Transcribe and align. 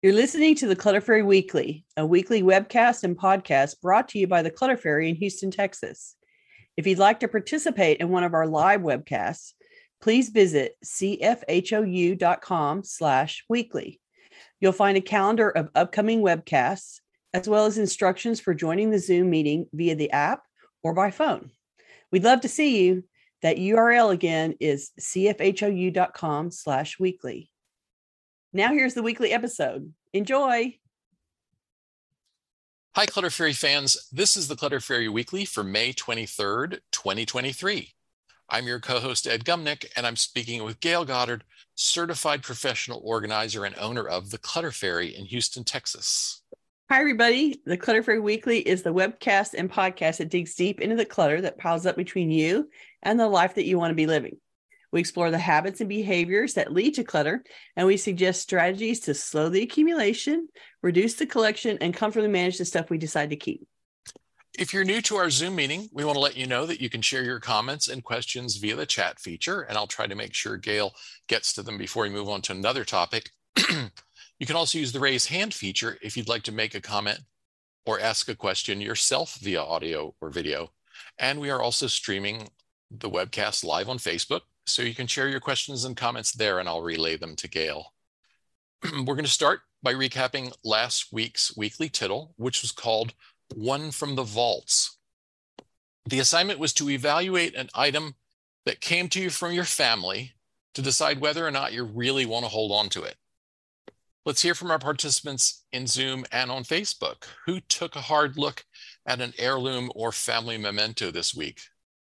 You're 0.00 0.12
listening 0.12 0.54
to 0.56 0.68
the 0.68 0.76
Clutter 0.76 1.00
Fairy 1.00 1.24
Weekly, 1.24 1.84
a 1.96 2.06
weekly 2.06 2.40
webcast 2.40 3.02
and 3.02 3.18
podcast 3.18 3.80
brought 3.80 4.06
to 4.10 4.20
you 4.20 4.28
by 4.28 4.42
the 4.42 4.50
Clutter 4.50 4.76
Fairy 4.76 5.08
in 5.08 5.16
Houston, 5.16 5.50
Texas. 5.50 6.14
If 6.76 6.86
you'd 6.86 7.00
like 7.00 7.18
to 7.18 7.26
participate 7.26 7.98
in 7.98 8.08
one 8.08 8.22
of 8.22 8.32
our 8.32 8.46
live 8.46 8.82
webcasts, 8.82 9.54
please 10.00 10.28
visit 10.28 10.76
cfhou.com 10.84 11.24
slash 12.84 13.44
weekly. 13.48 14.00
You'll 14.60 14.70
find 14.70 14.96
a 14.96 15.00
calendar 15.00 15.50
of 15.50 15.68
upcoming 15.74 16.20
webcasts, 16.20 17.00
as 17.34 17.48
well 17.48 17.66
as 17.66 17.76
instructions 17.76 18.38
for 18.38 18.54
joining 18.54 18.90
the 18.90 19.00
Zoom 19.00 19.30
meeting 19.30 19.66
via 19.72 19.96
the 19.96 20.12
app 20.12 20.44
or 20.84 20.94
by 20.94 21.10
phone. 21.10 21.50
We'd 22.12 22.22
love 22.22 22.42
to 22.42 22.48
see 22.48 22.84
you. 22.84 23.02
That 23.42 23.56
URL 23.56 24.12
again 24.12 24.54
is 24.60 24.92
cfhou.com 25.00 26.52
slash 26.52 27.00
weekly. 27.00 27.50
Now 28.52 28.72
here's 28.72 28.94
the 28.94 29.02
weekly 29.02 29.32
episode. 29.32 29.92
Enjoy. 30.14 30.74
Hi, 32.94 33.04
Clutter 33.04 33.28
Fairy 33.28 33.52
fans. 33.52 34.08
This 34.10 34.38
is 34.38 34.48
the 34.48 34.56
Clutter 34.56 34.80
Fairy 34.80 35.08
Weekly 35.08 35.44
for 35.44 35.62
May 35.62 35.92
23rd, 35.92 36.78
2023. 36.90 37.92
I'm 38.48 38.66
your 38.66 38.80
co 38.80 39.00
host, 39.00 39.26
Ed 39.26 39.44
Gumnick, 39.44 39.84
and 39.94 40.06
I'm 40.06 40.16
speaking 40.16 40.64
with 40.64 40.80
Gayle 40.80 41.04
Goddard, 41.04 41.44
certified 41.74 42.42
professional 42.42 43.02
organizer 43.04 43.66
and 43.66 43.76
owner 43.78 44.08
of 44.08 44.30
the 44.30 44.38
Clutter 44.38 44.72
Fairy 44.72 45.14
in 45.14 45.26
Houston, 45.26 45.62
Texas. 45.62 46.40
Hi, 46.88 47.00
everybody. 47.00 47.60
The 47.66 47.76
Clutter 47.76 48.02
Fairy 48.02 48.20
Weekly 48.20 48.60
is 48.60 48.82
the 48.82 48.94
webcast 48.94 49.52
and 49.58 49.70
podcast 49.70 50.16
that 50.16 50.30
digs 50.30 50.54
deep 50.54 50.80
into 50.80 50.96
the 50.96 51.04
clutter 51.04 51.42
that 51.42 51.58
piles 51.58 51.84
up 51.84 51.96
between 51.96 52.30
you 52.30 52.70
and 53.02 53.20
the 53.20 53.28
life 53.28 53.56
that 53.56 53.66
you 53.66 53.78
want 53.78 53.90
to 53.90 53.94
be 53.94 54.06
living. 54.06 54.38
We 54.92 55.00
explore 55.00 55.30
the 55.30 55.38
habits 55.38 55.80
and 55.80 55.88
behaviors 55.88 56.54
that 56.54 56.72
lead 56.72 56.94
to 56.94 57.04
clutter, 57.04 57.44
and 57.76 57.86
we 57.86 57.96
suggest 57.96 58.42
strategies 58.42 59.00
to 59.00 59.14
slow 59.14 59.48
the 59.48 59.62
accumulation, 59.62 60.48
reduce 60.82 61.14
the 61.14 61.26
collection, 61.26 61.78
and 61.80 61.92
comfortably 61.94 62.30
manage 62.30 62.58
the 62.58 62.64
stuff 62.64 62.90
we 62.90 62.98
decide 62.98 63.30
to 63.30 63.36
keep. 63.36 63.66
If 64.58 64.72
you're 64.72 64.84
new 64.84 65.00
to 65.02 65.16
our 65.16 65.30
Zoom 65.30 65.54
meeting, 65.54 65.88
we 65.92 66.04
want 66.04 66.16
to 66.16 66.20
let 66.20 66.36
you 66.36 66.46
know 66.46 66.66
that 66.66 66.80
you 66.80 66.88
can 66.88 67.02
share 67.02 67.22
your 67.22 67.38
comments 67.38 67.88
and 67.88 68.02
questions 68.02 68.56
via 68.56 68.76
the 68.76 68.86
chat 68.86 69.20
feature, 69.20 69.60
and 69.62 69.76
I'll 69.76 69.86
try 69.86 70.06
to 70.06 70.14
make 70.14 70.34
sure 70.34 70.56
Gayle 70.56 70.94
gets 71.28 71.52
to 71.52 71.62
them 71.62 71.78
before 71.78 72.04
we 72.04 72.10
move 72.10 72.28
on 72.28 72.42
to 72.42 72.52
another 72.52 72.84
topic. 72.84 73.30
you 74.38 74.46
can 74.46 74.56
also 74.56 74.78
use 74.78 74.92
the 74.92 75.00
raise 75.00 75.26
hand 75.26 75.52
feature 75.54 75.98
if 76.02 76.16
you'd 76.16 76.28
like 76.28 76.42
to 76.44 76.52
make 76.52 76.74
a 76.74 76.80
comment 76.80 77.20
or 77.86 78.00
ask 78.00 78.28
a 78.28 78.34
question 78.34 78.80
yourself 78.80 79.36
via 79.36 79.62
audio 79.62 80.14
or 80.20 80.30
video. 80.30 80.70
And 81.18 81.40
we 81.40 81.50
are 81.50 81.62
also 81.62 81.86
streaming 81.86 82.48
the 82.90 83.10
webcast 83.10 83.64
live 83.64 83.88
on 83.88 83.98
Facebook, 83.98 84.40
so 84.68 84.82
you 84.82 84.94
can 84.94 85.06
share 85.06 85.28
your 85.28 85.40
questions 85.40 85.84
and 85.84 85.96
comments 85.96 86.32
there 86.32 86.58
and 86.58 86.68
I'll 86.68 86.82
relay 86.82 87.16
them 87.16 87.34
to 87.36 87.48
Gayle. 87.48 87.92
We're 88.84 89.14
going 89.14 89.24
to 89.24 89.30
start 89.30 89.60
by 89.82 89.94
recapping 89.94 90.52
last 90.64 91.12
week's 91.12 91.56
weekly 91.56 91.88
tittle, 91.88 92.34
which 92.36 92.62
was 92.62 92.72
called 92.72 93.14
One 93.54 93.90
from 93.90 94.14
the 94.14 94.24
Vaults. 94.24 94.98
The 96.06 96.20
assignment 96.20 96.58
was 96.58 96.72
to 96.74 96.90
evaluate 96.90 97.54
an 97.54 97.68
item 97.74 98.14
that 98.66 98.80
came 98.80 99.08
to 99.10 99.20
you 99.20 99.30
from 99.30 99.52
your 99.52 99.64
family 99.64 100.34
to 100.74 100.82
decide 100.82 101.20
whether 101.20 101.46
or 101.46 101.50
not 101.50 101.72
you 101.72 101.84
really 101.84 102.26
want 102.26 102.44
to 102.44 102.50
hold 102.50 102.72
on 102.72 102.88
to 102.90 103.02
it. 103.02 103.16
Let's 104.24 104.42
hear 104.42 104.54
from 104.54 104.70
our 104.70 104.78
participants 104.78 105.64
in 105.72 105.86
Zoom 105.86 106.26
and 106.30 106.50
on 106.50 106.64
Facebook 106.64 107.24
who 107.46 107.60
took 107.60 107.96
a 107.96 108.02
hard 108.02 108.36
look 108.36 108.64
at 109.06 109.20
an 109.20 109.32
heirloom 109.38 109.90
or 109.94 110.12
family 110.12 110.58
memento 110.58 111.10
this 111.10 111.34
week. 111.34 111.62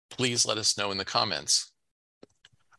Please 0.08 0.46
let 0.46 0.58
us 0.58 0.78
know 0.78 0.92
in 0.92 0.98
the 0.98 1.04
comments 1.04 1.71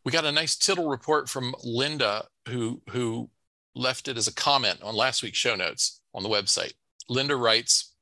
we 0.04 0.12
got 0.12 0.24
a 0.24 0.32
nice 0.32 0.56
tittle 0.56 0.88
report 0.88 1.28
from 1.28 1.54
Linda, 1.64 2.26
who 2.48 2.82
who 2.90 3.30
left 3.74 4.08
it 4.08 4.16
as 4.16 4.28
a 4.28 4.34
comment 4.34 4.80
on 4.82 4.94
last 4.94 5.22
week's 5.22 5.38
show 5.38 5.56
notes 5.56 6.00
on 6.14 6.22
the 6.22 6.28
website. 6.28 6.74
Linda 7.08 7.36
writes, 7.36 7.94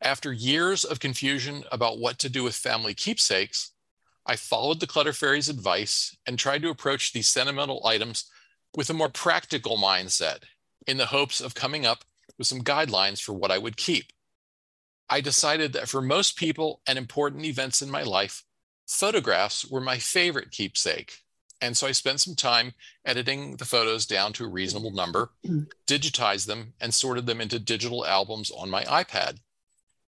after 0.00 0.32
years 0.32 0.84
of 0.84 1.00
confusion 1.00 1.64
about 1.72 1.98
what 1.98 2.18
to 2.20 2.28
do 2.28 2.44
with 2.44 2.54
family 2.54 2.94
keepsakes, 2.94 3.72
I 4.24 4.36
followed 4.36 4.80
the 4.80 4.86
Clutter 4.86 5.12
Fairy's 5.12 5.48
advice 5.48 6.16
and 6.26 6.38
tried 6.38 6.62
to 6.62 6.70
approach 6.70 7.12
these 7.12 7.28
sentimental 7.28 7.84
items 7.86 8.30
with 8.76 8.88
a 8.90 8.94
more 8.94 9.08
practical 9.08 9.76
mindset 9.76 10.44
in 10.86 10.96
the 10.96 11.06
hopes 11.06 11.40
of 11.40 11.54
coming 11.54 11.84
up 11.84 12.04
with 12.38 12.46
some 12.46 12.62
guidelines 12.62 13.20
for 13.20 13.32
what 13.32 13.50
I 13.50 13.58
would 13.58 13.76
keep. 13.76 14.06
I 15.08 15.20
decided 15.20 15.72
that 15.72 15.88
for 15.88 16.02
most 16.02 16.36
people 16.36 16.80
and 16.86 16.98
important 16.98 17.44
events 17.44 17.82
in 17.82 17.90
my 17.90 18.02
life, 18.02 18.44
Photographs 18.86 19.64
were 19.64 19.80
my 19.80 19.98
favorite 19.98 20.50
keepsake. 20.50 21.18
And 21.60 21.76
so 21.76 21.86
I 21.86 21.92
spent 21.92 22.20
some 22.20 22.34
time 22.34 22.74
editing 23.04 23.56
the 23.56 23.64
photos 23.64 24.06
down 24.06 24.32
to 24.34 24.44
a 24.44 24.48
reasonable 24.48 24.90
number, 24.90 25.30
digitized 25.86 26.46
them, 26.46 26.74
and 26.80 26.92
sorted 26.94 27.26
them 27.26 27.40
into 27.40 27.58
digital 27.58 28.06
albums 28.06 28.50
on 28.50 28.70
my 28.70 28.84
iPad. 28.84 29.38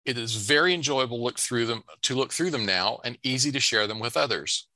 It 0.06 0.18
is 0.18 0.36
very 0.36 0.74
enjoyable 0.74 1.22
look 1.22 1.40
through 1.40 1.66
them 1.66 1.84
to 2.04 2.16
look 2.16 2.32
through 2.32 2.52
them 2.52 2.66
now 2.66 3.00
and 3.04 3.18
easy 3.24 3.52
to 3.52 3.60
share 3.60 3.88
them 3.88 4.00
with 4.00 4.18
others. 4.18 4.68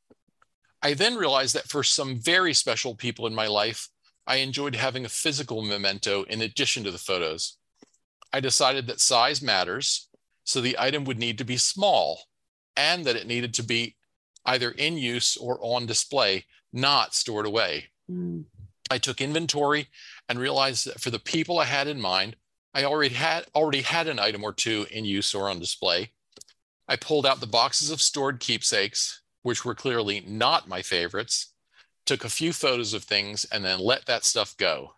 I 0.82 0.94
then 0.94 1.16
realized 1.16 1.56
that 1.56 1.70
for 1.70 1.84
some 1.84 2.20
very 2.20 2.54
special 2.54 2.96
people 2.96 3.28
in 3.28 3.34
my 3.34 3.48
life, 3.48 3.90
I 4.28 4.38
enjoyed 4.38 4.76
having 4.76 5.06
a 5.06 5.10
physical 5.10 5.62
memento 5.62 6.24
in 6.24 6.42
addition 6.42 6.84
to 6.84 6.92
the 6.92 6.98
photos. 6.98 7.58
I 8.34 8.40
decided 8.40 8.88
that 8.88 9.00
size 9.00 9.42
matters, 9.42 10.10
so 10.44 10.62
the 10.62 10.78
item 10.78 11.06
would 11.06 11.20
need 11.20 11.38
to 11.38 11.44
be 11.44 11.58
small 11.58 12.24
and 12.78 13.06
that 13.06 13.16
it 13.16 13.28
needed 13.28 13.54
to 13.56 13.64
be 13.64 13.96
either 14.46 14.72
in 14.72 14.98
use 14.98 15.38
or 15.38 15.58
on 15.62 15.86
display, 15.86 16.46
not 16.72 17.16
stored 17.16 17.46
away. 17.46 17.86
Mm. 18.10 18.46
I 18.92 18.98
took 18.98 19.22
inventory 19.22 19.88
and 20.30 20.38
realized 20.40 20.88
that 20.88 21.02
for 21.02 21.10
the 21.10 21.20
people 21.20 21.60
I 21.60 21.66
had 21.66 21.88
in 21.88 22.00
mind, 22.00 22.36
I 22.74 22.84
already 22.84 23.16
had 23.16 23.46
already 23.56 23.82
had 23.82 24.08
an 24.08 24.20
item 24.20 24.44
or 24.44 24.54
two 24.54 24.86
in 24.92 25.06
use 25.06 25.34
or 25.34 25.50
on 25.50 25.60
display. 25.60 26.12
I 26.88 26.98
pulled 26.98 27.26
out 27.26 27.40
the 27.40 27.48
boxes 27.48 27.90
of 27.90 28.02
stored 28.02 28.40
keepsakes, 28.40 29.22
which 29.42 29.66
were 29.66 29.74
clearly 29.74 30.24
not 30.28 30.68
my 30.68 30.82
favorites, 30.82 31.54
took 32.06 32.24
a 32.24 32.30
few 32.30 32.54
photos 32.54 32.94
of 32.94 33.04
things, 33.04 33.46
and 33.46 33.64
then 33.66 33.80
let 33.80 34.06
that 34.06 34.24
stuff 34.24 34.56
go. 34.58 34.92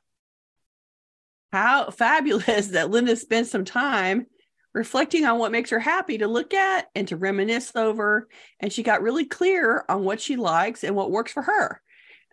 How 1.53 1.91
fabulous 1.91 2.67
that 2.71 2.89
Linda 2.89 3.15
spent 3.15 3.47
some 3.47 3.63
time 3.63 4.27
reflecting 4.73 5.25
on 5.25 5.39
what 5.39 5.51
makes 5.51 5.69
her 5.69 5.79
happy 5.79 6.17
to 6.19 6.27
look 6.27 6.53
at 6.53 6.89
and 6.95 7.07
to 7.07 7.17
reminisce 7.17 7.75
over. 7.75 8.27
And 8.59 8.71
she 8.71 8.83
got 8.83 9.01
really 9.01 9.25
clear 9.25 9.85
on 9.89 10.03
what 10.03 10.21
she 10.21 10.35
likes 10.35 10.83
and 10.83 10.95
what 10.95 11.11
works 11.11 11.31
for 11.31 11.43
her. 11.43 11.81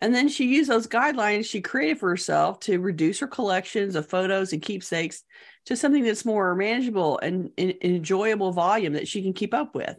And 0.00 0.14
then 0.14 0.28
she 0.28 0.46
used 0.46 0.68
those 0.68 0.86
guidelines 0.86 1.46
she 1.46 1.60
created 1.60 1.98
for 1.98 2.10
herself 2.10 2.60
to 2.60 2.78
reduce 2.78 3.20
her 3.20 3.26
collections 3.26 3.94
of 3.94 4.08
photos 4.08 4.52
and 4.52 4.60
keepsakes 4.60 5.22
to 5.66 5.76
something 5.76 6.02
that's 6.02 6.24
more 6.24 6.54
manageable 6.54 7.18
and, 7.20 7.50
and 7.56 7.74
enjoyable 7.80 8.52
volume 8.52 8.94
that 8.94 9.08
she 9.08 9.22
can 9.22 9.32
keep 9.32 9.54
up 9.54 9.74
with. 9.74 9.96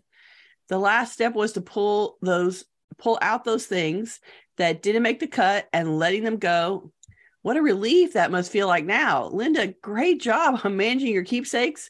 The 0.67 0.77
last 0.77 1.13
step 1.13 1.33
was 1.33 1.53
to 1.53 1.61
pull 1.61 2.17
those 2.21 2.65
pull 2.97 3.17
out 3.21 3.43
those 3.43 3.65
things 3.65 4.19
that 4.57 4.81
didn't 4.81 5.03
make 5.03 5.19
the 5.19 5.27
cut 5.27 5.67
and 5.73 5.99
letting 5.99 6.23
them 6.23 6.37
go. 6.37 6.91
What 7.41 7.57
a 7.57 7.61
relief 7.61 8.13
that 8.13 8.31
must 8.31 8.51
feel 8.51 8.67
like 8.67 8.85
now. 8.85 9.27
Linda, 9.27 9.73
great 9.81 10.21
job 10.21 10.61
on 10.63 10.77
managing 10.77 11.13
your 11.13 11.23
keepsakes 11.23 11.89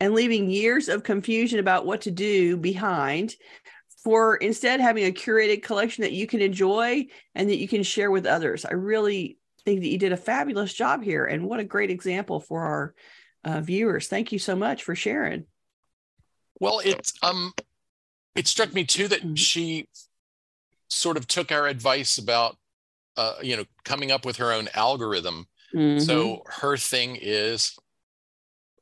and 0.00 0.14
leaving 0.14 0.50
years 0.50 0.88
of 0.88 1.02
confusion 1.02 1.58
about 1.58 1.86
what 1.86 2.00
to 2.02 2.10
do 2.10 2.56
behind 2.56 3.36
for 4.02 4.36
instead 4.36 4.80
having 4.80 5.04
a 5.04 5.12
curated 5.12 5.62
collection 5.62 6.02
that 6.02 6.12
you 6.12 6.26
can 6.26 6.40
enjoy 6.40 7.06
and 7.34 7.50
that 7.50 7.58
you 7.58 7.68
can 7.68 7.82
share 7.82 8.10
with 8.10 8.26
others. 8.26 8.64
I 8.64 8.72
really 8.72 9.38
think 9.64 9.80
that 9.80 9.88
you 9.88 9.98
did 9.98 10.12
a 10.12 10.16
fabulous 10.16 10.72
job 10.72 11.02
here 11.02 11.26
and 11.26 11.46
what 11.46 11.60
a 11.60 11.64
great 11.64 11.90
example 11.90 12.40
for 12.40 12.62
our 12.62 12.94
uh, 13.44 13.60
viewers. 13.60 14.08
Thank 14.08 14.32
you 14.32 14.38
so 14.38 14.56
much 14.56 14.84
for 14.84 14.94
sharing. 14.94 15.44
Well, 16.58 16.80
it 16.80 17.12
um 17.22 17.52
it 18.34 18.46
struck 18.46 18.72
me 18.72 18.84
too 18.84 19.08
that 19.08 19.38
she 19.38 19.88
sort 20.88 21.16
of 21.16 21.26
took 21.26 21.52
our 21.52 21.66
advice 21.66 22.18
about 22.18 22.56
uh, 23.16 23.34
you 23.42 23.56
know 23.56 23.64
coming 23.84 24.10
up 24.10 24.24
with 24.24 24.36
her 24.36 24.52
own 24.52 24.68
algorithm. 24.74 25.46
Mm-hmm. 25.74 26.00
So 26.04 26.42
her 26.46 26.76
thing 26.76 27.18
is 27.20 27.78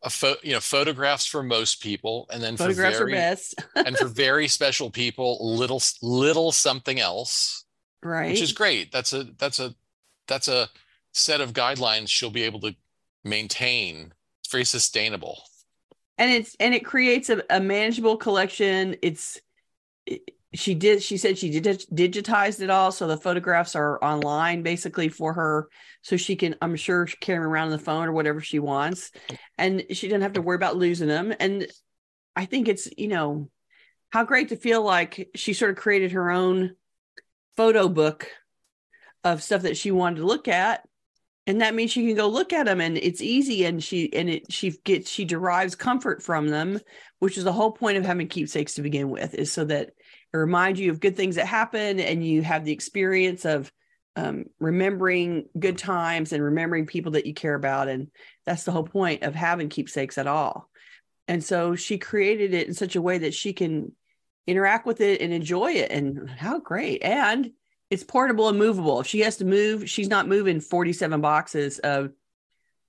a 0.02 0.10
pho- 0.10 0.36
you 0.42 0.52
know 0.52 0.60
photographs 0.60 1.26
for 1.26 1.42
most 1.42 1.82
people 1.82 2.28
and 2.32 2.42
then 2.42 2.56
photographs 2.56 2.98
for 2.98 3.06
very, 3.06 3.12
are 3.12 3.16
best. 3.16 3.54
and 3.74 3.96
for 3.96 4.06
very 4.08 4.46
special 4.46 4.90
people 4.90 5.38
little 5.56 5.82
little 6.02 6.52
something 6.52 7.00
else 7.00 7.64
right 8.02 8.30
which 8.30 8.40
is 8.40 8.52
great. 8.52 8.92
That's 8.92 9.12
a 9.12 9.24
that's 9.38 9.58
a 9.58 9.74
that's 10.26 10.48
a 10.48 10.68
set 11.12 11.40
of 11.40 11.52
guidelines 11.52 12.08
she'll 12.08 12.30
be 12.30 12.42
able 12.44 12.60
to 12.60 12.74
maintain. 13.24 14.12
It's 14.40 14.50
very 14.50 14.64
sustainable. 14.64 15.42
And 16.16 16.30
it's 16.30 16.56
and 16.60 16.74
it 16.74 16.84
creates 16.84 17.30
a, 17.30 17.42
a 17.50 17.60
manageable 17.60 18.16
collection. 18.16 18.96
It's 19.02 19.40
it, 20.06 20.34
she 20.54 20.74
did 20.74 21.02
she 21.02 21.18
said 21.18 21.36
she 21.36 21.60
did 21.60 21.84
digitized 21.92 22.60
it 22.60 22.70
all 22.70 22.90
so 22.90 23.06
the 23.06 23.16
photographs 23.16 23.76
are 23.76 24.02
online 24.02 24.62
basically 24.62 25.08
for 25.08 25.34
her 25.34 25.68
so 26.00 26.16
she 26.16 26.36
can 26.36 26.54
i'm 26.62 26.74
sure 26.74 27.06
carry 27.20 27.38
them 27.38 27.50
around 27.50 27.66
on 27.66 27.72
the 27.72 27.78
phone 27.78 28.08
or 28.08 28.12
whatever 28.12 28.40
she 28.40 28.58
wants. 28.58 29.10
And 29.58 29.84
she 29.90 30.08
didn't 30.08 30.22
have 30.22 30.34
to 30.34 30.42
worry 30.42 30.56
about 30.56 30.76
losing 30.76 31.08
them 31.08 31.34
and 31.38 31.66
i 32.34 32.44
think 32.44 32.68
it's 32.68 32.88
you 32.96 33.08
know 33.08 33.50
how 34.10 34.24
great 34.24 34.48
to 34.48 34.56
feel 34.56 34.82
like 34.82 35.28
she 35.34 35.52
sort 35.52 35.70
of 35.70 35.76
created 35.76 36.12
her 36.12 36.30
own 36.30 36.74
photo 37.56 37.88
book 37.88 38.30
of 39.24 39.42
stuff 39.42 39.62
that 39.62 39.76
she 39.76 39.90
wanted 39.90 40.16
to 40.16 40.26
look 40.26 40.48
at. 40.48 40.86
And 41.46 41.60
that 41.62 41.74
means 41.74 41.90
she 41.90 42.06
can 42.06 42.14
go 42.14 42.28
look 42.28 42.52
at 42.52 42.66
them 42.66 42.80
and 42.80 42.98
it's 42.98 43.22
easy 43.22 43.64
and 43.64 43.82
she 43.82 44.12
and 44.12 44.28
it 44.28 44.52
she 44.52 44.72
gets 44.84 45.10
she 45.10 45.24
derives 45.24 45.74
comfort 45.74 46.22
from 46.22 46.48
them 46.48 46.78
which 47.20 47.38
is 47.38 47.44
the 47.44 47.54
whole 47.54 47.72
point 47.72 47.96
of 47.96 48.04
having 48.04 48.28
keepsakes 48.28 48.74
to 48.74 48.82
begin 48.82 49.08
with 49.08 49.34
is 49.34 49.50
so 49.50 49.64
that 49.64 49.92
it 50.32 50.36
reminds 50.36 50.80
you 50.80 50.90
of 50.90 51.00
good 51.00 51.16
things 51.16 51.36
that 51.36 51.46
happen 51.46 52.00
and 52.00 52.26
you 52.26 52.42
have 52.42 52.64
the 52.64 52.72
experience 52.72 53.44
of 53.44 53.70
um, 54.16 54.46
remembering 54.58 55.46
good 55.58 55.78
times 55.78 56.32
and 56.32 56.42
remembering 56.42 56.86
people 56.86 57.12
that 57.12 57.26
you 57.26 57.34
care 57.34 57.54
about 57.54 57.88
and 57.88 58.08
that's 58.44 58.64
the 58.64 58.72
whole 58.72 58.84
point 58.84 59.22
of 59.22 59.34
having 59.34 59.68
keepsakes 59.68 60.18
at 60.18 60.26
all 60.26 60.68
and 61.28 61.44
so 61.44 61.76
she 61.76 61.98
created 61.98 62.54
it 62.54 62.66
in 62.66 62.74
such 62.74 62.96
a 62.96 63.02
way 63.02 63.18
that 63.18 63.34
she 63.34 63.52
can 63.52 63.92
interact 64.46 64.86
with 64.86 65.00
it 65.00 65.20
and 65.20 65.32
enjoy 65.32 65.72
it 65.72 65.90
and 65.90 66.28
how 66.28 66.58
great 66.58 67.02
and 67.02 67.50
it's 67.90 68.04
portable 68.04 68.48
and 68.48 68.58
movable. 68.58 69.00
If 69.00 69.06
she 69.06 69.20
has 69.20 69.38
to 69.38 69.44
move, 69.44 69.88
she's 69.88 70.08
not 70.08 70.28
moving 70.28 70.60
47 70.60 71.20
boxes 71.20 71.78
of 71.78 72.12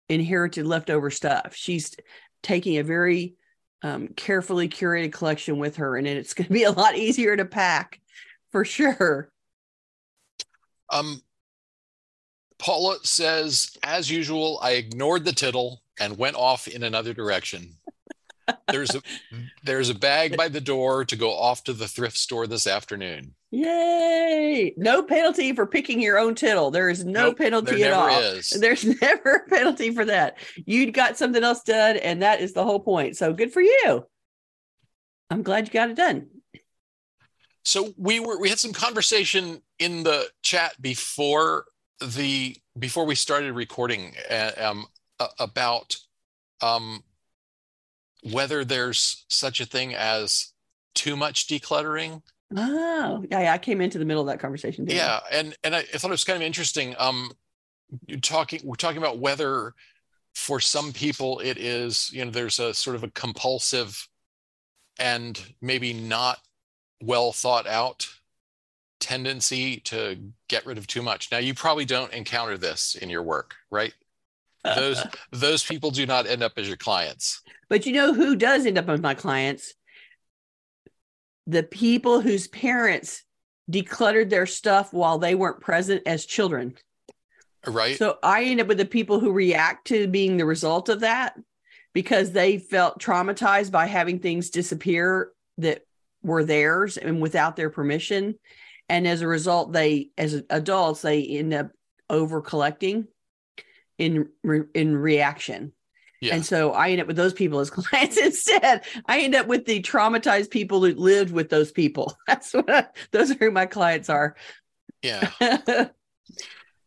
inherited 0.09 0.65
leftover 0.65 1.09
stuff. 1.09 1.55
She's 1.55 1.95
taking 2.43 2.77
a 2.77 2.83
very 2.83 3.35
um, 3.81 4.09
carefully 4.09 4.67
curated 4.67 5.13
collection 5.13 5.57
with 5.57 5.77
her, 5.77 5.97
and 5.97 6.07
it's 6.07 6.33
going 6.33 6.47
to 6.47 6.53
be 6.53 6.63
a 6.63 6.71
lot 6.71 6.97
easier 6.97 7.35
to 7.35 7.45
pack 7.45 7.99
for 8.51 8.65
sure. 8.65 9.31
Um, 10.91 11.21
Paula 12.57 12.97
says, 13.03 13.77
as 13.83 14.11
usual, 14.11 14.59
I 14.61 14.71
ignored 14.71 15.23
the 15.23 15.31
tittle 15.31 15.81
and 15.99 16.17
went 16.17 16.35
off 16.35 16.67
in 16.67 16.83
another 16.83 17.13
direction. 17.13 17.75
There's 18.71 18.95
a 18.95 19.01
there's 19.63 19.89
a 19.89 19.95
bag 19.95 20.37
by 20.37 20.47
the 20.47 20.61
door 20.61 21.05
to 21.05 21.15
go 21.15 21.31
off 21.35 21.63
to 21.65 21.73
the 21.73 21.87
thrift 21.87 22.17
store 22.17 22.47
this 22.47 22.67
afternoon. 22.67 23.33
Yay! 23.51 24.73
No 24.77 25.01
penalty 25.03 25.53
for 25.53 25.65
picking 25.65 26.01
your 26.01 26.19
own 26.19 26.35
tittle. 26.35 26.71
There 26.71 26.89
is 26.89 27.03
no 27.03 27.27
Nope, 27.27 27.37
penalty 27.37 27.83
at 27.83 27.93
all. 27.93 28.19
is. 28.19 28.49
There's 28.59 28.85
never 29.01 29.45
a 29.45 29.49
penalty 29.49 29.91
for 29.91 30.05
that. 30.05 30.37
You 30.65 30.91
got 30.91 31.17
something 31.17 31.43
else 31.43 31.63
done, 31.63 31.97
and 31.97 32.21
that 32.21 32.41
is 32.41 32.53
the 32.53 32.63
whole 32.63 32.79
point. 32.79 33.17
So 33.17 33.33
good 33.33 33.51
for 33.51 33.61
you. 33.61 34.05
I'm 35.29 35.43
glad 35.43 35.67
you 35.67 35.73
got 35.73 35.89
it 35.89 35.95
done. 35.95 36.27
So 37.63 37.93
we 37.97 38.19
were 38.19 38.39
we 38.39 38.49
had 38.49 38.59
some 38.59 38.73
conversation 38.73 39.61
in 39.79 40.03
the 40.03 40.27
chat 40.43 40.79
before 40.81 41.65
the 42.01 42.55
before 42.77 43.05
we 43.05 43.15
started 43.15 43.53
recording 43.53 44.13
uh, 44.29 44.51
um, 44.57 44.85
about 45.39 45.97
um, 46.61 47.03
whether 48.23 48.63
there's 48.65 49.25
such 49.29 49.59
a 49.61 49.65
thing 49.65 49.95
as 49.95 50.53
too 50.95 51.15
much 51.15 51.47
decluttering. 51.47 52.21
Oh, 52.55 53.25
yeah, 53.29 53.41
yeah. 53.41 53.53
I 53.53 53.57
came 53.57 53.79
into 53.81 53.99
the 53.99 54.05
middle 54.05 54.21
of 54.21 54.27
that 54.27 54.39
conversation. 54.39 54.87
I? 54.89 54.93
Yeah, 54.93 55.19
and 55.31 55.55
and 55.63 55.75
I, 55.75 55.79
I 55.79 55.97
thought 55.97 56.09
it 56.09 56.11
was 56.11 56.23
kind 56.23 56.41
of 56.41 56.45
interesting. 56.45 56.95
Um, 56.97 57.31
talking 58.21 58.61
we're 58.63 58.75
talking 58.75 58.97
about 58.97 59.19
whether 59.19 59.73
for 60.35 60.59
some 60.59 60.93
people 60.93 61.39
it 61.39 61.57
is 61.57 62.11
you 62.13 62.23
know 62.23 62.31
there's 62.31 62.59
a 62.59 62.73
sort 62.73 62.95
of 62.95 63.03
a 63.03 63.09
compulsive 63.11 64.07
and 64.99 65.53
maybe 65.61 65.93
not 65.93 66.39
well 67.01 67.31
thought 67.31 67.67
out 67.67 68.07
tendency 68.99 69.77
to 69.77 70.17
get 70.49 70.65
rid 70.65 70.77
of 70.77 70.85
too 70.85 71.01
much. 71.01 71.31
Now 71.31 71.37
you 71.37 71.53
probably 71.53 71.85
don't 71.85 72.13
encounter 72.13 72.57
this 72.57 72.95
in 72.95 73.09
your 73.09 73.23
work, 73.23 73.55
right? 73.71 73.93
Those 74.63 75.01
those 75.31 75.63
people 75.63 75.91
do 75.91 76.05
not 76.05 76.27
end 76.27 76.43
up 76.43 76.53
as 76.57 76.67
your 76.67 76.77
clients. 76.77 77.41
But 77.69 77.85
you 77.85 77.93
know 77.93 78.13
who 78.13 78.35
does 78.35 78.65
end 78.65 78.77
up 78.77 78.87
with 78.87 79.01
my 79.01 79.13
clients? 79.13 79.73
The 81.47 81.63
people 81.63 82.21
whose 82.21 82.47
parents 82.47 83.23
decluttered 83.71 84.29
their 84.29 84.45
stuff 84.45 84.93
while 84.93 85.17
they 85.17 85.35
weren't 85.35 85.61
present 85.61 86.03
as 86.05 86.25
children. 86.25 86.75
Right? 87.65 87.97
So 87.97 88.17
I 88.23 88.43
end 88.43 88.61
up 88.61 88.67
with 88.67 88.77
the 88.77 88.85
people 88.85 89.19
who 89.19 89.31
react 89.31 89.87
to 89.87 90.07
being 90.07 90.37
the 90.37 90.45
result 90.45 90.89
of 90.89 91.01
that 91.01 91.35
because 91.93 92.31
they 92.31 92.57
felt 92.57 92.99
traumatized 92.99 93.71
by 93.71 93.85
having 93.85 94.19
things 94.19 94.49
disappear 94.49 95.31
that 95.57 95.85
were 96.21 96.43
theirs 96.43 96.97
and 96.97 97.21
without 97.21 97.55
their 97.55 97.69
permission. 97.69 98.35
And 98.87 99.07
as 99.07 99.21
a 99.21 99.27
result, 99.27 99.71
they, 99.71 100.09
as 100.17 100.41
adults, 100.49 101.01
they 101.01 101.21
end 101.23 101.53
up 101.53 101.71
over 102.09 102.41
collecting 102.41 103.07
in 103.99 104.29
re- 104.43 104.63
in 104.73 104.97
reaction. 104.97 105.73
yeah. 106.21 106.33
And 106.33 106.45
so 106.45 106.71
I 106.71 106.89
end 106.89 107.01
up 107.01 107.07
with 107.07 107.17
those 107.17 107.33
people 107.33 107.59
as 107.59 107.69
clients 107.77 108.17
instead. 108.17 108.83
I 109.05 109.19
end 109.19 109.35
up 109.35 109.47
with 109.47 109.65
the 109.65 109.81
traumatized 109.81 110.49
people 110.49 110.79
who 110.83 110.93
lived 110.95 111.31
with 111.31 111.49
those 111.49 111.71
people. 111.71 112.17
That's 112.27 112.53
what 112.53 112.69
I, 112.69 112.87
those 113.11 113.31
are 113.31 113.35
who 113.35 113.51
my 113.51 113.67
clients 113.67 114.09
are. 114.09 114.35
yeah. 115.03 115.29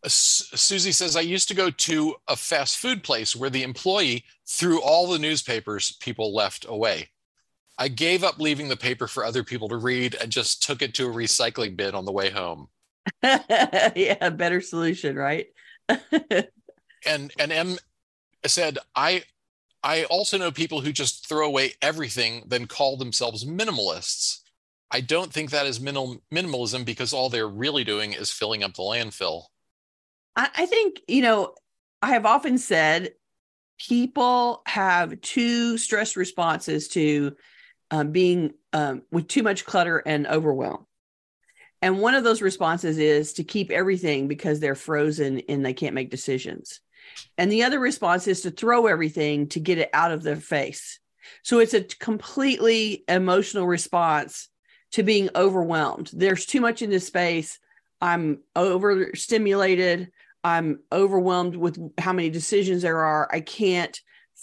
Susie 0.04 0.90
says, 0.90 1.14
I 1.14 1.20
used 1.20 1.46
to 1.48 1.54
go 1.54 1.70
to 1.70 2.16
a 2.26 2.34
fast 2.34 2.78
food 2.78 3.04
place 3.04 3.36
where 3.36 3.50
the 3.50 3.62
employee 3.62 4.24
threw 4.48 4.82
all 4.82 5.06
the 5.06 5.18
newspapers 5.18 5.96
people 6.00 6.34
left 6.34 6.66
away. 6.68 7.10
I 7.78 7.86
gave 7.86 8.24
up 8.24 8.40
leaving 8.40 8.68
the 8.68 8.76
paper 8.76 9.06
for 9.06 9.24
other 9.24 9.44
people 9.44 9.68
to 9.68 9.76
read 9.76 10.16
and 10.16 10.32
just 10.32 10.64
took 10.64 10.82
it 10.82 10.94
to 10.94 11.08
a 11.08 11.12
recycling 11.14 11.76
bin 11.76 11.94
on 11.94 12.04
the 12.04 12.10
way 12.12 12.30
home. 12.30 12.66
yeah, 13.22 14.28
better 14.30 14.60
solution, 14.60 15.14
right? 15.14 15.46
And 17.06 17.32
and 17.38 17.52
M 17.52 17.76
said, 18.46 18.78
I 18.94 19.24
I 19.82 20.04
also 20.04 20.38
know 20.38 20.50
people 20.50 20.80
who 20.80 20.92
just 20.92 21.28
throw 21.28 21.46
away 21.46 21.74
everything, 21.82 22.44
then 22.46 22.66
call 22.66 22.96
themselves 22.96 23.44
minimalists. 23.44 24.40
I 24.90 25.00
don't 25.00 25.32
think 25.32 25.50
that 25.50 25.66
is 25.66 25.80
minimal 25.80 26.22
minimalism 26.32 26.84
because 26.84 27.12
all 27.12 27.28
they're 27.28 27.48
really 27.48 27.82
doing 27.82 28.12
is 28.12 28.30
filling 28.30 28.62
up 28.62 28.74
the 28.74 28.82
landfill. 28.82 29.44
I, 30.36 30.50
I 30.54 30.66
think, 30.66 31.00
you 31.08 31.22
know, 31.22 31.54
I 32.02 32.08
have 32.08 32.26
often 32.26 32.58
said 32.58 33.12
people 33.78 34.62
have 34.66 35.20
two 35.20 35.78
stress 35.78 36.16
responses 36.16 36.88
to 36.88 37.34
um, 37.90 38.12
being 38.12 38.52
um, 38.72 39.02
with 39.10 39.28
too 39.28 39.42
much 39.42 39.64
clutter 39.64 39.98
and 39.98 40.26
overwhelm. 40.26 40.86
And 41.80 41.98
one 41.98 42.14
of 42.14 42.22
those 42.22 42.42
responses 42.42 42.98
is 42.98 43.32
to 43.34 43.44
keep 43.44 43.70
everything 43.70 44.28
because 44.28 44.60
they're 44.60 44.76
frozen 44.76 45.40
and 45.48 45.64
they 45.64 45.74
can't 45.74 45.94
make 45.94 46.10
decisions. 46.10 46.80
And 47.38 47.50
the 47.50 47.64
other 47.64 47.78
response 47.78 48.26
is 48.26 48.42
to 48.42 48.50
throw 48.50 48.86
everything 48.86 49.48
to 49.48 49.60
get 49.60 49.78
it 49.78 49.90
out 49.92 50.12
of 50.12 50.22
their 50.22 50.36
face. 50.36 51.00
So 51.42 51.58
it's 51.58 51.74
a 51.74 51.82
completely 51.82 53.04
emotional 53.08 53.66
response 53.66 54.48
to 54.92 55.02
being 55.02 55.30
overwhelmed. 55.34 56.10
There's 56.12 56.46
too 56.46 56.60
much 56.60 56.82
in 56.82 56.90
this 56.90 57.06
space. 57.06 57.58
I'm 58.00 58.40
overstimulated. 58.56 60.10
I'm 60.44 60.80
overwhelmed 60.90 61.56
with 61.56 61.78
how 61.98 62.12
many 62.12 62.30
decisions 62.30 62.82
there 62.82 62.98
are. 62.98 63.28
I 63.32 63.40
can't 63.40 63.98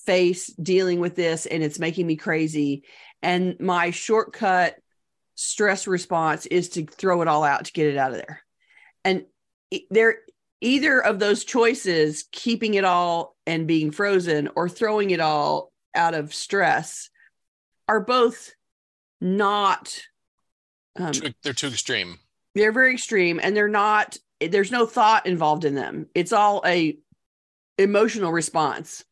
face 0.05 0.47
dealing 0.47 0.99
with 0.99 1.15
this 1.15 1.45
and 1.45 1.61
it's 1.61 1.79
making 1.79 2.07
me 2.07 2.15
crazy. 2.15 2.83
And 3.21 3.59
my 3.59 3.91
shortcut 3.91 4.75
stress 5.35 5.87
response 5.87 6.45
is 6.45 6.69
to 6.69 6.85
throw 6.85 7.21
it 7.21 7.27
all 7.27 7.43
out 7.43 7.65
to 7.65 7.73
get 7.73 7.87
it 7.87 7.97
out 7.97 8.11
of 8.11 8.17
there. 8.17 8.41
And 9.03 9.25
there 9.89 10.19
either 10.61 10.99
of 11.03 11.19
those 11.19 11.43
choices, 11.43 12.25
keeping 12.31 12.73
it 12.75 12.83
all 12.83 13.35
and 13.45 13.67
being 13.67 13.91
frozen 13.91 14.49
or 14.55 14.67
throwing 14.69 15.11
it 15.11 15.19
all 15.19 15.71
out 15.95 16.13
of 16.13 16.33
stress 16.33 17.09
are 17.87 17.99
both 17.99 18.51
not 19.21 20.01
um, 20.95 21.11
Too- 21.13 21.33
They're 21.43 21.53
too 21.53 21.67
extreme. 21.67 22.19
they're 22.55 22.71
very 22.71 22.93
extreme 22.93 23.39
and 23.41 23.55
they're 23.55 23.67
not 23.67 24.17
there's 24.41 24.71
no 24.71 24.85
thought 24.85 25.25
involved 25.25 25.65
in 25.65 25.75
them. 25.75 26.07
It's 26.15 26.31
all 26.31 26.61
a 26.65 26.97
emotional 27.77 28.31
response. 28.31 29.03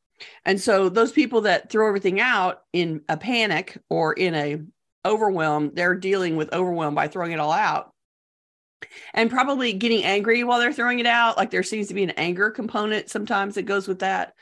And 0.46 0.60
so 0.60 0.90
those 0.90 1.12
people 1.12 1.42
that 1.42 1.70
throw 1.70 1.88
everything 1.88 2.20
out 2.20 2.62
in 2.74 3.02
a 3.10 3.18
panic 3.18 3.78
or 3.90 4.14
in 4.14 4.34
a 4.36 4.62
overwhelm 5.06 5.72
they're 5.74 5.96
dealing 5.96 6.36
with 6.36 6.52
overwhelm 6.54 6.94
by 6.96 7.08
throwing 7.08 7.32
it 7.32 7.40
all 7.40 7.52
out 7.52 7.94
and 9.14 9.30
probably 9.30 9.74
getting 9.74 10.04
angry 10.04 10.44
while 10.44 10.60
they're 10.60 10.74
throwing 10.74 11.00
it 11.00 11.06
out 11.06 11.38
like 11.38 11.50
there 11.50 11.64
seems 11.64 11.88
to 11.88 11.94
be 11.94 12.04
an 12.04 12.12
anger 12.12 12.50
component 12.52 13.10
sometimes 13.10 13.56
that 13.56 13.64
goes 13.64 13.88
with 13.88 14.00
that 14.00 14.34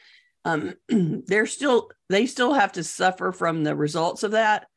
um 0.43 0.73
they're 0.89 1.45
still 1.45 1.89
they 2.09 2.25
still 2.25 2.53
have 2.53 2.73
to 2.73 2.83
suffer 2.83 3.31
from 3.31 3.63
the 3.63 3.75
results 3.75 4.23
of 4.23 4.31
that 4.31 4.67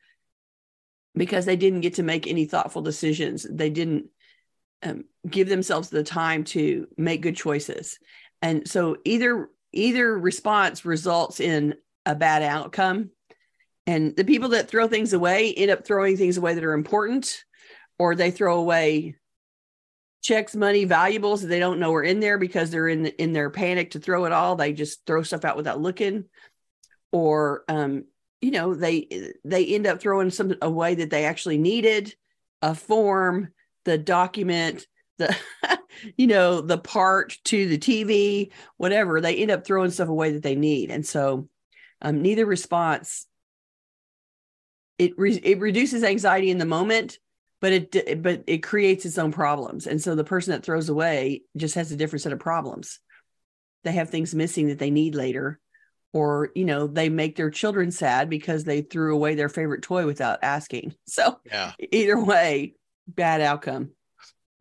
because 1.15 1.45
they 1.45 1.55
didn't 1.55 1.81
get 1.81 1.95
to 1.95 2.03
make 2.03 2.27
any 2.27 2.45
thoughtful 2.45 2.81
decisions. 2.81 3.45
They 3.49 3.69
didn't 3.69 4.05
um, 4.83 5.05
give 5.27 5.49
themselves 5.49 5.89
the 5.89 6.03
time 6.03 6.43
to 6.45 6.87
make 6.97 7.21
good 7.21 7.35
choices, 7.35 7.99
and 8.41 8.67
so 8.67 8.97
either 9.05 9.49
either 9.73 10.17
response 10.17 10.85
results 10.85 11.39
in 11.39 11.75
a 12.05 12.15
bad 12.15 12.41
outcome. 12.41 13.11
And 13.85 14.15
the 14.15 14.23
people 14.23 14.49
that 14.49 14.69
throw 14.69 14.87
things 14.87 15.13
away 15.13 15.53
end 15.53 15.71
up 15.71 15.85
throwing 15.85 16.15
things 16.15 16.37
away 16.37 16.53
that 16.53 16.63
are 16.63 16.73
important, 16.73 17.43
or 17.97 18.15
they 18.15 18.31
throw 18.31 18.57
away 18.57 19.15
checks, 20.21 20.55
money, 20.55 20.85
valuables 20.85 21.41
that 21.41 21.47
they 21.47 21.59
don't 21.59 21.79
know 21.79 21.93
are 21.93 22.03
in 22.03 22.19
there 22.19 22.37
because 22.37 22.69
they're 22.69 22.87
in 22.87 23.07
in 23.07 23.33
their 23.33 23.49
panic 23.49 23.91
to 23.91 23.99
throw 23.99 24.25
it 24.25 24.31
all. 24.31 24.55
They 24.55 24.73
just 24.73 25.05
throw 25.05 25.23
stuff 25.23 25.45
out 25.45 25.57
without 25.57 25.81
looking, 25.81 26.25
or 27.11 27.63
um, 27.67 28.05
you 28.41 28.51
know 28.51 28.73
they 28.73 29.33
they 29.43 29.65
end 29.65 29.87
up 29.87 29.99
throwing 29.99 30.29
something 30.29 30.57
away 30.61 30.95
that 30.95 31.09
they 31.09 31.25
actually 31.25 31.57
needed 31.57 32.15
a 32.61 32.75
form 32.75 33.49
the 33.85 33.97
document 33.97 34.85
the 35.17 35.35
you 36.17 36.27
know 36.27 36.61
the 36.61 36.77
part 36.77 37.37
to 37.45 37.67
the 37.67 37.77
tv 37.77 38.51
whatever. 38.77 39.21
They 39.21 39.35
end 39.35 39.51
up 39.51 39.65
throwing 39.65 39.91
stuff 39.91 40.09
away 40.09 40.31
that 40.31 40.43
they 40.43 40.55
need. 40.55 40.91
And 40.91 41.05
so 41.05 41.47
um, 42.01 42.21
neither 42.21 42.45
response 42.45 43.27
it 44.97 45.17
re- 45.17 45.41
it 45.41 45.59
reduces 45.59 46.03
anxiety 46.03 46.51
in 46.51 46.57
the 46.57 46.65
moment 46.65 47.19
but 47.61 47.73
it 47.73 48.23
but 48.23 48.43
it 48.47 48.59
creates 48.59 49.05
its 49.05 49.17
own 49.17 49.31
problems. 49.31 49.87
And 49.87 50.01
so 50.01 50.15
the 50.15 50.23
person 50.23 50.51
that 50.51 50.63
throws 50.63 50.89
away 50.89 51.43
just 51.57 51.75
has 51.75 51.91
a 51.91 51.95
different 51.95 52.21
set 52.21 52.33
of 52.33 52.39
problems. 52.39 52.99
They 53.83 53.93
have 53.93 54.09
things 54.09 54.35
missing 54.35 54.67
that 54.67 54.79
they 54.79 54.91
need 54.91 55.15
later 55.15 55.59
or 56.11 56.49
you 56.55 56.65
know 56.65 56.87
they 56.87 57.09
make 57.09 57.35
their 57.35 57.51
children 57.51 57.91
sad 57.91 58.29
because 58.29 58.63
they 58.63 58.81
threw 58.81 59.13
away 59.13 59.35
their 59.35 59.49
favorite 59.49 59.83
toy 59.83 60.05
without 60.05 60.39
asking. 60.41 60.95
So 61.07 61.39
yeah. 61.45 61.73
either 61.91 62.23
way 62.23 62.75
bad 63.07 63.41
outcome. 63.41 63.91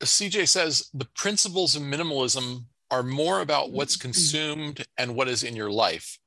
Cj 0.00 0.48
says 0.48 0.88
the 0.94 1.08
principles 1.16 1.76
of 1.76 1.82
minimalism 1.82 2.64
are 2.90 3.02
more 3.02 3.40
about 3.40 3.70
what's 3.70 3.96
mm-hmm. 3.96 4.08
consumed 4.08 4.86
and 4.96 5.14
what 5.14 5.28
is 5.28 5.42
in 5.42 5.54
your 5.54 5.70
life 5.70 6.18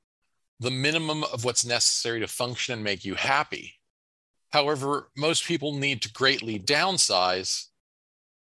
the 0.62 0.72
minimum 0.72 1.24
of 1.24 1.44
what's 1.44 1.66
necessary 1.66 2.20
to 2.20 2.28
function 2.28 2.76
and 2.76 2.84
make 2.84 3.04
you 3.04 3.16
happy 3.16 3.74
however 4.52 5.10
most 5.16 5.46
people 5.46 5.76
need 5.76 6.02
to 6.02 6.12
greatly 6.12 6.60
downsize 6.60 7.68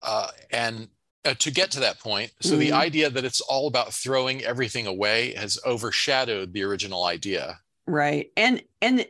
uh, 0.03 0.29
and 0.51 0.89
uh, 1.25 1.35
to 1.39 1.51
get 1.51 1.71
to 1.73 1.81
that 1.81 1.99
point. 1.99 2.31
So 2.41 2.55
mm. 2.55 2.59
the 2.59 2.73
idea 2.73 3.09
that 3.11 3.25
it's 3.25 3.41
all 3.41 3.67
about 3.67 3.93
throwing 3.93 4.45
everything 4.45 4.87
away 4.87 5.35
has 5.35 5.59
overshadowed 5.65 6.53
the 6.53 6.63
original 6.63 7.05
idea. 7.05 7.59
Right. 7.87 8.31
And 8.37 8.63
and 8.83 9.07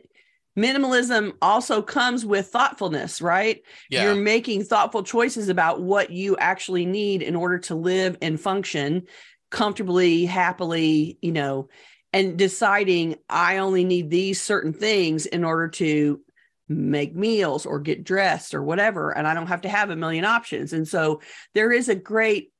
minimalism 0.57 1.33
also 1.41 1.81
comes 1.81 2.25
with 2.25 2.47
thoughtfulness, 2.47 3.21
right? 3.21 3.61
Yeah. 3.89 4.03
You're 4.03 4.15
making 4.15 4.63
thoughtful 4.63 5.03
choices 5.03 5.49
about 5.49 5.81
what 5.81 6.11
you 6.11 6.37
actually 6.37 6.85
need 6.85 7.21
in 7.21 7.35
order 7.35 7.59
to 7.59 7.75
live 7.75 8.17
and 8.21 8.39
function 8.39 9.03
comfortably, 9.51 10.25
happily, 10.25 11.17
you 11.21 11.31
know, 11.31 11.69
and 12.13 12.37
deciding 12.37 13.17
I 13.29 13.57
only 13.57 13.83
need 13.83 14.09
these 14.09 14.41
certain 14.41 14.71
things 14.71 15.25
in 15.25 15.43
order 15.43 15.67
to 15.69 16.21
make 16.67 17.15
meals 17.15 17.65
or 17.65 17.79
get 17.79 18.03
dressed 18.03 18.55
or 18.55 18.63
whatever 18.63 19.15
and 19.15 19.27
i 19.27 19.35
don't 19.35 19.47
have 19.47 19.61
to 19.61 19.69
have 19.69 19.89
a 19.91 19.95
million 19.95 20.25
options. 20.25 20.73
And 20.73 20.87
so 20.87 21.21
there 21.53 21.71
is 21.71 21.89
a 21.89 21.95
great 21.95 22.51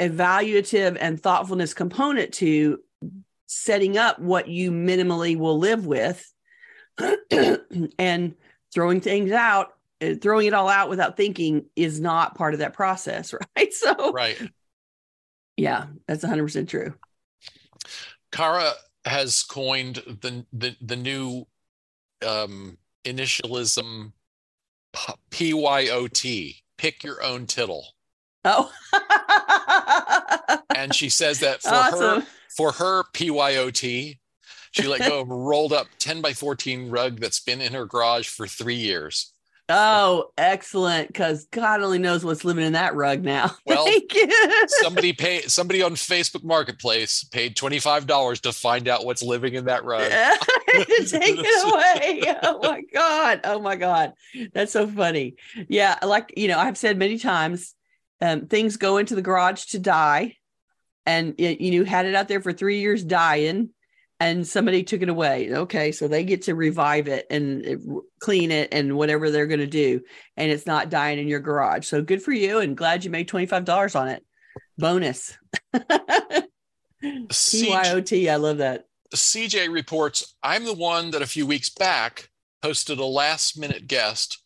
evaluative 0.00 0.96
and 0.98 1.20
thoughtfulness 1.20 1.74
component 1.74 2.32
to 2.34 2.78
setting 3.46 3.98
up 3.98 4.18
what 4.18 4.48
you 4.48 4.70
minimally 4.70 5.36
will 5.36 5.58
live 5.58 5.86
with 5.86 6.32
and 7.98 8.34
throwing 8.72 9.00
things 9.00 9.32
out 9.32 9.74
uh, 10.02 10.14
throwing 10.14 10.46
it 10.46 10.54
all 10.54 10.68
out 10.68 10.88
without 10.88 11.16
thinking 11.16 11.66
is 11.76 12.00
not 12.00 12.34
part 12.34 12.54
of 12.54 12.60
that 12.60 12.72
process 12.72 13.34
right? 13.56 13.72
So 13.72 14.12
right. 14.12 14.40
Yeah 15.56 15.86
that's 16.06 16.24
100% 16.24 16.68
true. 16.68 16.94
Kara 18.32 18.72
has 19.04 19.42
coined 19.42 19.96
the 19.96 20.46
the, 20.52 20.76
the 20.80 20.96
new 20.96 21.46
um 22.26 22.78
initialism 23.04 24.12
PYOT, 25.30 26.56
pick 26.76 27.04
your 27.04 27.22
own 27.22 27.46
tittle. 27.46 27.86
Oh. 28.44 28.72
and 30.74 30.94
she 30.94 31.08
says 31.08 31.40
that 31.40 31.62
for 31.62 31.68
awesome. 31.68 32.20
her 32.22 32.26
for 32.56 32.72
her 32.72 33.04
PYOT, 33.12 34.18
she 34.72 34.86
let 34.86 35.00
go 35.00 35.20
of 35.20 35.30
a 35.30 35.34
rolled 35.34 35.72
up 35.72 35.86
10 35.98 36.20
by 36.20 36.32
14 36.32 36.90
rug 36.90 37.20
that's 37.20 37.40
been 37.40 37.60
in 37.60 37.72
her 37.74 37.86
garage 37.86 38.28
for 38.28 38.46
three 38.46 38.76
years. 38.76 39.32
Oh, 39.72 40.32
excellent! 40.36 41.06
Because 41.06 41.46
God 41.46 41.80
only 41.80 41.98
knows 41.98 42.24
what's 42.24 42.44
living 42.44 42.64
in 42.64 42.72
that 42.72 42.94
rug 42.94 43.22
now. 43.22 43.52
Well, 43.66 43.86
somebody 44.66 45.12
paid 45.12 45.48
somebody 45.48 45.80
on 45.80 45.92
Facebook 45.92 46.42
Marketplace 46.42 47.22
paid 47.22 47.54
twenty 47.54 47.78
five 47.78 48.06
dollars 48.06 48.40
to 48.40 48.52
find 48.52 48.88
out 48.88 49.04
what's 49.04 49.22
living 49.22 49.54
in 49.54 49.66
that 49.66 49.84
rug. 49.84 50.10
Take 50.72 51.38
it 51.38 52.24
away! 52.24 52.36
Oh 52.42 52.58
my 52.60 52.82
God! 52.92 53.40
Oh 53.44 53.60
my 53.60 53.76
God! 53.76 54.14
That's 54.52 54.72
so 54.72 54.88
funny. 54.88 55.36
Yeah, 55.68 55.98
like 56.02 56.34
you 56.36 56.48
know, 56.48 56.58
I've 56.58 56.76
said 56.76 56.98
many 56.98 57.16
times, 57.16 57.76
um, 58.20 58.46
things 58.46 58.76
go 58.76 58.96
into 58.96 59.14
the 59.14 59.22
garage 59.22 59.66
to 59.66 59.78
die, 59.78 60.36
and 61.06 61.34
you 61.38 61.78
know, 61.78 61.88
had 61.88 62.06
it 62.06 62.16
out 62.16 62.26
there 62.26 62.40
for 62.40 62.52
three 62.52 62.80
years 62.80 63.04
dying 63.04 63.70
and 64.20 64.46
somebody 64.46 64.84
took 64.84 65.00
it 65.02 65.08
away. 65.08 65.50
Okay, 65.52 65.90
so 65.90 66.06
they 66.06 66.22
get 66.22 66.42
to 66.42 66.54
revive 66.54 67.08
it 67.08 67.26
and 67.30 68.02
clean 68.20 68.52
it 68.52 68.68
and 68.70 68.96
whatever 68.96 69.30
they're 69.30 69.46
going 69.46 69.60
to 69.60 69.66
do, 69.66 70.02
and 70.36 70.50
it's 70.50 70.66
not 70.66 70.90
dying 70.90 71.18
in 71.18 71.26
your 71.26 71.40
garage. 71.40 71.86
So 71.86 72.02
good 72.02 72.22
for 72.22 72.32
you, 72.32 72.58
and 72.58 72.76
glad 72.76 73.04
you 73.04 73.10
made 73.10 73.28
twenty 73.28 73.46
five 73.46 73.64
dollars 73.64 73.94
on 73.94 74.08
it. 74.08 74.24
Bonus. 74.78 75.36
CYOT, 77.02 78.30
I 78.30 78.36
love 78.36 78.58
that. 78.58 78.84
CJ 79.14 79.72
reports, 79.72 80.36
I'm 80.42 80.64
the 80.64 80.74
one 80.74 81.10
that 81.12 81.22
a 81.22 81.26
few 81.26 81.46
weeks 81.46 81.70
back 81.70 82.28
hosted 82.62 82.98
a 82.98 83.04
last 83.04 83.58
minute 83.58 83.86
guest 83.86 84.38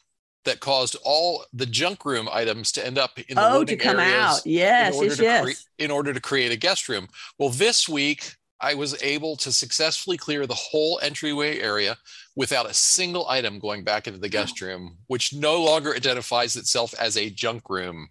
that 0.45 0.61
caused 0.61 0.97
all 1.05 1.45
the 1.53 1.67
junk 1.67 2.05
room 2.05 2.29
items 2.31 2.71
to 2.73 2.87
end 2.87 2.99
up 2.99 3.19
in 3.19 3.37
the 3.37 3.53
oh 3.53 3.65
to 3.65 3.77
come 3.77 3.99
out. 3.99 4.41
Yes, 4.45 4.95
yes, 5.01 5.19
yes. 5.19 5.45
Cre- 5.45 5.83
in 5.83 5.91
order 5.91 6.13
to 6.13 6.21
create 6.21 6.53
a 6.53 6.57
guest 6.57 6.89
room. 6.89 7.09
Well, 7.39 7.49
this 7.49 7.89
week 7.89 8.37
I 8.61 8.75
was 8.75 9.03
able 9.03 9.37
to 9.39 9.53
successfully 9.53 10.17
clear 10.17 10.47
the 10.47 10.55
whole 10.55 10.99
entryway 11.03 11.59
area 11.59 11.97
without 12.37 12.71
a 12.71 12.75
single 12.75 13.29
item 13.29 13.59
going 13.59 13.85
back 13.85 14.07
into 14.07 14.19
the 14.19 14.29
guest 14.29 14.61
room, 14.61 14.99
which 15.07 15.35
no 15.35 15.63
longer 15.63 15.95
identifies 15.95 16.57
itself 16.57 16.95
as 16.99 17.17
a 17.17 17.31
junk 17.31 17.69
room. 17.69 18.09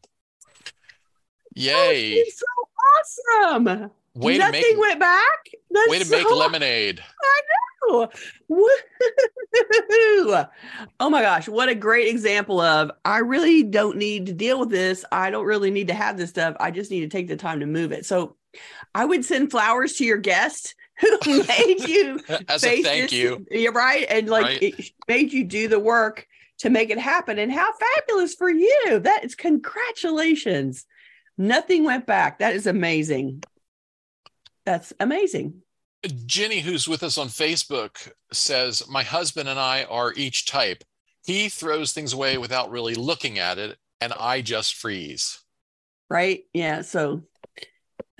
Yay! 1.56 2.24
So 2.30 2.46
awesome. 3.40 3.92
Way 4.16 4.38
Nothing 4.38 4.62
to 4.62 4.68
make, 4.68 4.78
went 4.78 5.00
back. 5.00 5.50
That's 5.72 5.90
way 5.90 6.00
to 6.00 6.06
so, 6.06 6.18
make 6.18 6.30
lemonade. 6.30 7.04
I 7.24 7.42
know. 7.90 8.10
Woo-hoo. 8.48 10.46
Oh 11.00 11.10
my 11.10 11.22
gosh, 11.22 11.48
what 11.48 11.70
a 11.70 11.76
great 11.76 12.08
example 12.08 12.62
of 12.62 12.92
I 13.06 13.20
really 13.20 13.64
don't 13.64 13.98
need 13.98 14.28
to 14.28 14.34
deal 14.34 14.60
with 14.60 14.70
this. 14.70 15.04
I 15.12 15.32
don't 15.32 15.46
really 15.46 15.72
need 15.72 15.88
to 15.88 15.94
have 15.94 16.18
this 16.18 16.30
stuff. 16.30 16.56
I 16.60 16.70
just 16.70 16.92
need 16.92 17.02
to 17.02 17.08
take 17.08 17.28
the 17.28 17.36
time 17.36 17.60
to 17.60 17.66
move 17.66 17.92
it. 17.92 18.06
So 18.06 18.36
I 18.93 19.05
would 19.05 19.25
send 19.25 19.51
flowers 19.51 19.93
to 19.93 20.05
your 20.05 20.17
guest 20.17 20.75
who 21.00 21.43
made 21.48 21.88
you 21.88 22.19
as 22.48 22.63
a 22.63 22.81
thank 22.81 23.10
this, 23.10 23.13
you. 23.13 23.45
You're 23.51 23.74
right. 23.74 24.05
And 24.10 24.29
like 24.29 24.45
right. 24.45 24.63
it 24.63 24.91
made 25.07 25.33
you 25.33 25.43
do 25.43 25.67
the 25.67 25.79
work 25.79 26.27
to 26.60 26.69
make 26.69 26.89
it 26.89 27.00
happen. 27.00 27.39
And 27.39 27.51
how 27.51 27.69
fabulous 27.74 28.36
for 28.36 28.50
you. 28.50 29.00
That 29.00 29.24
is 29.24 29.36
congratulations. 29.36 30.86
Nothing 31.38 31.83
went 31.83 32.05
back. 32.05 32.39
That 32.39 32.55
is 32.55 32.67
amazing. 32.67 33.43
That's 34.65 34.93
amazing. 35.00 35.62
Jenny, 36.25 36.60
who's 36.60 36.88
with 36.88 37.01
us 37.01 37.17
on 37.17 37.27
Facebook, 37.27 38.12
says, 38.31 38.83
My 38.89 39.03
husband 39.03 39.50
and 39.50 39.60
I 39.60 39.86
are 39.86 40.13
each 40.13 40.45
type. 40.45 40.83
He 41.25 41.48
throws 41.48 41.93
things 41.93 42.13
away 42.13 42.38
without 42.38 42.69
really 42.69 42.95
looking 42.95 43.39
at 43.39 43.57
it, 43.57 43.77
and 44.01 44.12
I 44.19 44.41
just 44.41 44.75
freeze. 44.75 45.39
Right. 46.10 46.43
Yeah. 46.53 46.81
So 46.81 47.24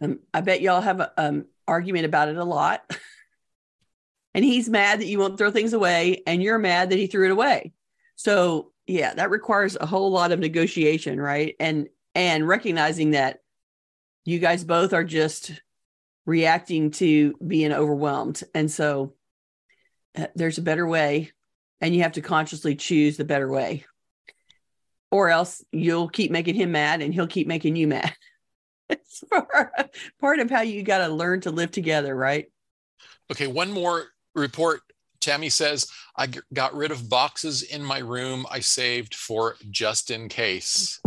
um, 0.02 0.20
I 0.34 0.42
bet 0.42 0.62
y'all 0.62 0.82
have 0.82 1.00
an 1.00 1.10
um, 1.18 1.46
argument 1.68 2.06
about 2.06 2.30
it 2.30 2.38
a 2.38 2.44
lot. 2.44 2.82
and 4.34 4.44
he's 4.44 4.70
mad 4.70 5.00
that 5.00 5.08
you 5.08 5.20
won't 5.20 5.38
throw 5.38 5.52
things 5.52 5.74
away, 5.74 6.24
and 6.26 6.42
you're 6.42 6.60
mad 6.60 6.90
that 6.90 7.00
he 7.00 7.08
threw 7.08 7.26
it 7.26 7.32
away. 7.32 7.74
So 8.16 8.72
yeah, 8.88 9.14
that 9.14 9.30
requires 9.30 9.78
a 9.80 9.86
whole 9.86 10.12
lot 10.12 10.32
of 10.32 10.40
negotiation, 10.40 11.20
right? 11.20 11.56
And 11.60 11.88
and 12.16 12.48
recognizing 12.48 13.12
that 13.12 13.40
you 14.26 14.40
guys 14.40 14.64
both 14.64 14.94
are 14.94 15.04
just 15.04 15.52
reacting 16.26 16.92
to 16.92 17.34
being 17.46 17.72
overwhelmed, 17.72 18.44
and 18.54 18.72
so 18.72 19.14
uh, 20.18 20.28
there's 20.36 20.58
a 20.58 20.64
better 20.64 20.88
way, 20.88 21.32
and 21.82 21.96
you 21.96 22.04
have 22.04 22.14
to 22.14 22.22
consciously 22.22 22.76
choose 22.76 23.18
the 23.18 23.26
better 23.26 23.50
way, 23.50 23.86
or 25.12 25.30
else 25.30 25.64
you'll 25.72 26.10
keep 26.10 26.32
making 26.32 26.56
him 26.56 26.72
mad, 26.72 27.02
and 27.02 27.14
he'll 27.14 27.28
keep 27.28 27.48
making 27.48 27.76
you 27.76 27.88
mad. 27.88 28.14
it's 29.32 30.12
part 30.20 30.40
of 30.40 30.50
how 30.50 30.62
you 30.62 30.84
got 30.84 31.00
to 31.00 31.14
learn 31.14 31.42
to 31.42 31.52
live 31.52 31.72
together, 31.72 32.16
right? 32.16 32.48
Okay, 33.32 33.48
one 33.48 33.72
more 33.72 34.06
report. 34.36 34.82
Tammy 35.22 35.50
says, 35.50 35.88
I 36.18 36.28
got 36.54 36.76
rid 36.76 36.92
of 36.92 37.10
boxes 37.10 37.62
in 37.62 37.84
my 37.84 38.00
room 38.00 38.46
I 38.52 38.60
saved 38.60 39.16
for 39.16 39.56
just 39.72 40.12
in 40.12 40.28
case. 40.28 41.00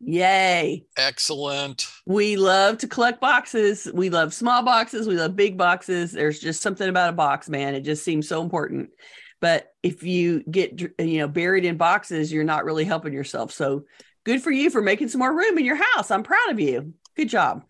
Yay. 0.00 0.84
Excellent. 0.96 1.88
We 2.06 2.36
love 2.36 2.78
to 2.78 2.86
collect 2.86 3.20
boxes. 3.20 3.90
We 3.92 4.10
love 4.10 4.32
small 4.32 4.62
boxes. 4.62 5.08
We 5.08 5.16
love 5.16 5.34
big 5.34 5.56
boxes. 5.56 6.12
There's 6.12 6.38
just 6.38 6.62
something 6.62 6.88
about 6.88 7.08
a 7.08 7.14
box, 7.14 7.48
man. 7.48 7.74
It 7.74 7.80
just 7.80 8.04
seems 8.04 8.28
so 8.28 8.42
important. 8.42 8.90
But 9.40 9.72
if 9.82 10.02
you 10.02 10.42
get 10.44 10.80
you 10.80 11.18
know 11.18 11.28
buried 11.28 11.64
in 11.64 11.76
boxes, 11.76 12.32
you're 12.32 12.44
not 12.44 12.64
really 12.64 12.84
helping 12.84 13.12
yourself. 13.12 13.52
So 13.52 13.84
good 14.24 14.42
for 14.42 14.50
you 14.50 14.70
for 14.70 14.82
making 14.82 15.08
some 15.08 15.20
more 15.20 15.34
room 15.34 15.58
in 15.58 15.64
your 15.64 15.80
house. 15.94 16.10
I'm 16.10 16.22
proud 16.22 16.50
of 16.50 16.60
you. 16.60 16.92
Good 17.18 17.30
job. 17.30 17.64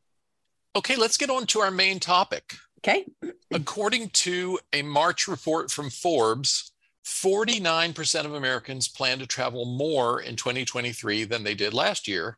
Okay, 0.77 0.95
let's 0.95 1.17
get 1.17 1.31
on 1.31 1.47
to 1.47 1.61
our 1.61 1.71
main 1.71 2.01
topic. 2.01 2.55
Okay. 2.81 3.07
According 3.51 4.11
to 4.11 4.59
a 4.75 4.83
March 4.83 5.27
report 5.27 5.71
from 5.71 5.89
Forbes, 5.89 6.71
49% 7.07 8.27
of 8.27 8.35
Americans 8.35 8.89
plan 8.89 9.19
to 9.21 9.27
travel 9.27 9.65
more 9.65 10.21
in 10.21 10.37
2023 10.37 11.25
than 11.25 11.45
they 11.45 11.55
did 11.55 11.73
last 11.73 12.07
year. 12.07 12.37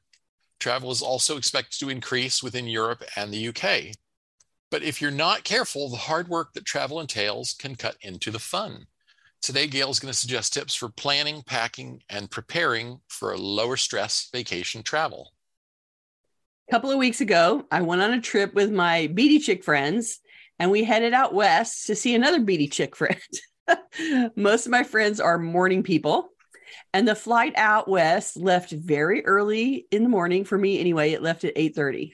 Travel 0.60 0.92
is 0.92 1.02
also 1.02 1.36
expected 1.36 1.80
to 1.80 1.88
increase 1.88 2.44
within 2.44 2.68
Europe 2.68 3.02
and 3.16 3.34
the 3.34 3.48
UK. 3.48 3.96
But 4.70 4.84
if 4.84 5.02
you're 5.02 5.10
not 5.10 5.42
careful, 5.42 5.88
the 5.88 5.96
hard 5.96 6.28
work 6.28 6.52
that 6.52 6.64
travel 6.64 7.00
entails 7.00 7.54
can 7.54 7.74
cut 7.74 7.96
into 8.02 8.30
the 8.30 8.38
fun. 8.38 8.86
Today, 9.42 9.66
Gayle 9.66 9.90
is 9.90 9.98
going 9.98 10.12
to 10.12 10.18
suggest 10.18 10.52
tips 10.52 10.76
for 10.76 10.88
planning, 10.88 11.42
packing, 11.42 12.04
and 12.08 12.30
preparing 12.30 13.00
for 13.08 13.32
a 13.32 13.38
lower 13.38 13.76
stress 13.76 14.28
vacation 14.32 14.84
travel. 14.84 15.32
A 16.70 16.72
couple 16.72 16.92
of 16.92 16.98
weeks 16.98 17.20
ago, 17.20 17.64
I 17.72 17.80
went 17.80 18.00
on 18.00 18.12
a 18.12 18.20
trip 18.20 18.54
with 18.54 18.70
my 18.70 19.08
beady 19.08 19.40
chick 19.40 19.64
friends, 19.64 20.20
and 20.56 20.70
we 20.70 20.84
headed 20.84 21.12
out 21.12 21.34
west 21.34 21.88
to 21.88 21.96
see 21.96 22.14
another 22.14 22.38
beady 22.38 22.68
chick 22.68 22.94
friend. 22.94 23.18
Most 24.36 24.66
of 24.66 24.70
my 24.70 24.84
friends 24.84 25.18
are 25.18 25.36
morning 25.36 25.82
people, 25.82 26.28
and 26.94 27.08
the 27.08 27.16
flight 27.16 27.54
out 27.56 27.88
west 27.88 28.36
left 28.36 28.70
very 28.70 29.26
early 29.26 29.88
in 29.90 30.04
the 30.04 30.08
morning 30.08 30.44
for 30.44 30.56
me 30.56 30.78
anyway. 30.78 31.10
It 31.10 31.22
left 31.22 31.42
at 31.42 31.56
8:30. 31.56 32.12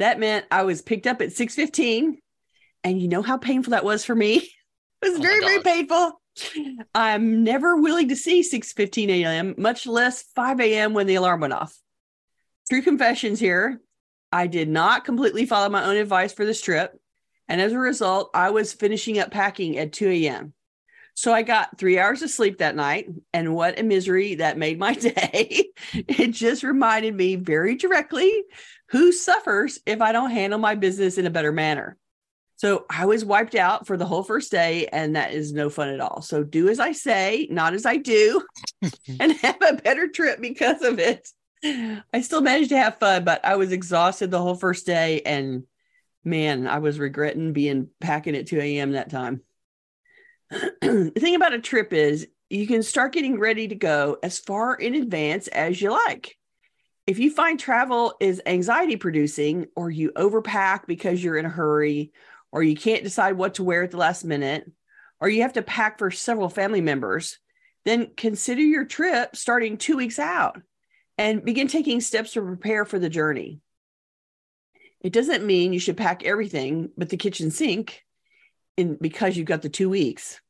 That 0.00 0.18
meant 0.18 0.46
I 0.50 0.64
was 0.64 0.82
picked 0.82 1.06
up 1.06 1.22
at 1.22 1.32
6:15, 1.32 2.16
and 2.82 3.00
you 3.00 3.06
know 3.06 3.22
how 3.22 3.36
painful 3.36 3.70
that 3.70 3.84
was 3.84 4.04
for 4.04 4.16
me. 4.16 4.50
It 5.00 5.10
was 5.10 5.20
oh 5.20 5.22
very 5.22 5.38
very 5.38 5.62
painful. 5.62 6.20
I'm 6.92 7.44
never 7.44 7.76
willing 7.76 8.08
to 8.08 8.16
see 8.16 8.42
6:15 8.42 9.10
a.m., 9.10 9.54
much 9.56 9.86
less 9.86 10.22
5 10.34 10.58
a.m. 10.58 10.92
when 10.92 11.06
the 11.06 11.14
alarm 11.14 11.42
went 11.42 11.52
off. 11.52 11.78
True 12.68 12.82
confessions 12.82 13.38
here. 13.38 13.80
I 14.32 14.46
did 14.46 14.68
not 14.68 15.04
completely 15.04 15.46
follow 15.46 15.68
my 15.68 15.84
own 15.84 15.96
advice 15.96 16.32
for 16.32 16.44
this 16.44 16.60
trip. 16.60 16.98
And 17.48 17.60
as 17.60 17.72
a 17.72 17.78
result, 17.78 18.30
I 18.34 18.50
was 18.50 18.72
finishing 18.72 19.18
up 19.18 19.30
packing 19.30 19.78
at 19.78 19.92
2 19.92 20.08
a.m. 20.08 20.52
So 21.14 21.32
I 21.32 21.42
got 21.42 21.78
three 21.78 21.98
hours 21.98 22.22
of 22.22 22.30
sleep 22.30 22.58
that 22.58 22.76
night. 22.76 23.08
And 23.32 23.54
what 23.54 23.78
a 23.78 23.82
misery 23.82 24.36
that 24.36 24.58
made 24.58 24.78
my 24.78 24.94
day. 24.94 25.68
it 25.92 26.32
just 26.32 26.62
reminded 26.62 27.14
me 27.14 27.36
very 27.36 27.76
directly 27.76 28.44
who 28.90 29.12
suffers 29.12 29.78
if 29.86 30.00
I 30.00 30.12
don't 30.12 30.30
handle 30.30 30.58
my 30.58 30.74
business 30.74 31.18
in 31.18 31.26
a 31.26 31.30
better 31.30 31.52
manner. 31.52 31.96
So 32.56 32.86
I 32.88 33.04
was 33.04 33.24
wiped 33.24 33.54
out 33.54 33.86
for 33.86 33.96
the 33.98 34.06
whole 34.06 34.22
first 34.22 34.50
day, 34.50 34.86
and 34.86 35.14
that 35.14 35.34
is 35.34 35.52
no 35.52 35.68
fun 35.68 35.90
at 35.90 36.00
all. 36.00 36.22
So 36.22 36.42
do 36.42 36.68
as 36.68 36.80
I 36.80 36.92
say, 36.92 37.46
not 37.50 37.74
as 37.74 37.84
I 37.84 37.98
do, 37.98 38.42
and 39.20 39.32
have 39.42 39.58
a 39.60 39.74
better 39.74 40.08
trip 40.08 40.40
because 40.40 40.82
of 40.82 40.98
it. 40.98 41.28
I 41.64 42.20
still 42.20 42.40
managed 42.40 42.70
to 42.70 42.78
have 42.78 42.98
fun, 42.98 43.24
but 43.24 43.44
I 43.44 43.56
was 43.56 43.72
exhausted 43.72 44.30
the 44.30 44.40
whole 44.40 44.54
first 44.54 44.86
day, 44.86 45.22
and 45.22 45.64
man, 46.24 46.66
I 46.66 46.78
was 46.78 46.98
regretting 46.98 47.52
being 47.52 47.88
packing 48.00 48.36
at 48.36 48.46
2 48.46 48.60
a.m. 48.60 48.92
that 48.92 49.10
time. 49.10 49.42
the 50.50 51.12
thing 51.16 51.34
about 51.34 51.54
a 51.54 51.60
trip 51.60 51.92
is 51.92 52.28
you 52.50 52.66
can 52.66 52.82
start 52.82 53.12
getting 53.12 53.38
ready 53.38 53.68
to 53.68 53.74
go 53.74 54.18
as 54.22 54.38
far 54.38 54.74
in 54.74 54.94
advance 54.94 55.48
as 55.48 55.80
you 55.80 55.90
like. 55.90 56.36
If 57.06 57.18
you 57.18 57.30
find 57.30 57.58
travel 57.58 58.14
is 58.20 58.42
anxiety 58.46 58.96
producing, 58.96 59.66
or 59.76 59.90
you 59.90 60.12
overpack 60.12 60.86
because 60.86 61.22
you're 61.22 61.36
in 61.36 61.46
a 61.46 61.50
hurry, 61.50 62.12
or 62.52 62.62
you 62.62 62.76
can't 62.76 63.04
decide 63.04 63.36
what 63.36 63.54
to 63.54 63.64
wear 63.64 63.82
at 63.82 63.92
the 63.92 63.96
last 63.96 64.24
minute, 64.24 64.70
or 65.20 65.28
you 65.28 65.42
have 65.42 65.54
to 65.54 65.62
pack 65.62 65.98
for 65.98 66.10
several 66.10 66.48
family 66.48 66.80
members, 66.80 67.38
then 67.84 68.10
consider 68.16 68.60
your 68.60 68.84
trip 68.84 69.36
starting 69.36 69.78
two 69.78 69.96
weeks 69.96 70.18
out 70.18 70.60
and 71.18 71.44
begin 71.44 71.68
taking 71.68 72.00
steps 72.00 72.32
to 72.32 72.42
prepare 72.42 72.84
for 72.84 72.98
the 72.98 73.08
journey. 73.08 73.60
It 75.00 75.12
doesn't 75.12 75.46
mean 75.46 75.72
you 75.72 75.78
should 75.78 75.96
pack 75.96 76.24
everything 76.24 76.90
but 76.96 77.08
the 77.08 77.16
kitchen 77.16 77.50
sink 77.50 78.02
in 78.76 78.96
because 79.00 79.36
you've 79.36 79.46
got 79.46 79.62
the 79.62 79.68
two 79.68 79.88
weeks. 79.88 80.40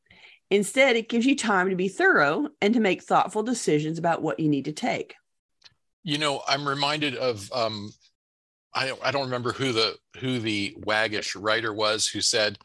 Instead, 0.51 0.97
it 0.97 1.09
gives 1.09 1.27
you 1.27 1.37
time 1.37 1.71
to 1.71 1.77
be 1.77 1.89
thorough 1.89 2.49
and 2.61 2.73
to 2.75 2.81
make 2.81 3.03
thoughtful 3.03 3.43
decisions 3.43 3.99
about 3.99 4.23
what 4.23 4.39
you 4.39 4.49
need 4.49 4.67
to 4.67 4.73
take. 4.73 5.15
You 6.05 6.19
know, 6.19 6.41
I'm 6.47 6.69
reminded 6.69 7.17
of 7.17 7.51
um, 7.53 7.93
I 8.73 8.87
don't 8.87 9.01
I 9.03 9.11
don't 9.11 9.25
remember 9.25 9.53
who 9.53 9.73
the 9.73 9.97
who 10.19 10.39
the 10.39 10.77
waggish 10.79 11.35
writer 11.35 11.73
was 11.73 12.07
who 12.07 12.21
said, 12.21 12.59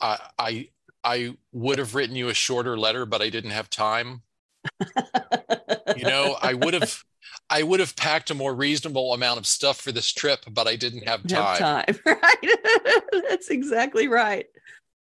I 0.00 0.18
I, 0.38 0.68
I 1.04 1.36
would 1.52 1.78
have 1.78 1.94
written 1.94 2.16
you 2.16 2.28
a 2.28 2.34
shorter 2.34 2.78
letter, 2.78 3.04
but 3.04 3.20
I 3.20 3.28
didn't 3.28 3.50
have 3.50 3.68
time. 3.68 4.22
you 5.96 6.04
know, 6.04 6.36
I 6.40 6.54
would 6.54 6.74
have 6.74 7.02
I 7.48 7.62
would 7.62 7.80
have 7.80 7.94
packed 7.96 8.30
a 8.30 8.34
more 8.34 8.54
reasonable 8.54 9.12
amount 9.12 9.38
of 9.38 9.46
stuff 9.46 9.80
for 9.80 9.92
this 9.92 10.12
trip, 10.12 10.40
but 10.50 10.66
I 10.66 10.76
didn't 10.76 11.06
have 11.06 11.26
time. 11.26 11.62
Have 11.62 11.86
time, 11.86 11.98
right? 12.22 13.02
That's 13.28 13.48
exactly 13.48 14.08
right. 14.08 14.46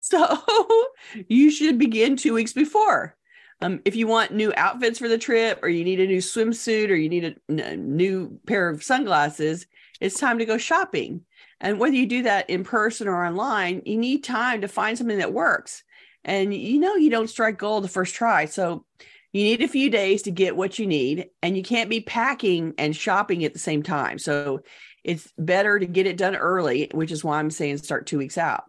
So 0.02 0.38
you 1.28 1.52
should 1.52 1.78
begin 1.78 2.16
two 2.16 2.34
weeks 2.34 2.54
before. 2.54 3.16
Um, 3.62 3.82
if 3.86 3.96
you 3.96 4.08
want 4.08 4.34
new 4.34 4.54
outfits 4.56 5.00
for 5.00 5.08
the 5.08 5.18
trip, 5.18 5.60
or 5.64 5.70
you 5.70 5.84
need 5.84 6.00
a 6.00 6.06
new 6.06 6.20
swimsuit, 6.20 6.90
or 6.90 6.96
you 6.96 7.10
need 7.10 7.26
a, 7.50 7.72
a 7.72 7.76
new 7.76 8.40
pair 8.46 8.70
of 8.70 8.84
sunglasses, 8.84 9.66
it's 10.00 10.20
time 10.20 10.38
to 10.40 10.46
go 10.46 10.58
shopping. 10.58 11.22
And 11.60 11.80
whether 11.80 11.96
you 11.96 12.06
do 12.06 12.24
that 12.24 12.50
in 12.50 12.64
person 12.64 13.08
or 13.08 13.26
online, 13.26 13.82
you 13.86 13.98
need 13.98 14.24
time 14.24 14.62
to 14.62 14.68
find 14.68 14.98
something 14.98 15.18
that 15.18 15.34
works. 15.34 15.84
And 16.24 16.54
you 16.54 16.80
know, 16.80 16.96
you 16.96 17.10
don't 17.10 17.30
strike 17.30 17.58
gold 17.58 17.84
the 17.84 17.90
first 17.90 18.14
try. 18.14 18.46
So 18.46 18.86
you 19.34 19.44
need 19.44 19.62
a 19.62 19.68
few 19.68 19.90
days 19.90 20.24
to 20.24 20.32
get 20.32 20.56
what 20.56 20.80
you 20.80 20.88
need 20.88 21.28
and 21.42 21.56
you 21.56 21.64
can't 21.64 21.90
be 21.90 22.02
packing 22.02 22.74
and 22.78 22.96
shopping 22.96 23.44
at 23.44 23.54
the 23.54 23.60
same 23.60 23.84
time. 23.84 24.18
So 24.20 24.62
it's 25.08 25.32
better 25.38 25.80
to 25.80 25.86
get 25.86 26.06
it 26.06 26.18
done 26.18 26.36
early 26.36 26.92
which 26.94 27.12
is 27.12 27.24
why 27.24 27.40
i'm 27.40 27.50
saying 27.50 27.78
start 27.78 28.06
two 28.06 28.20
weeks 28.20 28.38
out. 28.38 28.66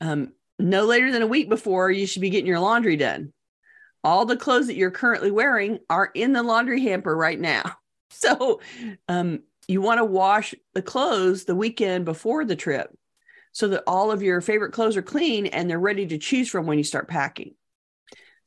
Um, 0.00 0.32
no 0.58 0.84
later 0.84 1.12
than 1.12 1.22
a 1.22 1.26
week 1.26 1.50
before 1.50 1.90
you 1.90 2.06
should 2.06 2.22
be 2.22 2.30
getting 2.30 2.46
your 2.46 2.60
laundry 2.60 2.96
done. 2.96 3.32
All 4.02 4.24
the 4.24 4.36
clothes 4.36 4.68
that 4.68 4.76
you're 4.76 4.90
currently 4.90 5.30
wearing 5.30 5.80
are 5.90 6.10
in 6.14 6.32
the 6.32 6.42
laundry 6.42 6.82
hamper 6.82 7.14
right 7.14 7.38
now. 7.38 7.62
So 8.12 8.60
um, 9.06 9.44
you 9.68 9.80
want 9.80 9.98
to 9.98 10.04
wash 10.04 10.52
the 10.74 10.82
clothes 10.82 11.44
the 11.44 11.54
weekend 11.54 12.04
before 12.04 12.44
the 12.44 12.56
trip 12.56 12.90
so 13.52 13.68
that 13.68 13.84
all 13.86 14.10
of 14.10 14.20
your 14.20 14.40
favorite 14.40 14.72
clothes 14.72 14.96
are 14.96 15.02
clean 15.02 15.46
and 15.46 15.70
they're 15.70 15.78
ready 15.78 16.08
to 16.08 16.18
choose 16.18 16.48
from 16.48 16.66
when 16.66 16.76
you 16.76 16.82
start 16.82 17.06
packing 17.06 17.54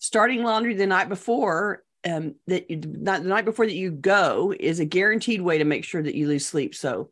starting 0.03 0.43
laundry 0.43 0.73
the 0.73 0.85
night 0.85 1.07
before 1.07 1.81
um, 2.03 2.35
that 2.47 2.69
you, 2.69 2.75
not 2.85 3.23
the 3.23 3.29
night 3.29 3.45
before 3.45 3.65
that 3.65 3.73
you 3.73 3.89
go 3.89 4.53
is 4.59 4.81
a 4.81 4.85
guaranteed 4.85 5.41
way 5.41 5.59
to 5.59 5.63
make 5.63 5.85
sure 5.85 6.03
that 6.03 6.13
you 6.13 6.27
lose 6.27 6.45
sleep. 6.45 6.75
So 6.75 7.09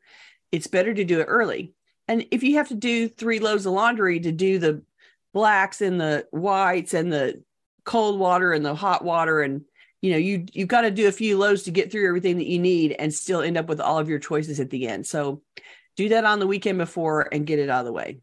it's 0.51 0.67
better 0.67 0.93
to 0.93 1.05
do 1.05 1.21
it 1.21 1.25
early. 1.29 1.73
And 2.09 2.25
if 2.31 2.43
you 2.43 2.55
have 2.55 2.67
to 2.67 2.75
do 2.75 3.07
three 3.07 3.39
loads 3.39 3.65
of 3.65 3.71
laundry 3.71 4.19
to 4.19 4.33
do 4.33 4.59
the 4.59 4.81
blacks 5.33 5.79
and 5.79 6.01
the 6.01 6.27
whites 6.31 6.93
and 6.93 7.13
the 7.13 7.41
cold 7.85 8.19
water 8.19 8.51
and 8.51 8.65
the 8.65 8.75
hot 8.75 9.05
water 9.05 9.41
and 9.41 9.61
you 10.01 10.11
know 10.11 10.17
you 10.17 10.45
you've 10.51 10.67
got 10.67 10.81
to 10.81 10.91
do 10.91 11.07
a 11.07 11.13
few 11.13 11.37
loads 11.37 11.63
to 11.63 11.71
get 11.71 11.93
through 11.93 12.05
everything 12.09 12.39
that 12.39 12.47
you 12.47 12.59
need 12.59 12.91
and 12.99 13.13
still 13.13 13.41
end 13.41 13.57
up 13.57 13.69
with 13.69 13.79
all 13.79 13.99
of 13.99 14.09
your 14.09 14.19
choices 14.19 14.59
at 14.59 14.69
the 14.69 14.89
end. 14.89 15.07
So 15.07 15.41
do 15.95 16.09
that 16.09 16.25
on 16.25 16.39
the 16.39 16.47
weekend 16.47 16.77
before 16.77 17.29
and 17.31 17.47
get 17.47 17.57
it 17.57 17.69
out 17.69 17.79
of 17.79 17.85
the 17.85 17.93
way. 17.93 18.19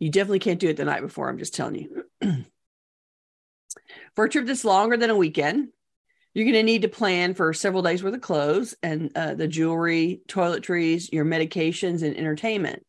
You 0.00 0.10
definitely 0.10 0.40
can't 0.40 0.58
do 0.58 0.68
it 0.68 0.76
the 0.76 0.84
night 0.84 1.02
before. 1.02 1.28
I'm 1.28 1.38
just 1.38 1.54
telling 1.54 1.76
you. 1.76 2.44
For 4.16 4.24
a 4.24 4.28
trip 4.28 4.46
that's 4.46 4.64
longer 4.64 4.96
than 4.96 5.10
a 5.10 5.16
weekend, 5.16 5.68
you're 6.34 6.44
going 6.44 6.54
to 6.54 6.62
need 6.62 6.82
to 6.82 6.88
plan 6.88 7.34
for 7.34 7.52
several 7.52 7.82
days 7.82 8.02
worth 8.02 8.14
of 8.14 8.20
clothes 8.20 8.74
and 8.82 9.10
uh, 9.16 9.34
the 9.34 9.48
jewelry, 9.48 10.22
toiletries, 10.28 11.12
your 11.12 11.24
medications, 11.24 12.02
and 12.02 12.16
entertainment. 12.16 12.84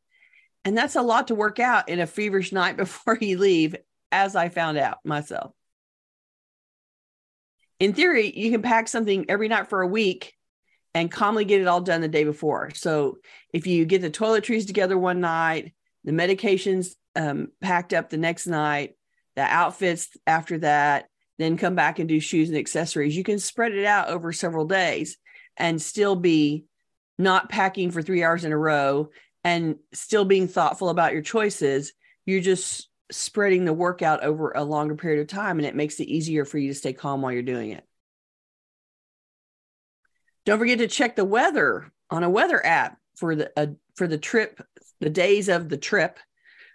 And 0.64 0.78
that's 0.78 0.96
a 0.96 1.02
lot 1.02 1.28
to 1.30 1.36
work 1.36 1.60
out 1.60 1.90
in 1.90 2.00
a 2.00 2.08
feverish 2.08 2.52
night 2.52 2.78
before 2.78 3.18
you 3.20 3.38
leave, 3.38 3.76
as 4.12 4.36
I 4.36 4.50
found 4.50 4.78
out 4.78 5.00
myself. 5.04 5.54
In 7.80 7.94
theory, 7.94 8.32
you 8.36 8.52
can 8.52 8.62
pack 8.62 8.88
something 8.88 9.26
every 9.28 9.48
night 9.48 9.70
for 9.70 9.82
a 9.82 9.88
week 9.88 10.36
and 10.94 11.10
calmly 11.10 11.46
get 11.46 11.62
it 11.62 11.68
all 11.68 11.82
done 11.82 12.02
the 12.02 12.08
day 12.08 12.24
before. 12.24 12.72
So 12.76 13.18
if 13.54 13.66
you 13.66 13.86
get 13.86 14.02
the 14.02 14.12
toiletries 14.12 14.68
together 14.68 14.98
one 14.98 15.22
night, 15.22 15.74
the 16.04 16.12
medications 16.12 16.90
um, 17.16 17.48
packed 17.62 17.94
up 17.94 18.10
the 18.10 18.18
next 18.18 18.46
night, 18.46 18.96
the 19.36 19.42
outfits 19.42 20.10
after 20.28 20.60
that, 20.60 21.08
then 21.42 21.58
come 21.58 21.76
back 21.76 22.00
and 22.00 22.08
do 22.08 22.20
shoes 22.20 22.50
and 22.50 22.58
accessories. 22.58 23.16
You 23.16 23.24
can 23.24 23.40
spread 23.40 23.74
it 23.74 23.86
out 23.86 24.10
over 24.10 24.32
several 24.34 24.66
days 24.66 25.18
and 25.58 25.82
still 25.82 26.16
be 26.16 26.66
not 27.18 27.50
packing 27.50 27.92
for 27.92 28.02
three 28.02 28.24
hours 28.24 28.46
in 28.46 28.52
a 28.52 28.58
row 28.58 29.10
and 29.44 29.76
still 29.94 30.26
being 30.26 30.48
thoughtful 30.48 30.90
about 30.90 31.14
your 31.14 31.22
choices. 31.22 31.94
You're 32.26 32.42
just 32.42 32.90
spreading 33.12 33.66
the 33.66 33.74
workout 33.74 34.24
over 34.24 34.52
a 34.52 34.64
longer 34.64 34.96
period 34.96 35.22
of 35.22 35.28
time 35.28 35.58
and 35.58 35.66
it 35.66 35.76
makes 35.76 36.00
it 36.00 36.08
easier 36.08 36.46
for 36.46 36.58
you 36.58 36.70
to 36.70 36.76
stay 36.76 36.94
calm 36.94 37.22
while 37.22 37.32
you're 37.32 37.42
doing 37.42 37.72
it. 37.72 37.86
Don't 40.46 40.60
forget 40.60 40.80
to 40.80 40.88
check 40.88 41.16
the 41.16 41.26
weather 41.26 41.92
on 42.10 42.24
a 42.24 42.30
weather 42.30 42.66
app 42.66 42.98
for 43.16 43.36
the 43.36 43.52
uh, 43.56 43.68
for 43.96 44.08
the 44.08 44.18
trip, 44.18 44.60
the 45.00 45.10
days 45.10 45.50
of 45.50 45.70
the 45.70 45.78
trip 45.78 46.18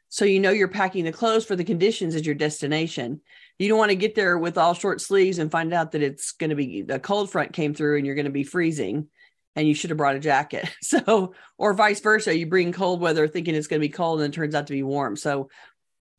so 0.08 0.24
you 0.24 0.40
know 0.40 0.50
you're 0.50 0.68
packing 0.68 1.04
the 1.04 1.12
clothes 1.12 1.44
for 1.44 1.56
the 1.56 1.64
conditions 1.64 2.14
at 2.14 2.24
your 2.24 2.34
destination. 2.34 3.20
You 3.58 3.68
don't 3.68 3.78
want 3.78 3.90
to 3.90 3.96
get 3.96 4.14
there 4.14 4.36
with 4.36 4.58
all 4.58 4.74
short 4.74 5.00
sleeves 5.00 5.38
and 5.38 5.50
find 5.50 5.72
out 5.72 5.92
that 5.92 6.02
it's 6.02 6.32
going 6.32 6.50
to 6.50 6.56
be 6.56 6.82
the 6.82 6.98
cold 6.98 7.30
front 7.30 7.52
came 7.52 7.74
through 7.74 7.96
and 7.96 8.06
you're 8.06 8.14
going 8.14 8.26
to 8.26 8.30
be 8.30 8.44
freezing 8.44 9.08
and 9.54 9.66
you 9.66 9.74
should 9.74 9.90
have 9.90 9.96
brought 9.96 10.16
a 10.16 10.20
jacket. 10.20 10.68
So, 10.82 11.34
or 11.58 11.72
vice 11.72 12.00
versa, 12.00 12.36
you 12.36 12.46
bring 12.46 12.72
cold 12.72 13.00
weather 13.00 13.26
thinking 13.26 13.54
it's 13.54 13.66
going 13.66 13.80
to 13.80 13.88
be 13.88 13.92
cold 13.92 14.20
and 14.20 14.32
it 14.32 14.36
turns 14.36 14.54
out 14.54 14.66
to 14.68 14.72
be 14.72 14.82
warm. 14.82 15.16
So, 15.16 15.48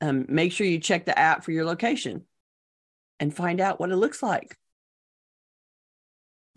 um, 0.02 0.26
make 0.28 0.52
sure 0.52 0.67
you 0.67 0.80
check 0.80 1.06
the 1.06 1.17
app 1.17 1.43
for 1.43 1.52
your 1.52 1.65
location 1.65 2.26
and 3.19 3.34
find 3.34 3.62
out 3.62 3.80
what 3.80 3.91
it 3.91 3.95
looks 3.95 4.21
like. 4.21 4.56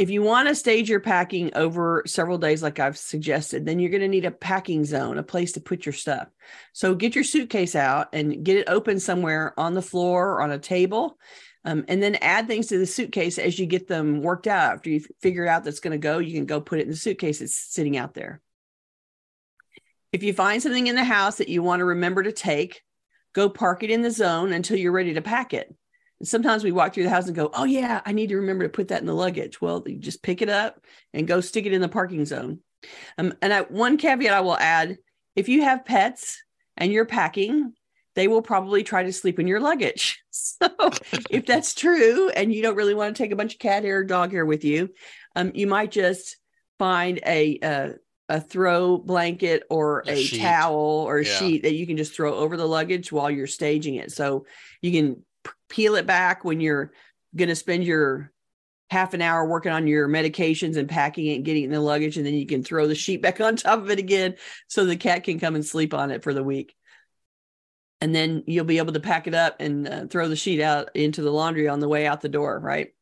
If 0.01 0.09
you 0.09 0.23
want 0.23 0.49
to 0.49 0.55
stage 0.55 0.89
your 0.89 0.99
packing 0.99 1.51
over 1.55 2.03
several 2.07 2.39
days, 2.39 2.63
like 2.63 2.79
I've 2.79 2.97
suggested, 2.97 3.67
then 3.67 3.79
you're 3.79 3.91
going 3.91 4.01
to 4.01 4.09
need 4.09 4.25
a 4.25 4.31
packing 4.31 4.83
zone, 4.83 5.19
a 5.19 5.23
place 5.23 5.53
to 5.53 5.61
put 5.61 5.85
your 5.85 5.93
stuff. 5.93 6.27
So 6.73 6.95
get 6.95 7.15
your 7.15 7.23
suitcase 7.23 7.77
out 7.77 8.09
and 8.15 8.43
get 8.43 8.57
it 8.57 8.71
open 8.71 8.99
somewhere 8.99 9.53
on 9.61 9.75
the 9.75 9.83
floor 9.83 10.31
or 10.31 10.41
on 10.41 10.53
a 10.53 10.59
table. 10.59 11.19
Um, 11.67 11.85
and 11.87 12.03
then 12.03 12.15
add 12.15 12.47
things 12.47 12.69
to 12.69 12.79
the 12.79 12.87
suitcase 12.87 13.37
as 13.39 13.59
you 13.59 13.67
get 13.67 13.89
them 13.89 14.23
worked 14.23 14.47
out. 14.47 14.73
After 14.73 14.89
you 14.89 15.05
figure 15.21 15.47
out 15.47 15.65
that's 15.65 15.81
going 15.81 15.93
to 15.93 15.99
go, 15.99 16.17
you 16.17 16.33
can 16.33 16.47
go 16.47 16.63
put 16.63 16.79
it 16.79 16.85
in 16.85 16.89
the 16.89 16.97
suitcase 16.97 17.41
that's 17.41 17.55
sitting 17.55 17.99
out 17.99 18.15
there. 18.15 18.41
If 20.13 20.23
you 20.23 20.33
find 20.33 20.63
something 20.63 20.87
in 20.87 20.97
the 20.97 21.05
house 21.05 21.37
that 21.37 21.51
you 21.51 21.63
want 21.63 21.81
to 21.81 21.85
remember 21.85 22.23
to 22.23 22.33
take, 22.33 22.81
go 23.35 23.51
park 23.51 23.83
it 23.83 23.91
in 23.91 24.01
the 24.01 24.11
zone 24.11 24.55
until 24.55 24.79
you're 24.79 24.93
ready 24.93 25.13
to 25.13 25.21
pack 25.21 25.53
it 25.53 25.75
sometimes 26.23 26.65
we 26.65 26.73
walk 26.73 26.95
through 26.95 27.05
the 27.05 27.11
house 27.11 27.27
and 27.27 27.37
go, 27.37 27.51
oh, 27.55 27.65
yeah, 27.65 28.01
I 28.05 28.13
need 28.13 28.29
to 28.29 28.37
remember 28.37 28.65
to 28.65 28.71
put 28.71 28.89
that 28.89 29.01
in 29.01 29.07
the 29.07 29.15
luggage. 29.15 29.61
Well, 29.61 29.83
you 29.87 29.99
just 29.99 30.23
pick 30.23 30.43
it 30.43 30.49
up 30.49 30.85
and 31.15 31.27
go 31.27 31.41
stick 31.41 31.67
it 31.67 31.73
in 31.73 31.81
the 31.81 31.89
parking 31.89 32.25
zone. 32.25 32.61
Um, 33.19 33.35
and 33.43 33.53
I, 33.53 33.63
one 33.63 33.97
caveat 33.97 34.33
I 34.33 34.41
will 34.41 34.57
add 34.57 34.99
if 35.37 35.49
you 35.49 35.63
have 35.63 35.85
pets 35.85 36.43
and 36.77 36.93
you're 36.93 37.07
packing, 37.07 37.73
they 38.17 38.29
will 38.29 38.43
probably 38.43 38.83
try 38.83 39.03
to 39.03 39.13
sleep 39.13 39.39
in 39.39 39.47
your 39.47 39.61
luggage. 39.61 40.23
So 40.33 40.69
if 41.31 41.45
that's 41.47 41.75
true 41.75 42.31
and 42.31 42.53
you 42.53 42.63
don't 42.63 42.77
really 42.77 42.95
want 42.95 43.15
to 43.15 43.23
take 43.23 43.33
a 43.33 43.37
bunch 43.37 43.55
of 43.55 43.59
cat 43.59 43.85
hair 43.85 43.99
or 43.99 44.05
dog 44.05 44.33
hair 44.33 44.47
with 44.47 44.65
you, 44.65 44.91
um, 45.37 45.53
you 45.55 45.67
might 45.67 45.91
just 45.91 46.37
find 46.79 47.21
a, 47.27 47.59
a, 47.63 47.93
a 48.29 48.41
throw 48.41 48.97
blanket 48.97 49.65
or 49.71 50.03
a, 50.07 50.13
a 50.13 50.29
towel 50.39 51.05
or 51.07 51.19
a 51.19 51.25
yeah. 51.25 51.33
sheet 51.33 51.63
that 51.65 51.75
you 51.75 51.87
can 51.87 51.97
just 51.97 52.15
throw 52.15 52.35
over 52.35 52.57
the 52.57 52.67
luggage 52.67 53.13
while 53.13 53.31
you're 53.31 53.47
staging 53.47 53.97
it. 53.97 54.13
So 54.13 54.47
you 54.81 54.93
can 54.93 55.25
peel 55.71 55.95
it 55.95 56.07
back 56.07 56.45
when 56.45 56.61
you're 56.61 56.93
going 57.35 57.49
to 57.49 57.57
spend 57.57 57.85
your 57.85 58.31
half 58.91 59.15
an 59.15 59.23
hour 59.23 59.47
working 59.47 59.73
on 59.73 59.87
your 59.87 60.09
medications 60.09 60.77
and 60.77 60.89
packing 60.89 61.27
it 61.27 61.37
and 61.37 61.45
getting 61.45 61.63
it 61.63 61.67
in 61.67 61.73
the 61.73 61.81
luggage 61.81 62.17
and 62.17 62.27
then 62.27 62.35
you 62.35 62.45
can 62.45 62.63
throw 62.63 62.87
the 62.87 62.95
sheet 62.95 63.23
back 63.23 63.41
on 63.41 63.57
top 63.57 63.79
of 63.79 63.91
it 63.91 63.99
again 63.99 64.35
so 64.69 64.85
the 64.85 64.97
cat 64.97 65.25
can 65.25 65.39
come 65.39 65.55
and 65.55 65.65
sleep 65.65 65.95
on 65.95 66.11
it 66.11 66.23
for 66.23 66.35
the 66.35 66.43
week. 66.43 66.75
And 68.03 68.15
then 68.15 68.45
you'll 68.47 68.65
be 68.65 68.79
able 68.79 68.95
to 68.95 69.01
pack 69.01 69.27
it 69.27 69.35
up 69.35 69.57
and 69.61 69.87
uh, 69.87 70.07
throw 70.07 70.27
the 70.27 70.37
sheet 70.37 70.61
out 70.61 70.91
into 70.95 71.23
the 71.23 71.31
laundry 71.31 71.69
on 71.69 71.81
the 71.81 71.89
way 71.89 72.07
out 72.07 72.21
the 72.21 72.29
door 72.29 72.59
right? 72.59 72.93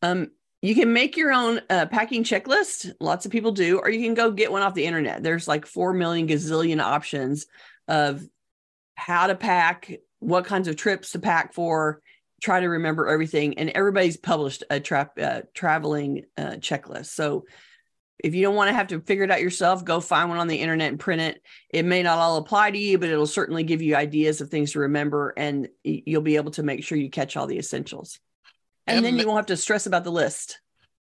Um 0.00 0.30
you 0.64 0.76
can 0.76 0.92
make 0.92 1.16
your 1.16 1.32
own 1.32 1.60
uh, 1.70 1.86
packing 1.86 2.22
checklist. 2.22 2.92
Lots 3.00 3.26
of 3.26 3.32
people 3.32 3.50
do 3.50 3.80
or 3.80 3.90
you 3.90 4.00
can 4.00 4.14
go 4.14 4.30
get 4.30 4.52
one 4.52 4.62
off 4.62 4.74
the 4.74 4.84
internet. 4.84 5.24
There's 5.24 5.48
like 5.48 5.66
4 5.66 5.92
million 5.92 6.28
gazillion 6.28 6.80
options 6.80 7.46
of 7.88 8.24
how 9.06 9.26
to 9.26 9.34
pack, 9.34 9.92
what 10.20 10.44
kinds 10.44 10.68
of 10.68 10.76
trips 10.76 11.12
to 11.12 11.18
pack 11.18 11.54
for, 11.54 12.00
try 12.40 12.60
to 12.60 12.68
remember 12.68 13.08
everything. 13.08 13.58
And 13.58 13.70
everybody's 13.70 14.16
published 14.16 14.62
a 14.70 14.78
tra- 14.78 15.10
uh, 15.20 15.40
traveling 15.54 16.24
uh, 16.36 16.56
checklist. 16.58 17.06
So 17.06 17.44
if 18.22 18.34
you 18.34 18.42
don't 18.42 18.54
want 18.54 18.68
to 18.68 18.74
have 18.74 18.88
to 18.88 19.00
figure 19.00 19.24
it 19.24 19.30
out 19.32 19.40
yourself, 19.40 19.84
go 19.84 19.98
find 19.98 20.28
one 20.28 20.38
on 20.38 20.46
the 20.46 20.56
internet 20.56 20.90
and 20.90 21.00
print 21.00 21.20
it. 21.20 21.42
It 21.70 21.84
may 21.84 22.04
not 22.04 22.18
all 22.18 22.36
apply 22.36 22.70
to 22.70 22.78
you, 22.78 22.98
but 22.98 23.08
it'll 23.08 23.26
certainly 23.26 23.64
give 23.64 23.82
you 23.82 23.96
ideas 23.96 24.40
of 24.40 24.48
things 24.48 24.72
to 24.72 24.80
remember, 24.80 25.34
and 25.36 25.68
you'll 25.82 26.22
be 26.22 26.36
able 26.36 26.52
to 26.52 26.62
make 26.62 26.84
sure 26.84 26.96
you 26.96 27.10
catch 27.10 27.36
all 27.36 27.48
the 27.48 27.58
essentials. 27.58 28.20
And 28.86 28.98
M- 28.98 29.02
then 29.02 29.18
you 29.18 29.26
won't 29.26 29.38
have 29.38 29.46
to 29.46 29.56
stress 29.56 29.86
about 29.86 30.04
the 30.04 30.12
list. 30.12 30.60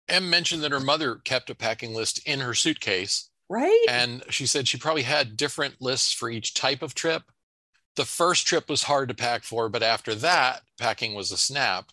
Em 0.08 0.30
mentioned 0.30 0.62
that 0.62 0.72
her 0.72 0.80
mother 0.80 1.16
kept 1.16 1.50
a 1.50 1.54
packing 1.54 1.94
list 1.94 2.26
in 2.26 2.40
her 2.40 2.54
suitcase. 2.54 3.28
Right. 3.50 3.84
And 3.88 4.22
she 4.30 4.46
said 4.46 4.66
she 4.66 4.78
probably 4.78 5.02
had 5.02 5.36
different 5.36 5.74
lists 5.80 6.14
for 6.14 6.30
each 6.30 6.54
type 6.54 6.82
of 6.82 6.94
trip 6.94 7.22
the 7.96 8.04
first 8.04 8.46
trip 8.46 8.68
was 8.68 8.84
hard 8.84 9.08
to 9.08 9.14
pack 9.14 9.42
for, 9.42 9.68
but 9.68 9.82
after 9.82 10.14
that, 10.16 10.62
packing 10.78 11.14
was 11.14 11.32
a 11.32 11.36
snap. 11.36 11.90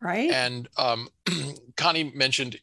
Right. 0.00 0.30
And 0.30 0.68
um, 0.76 1.08
Connie 1.76 2.12
mentioned 2.14 2.58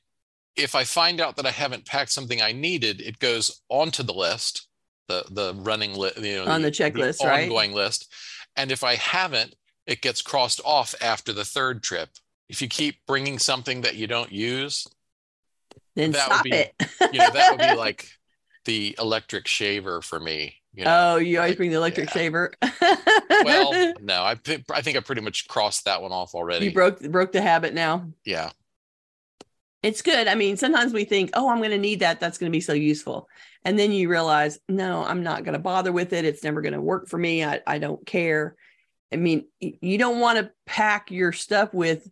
if 0.55 0.75
I 0.75 0.83
find 0.83 1.21
out 1.21 1.37
that 1.37 1.45
I 1.45 1.51
haven't 1.51 1.85
packed 1.85 2.11
something 2.11 2.41
I 2.41 2.51
needed, 2.51 3.01
it 3.01 3.19
goes 3.19 3.61
onto 3.69 4.03
the 4.03 4.13
list, 4.13 4.67
the 5.07 5.25
the 5.29 5.53
running 5.55 5.93
list, 5.95 6.19
you 6.19 6.35
know, 6.35 6.51
on 6.51 6.61
the, 6.61 6.69
the 6.69 6.71
checklist, 6.71 7.19
the 7.19 7.27
right? 7.27 7.43
Ongoing 7.43 7.73
list. 7.73 8.13
And 8.55 8.71
if 8.71 8.83
I 8.83 8.95
haven't, 8.95 9.55
it 9.87 10.01
gets 10.01 10.21
crossed 10.21 10.59
off 10.65 10.93
after 11.01 11.33
the 11.33 11.45
third 11.45 11.81
trip. 11.81 12.09
If 12.49 12.61
you 12.61 12.67
keep 12.67 13.05
bringing 13.07 13.39
something 13.39 13.81
that 13.81 13.95
you 13.95 14.07
don't 14.07 14.31
use, 14.31 14.87
then 15.95 16.11
that 16.11 16.25
stop 16.25 16.43
would 16.43 16.51
be, 16.51 16.57
it. 16.57 16.73
you 17.13 17.19
know, 17.19 17.29
that 17.31 17.51
would 17.51 17.59
be 17.59 17.75
like 17.77 18.09
the 18.65 18.95
electric 18.99 19.47
shaver 19.47 20.01
for 20.01 20.19
me. 20.19 20.55
You 20.73 20.85
know, 20.85 21.13
oh, 21.13 21.17
you 21.17 21.37
always 21.37 21.51
like, 21.51 21.57
bring 21.57 21.71
the 21.71 21.77
electric 21.77 22.07
yeah. 22.09 22.13
shaver. 22.13 22.53
well, 23.43 23.93
no, 24.01 24.23
I 24.23 24.35
think 24.35 24.65
I 24.71 24.81
think 24.81 24.97
I 24.97 24.99
pretty 25.01 25.21
much 25.21 25.47
crossed 25.47 25.85
that 25.85 26.01
one 26.01 26.11
off 26.11 26.35
already. 26.35 26.65
You 26.65 26.73
broke 26.73 26.99
broke 27.01 27.31
the 27.31 27.41
habit 27.41 27.73
now. 27.73 28.07
Yeah. 28.23 28.51
It's 29.81 30.01
good. 30.01 30.27
I 30.27 30.35
mean, 30.35 30.57
sometimes 30.57 30.93
we 30.93 31.05
think, 31.05 31.31
"Oh, 31.33 31.49
I'm 31.49 31.59
going 31.59 31.71
to 31.71 31.77
need 31.77 32.01
that. 32.01 32.19
That's 32.19 32.37
going 32.37 32.51
to 32.51 32.55
be 32.55 32.61
so 32.61 32.73
useful." 32.73 33.27
And 33.63 33.79
then 33.79 33.91
you 33.91 34.09
realize, 34.09 34.59
"No, 34.67 35.03
I'm 35.03 35.23
not 35.23 35.43
going 35.43 35.53
to 35.53 35.59
bother 35.59 35.91
with 35.91 36.13
it. 36.13 36.25
It's 36.25 36.43
never 36.43 36.61
going 36.61 36.73
to 36.73 36.81
work 36.81 37.07
for 37.07 37.17
me. 37.17 37.43
I 37.43 37.61
I 37.65 37.79
don't 37.79 38.05
care." 38.05 38.55
I 39.11 39.15
mean, 39.15 39.47
you 39.59 39.97
don't 39.97 40.19
want 40.19 40.37
to 40.37 40.51
pack 40.65 41.11
your 41.11 41.31
stuff 41.31 41.73
with, 41.73 42.07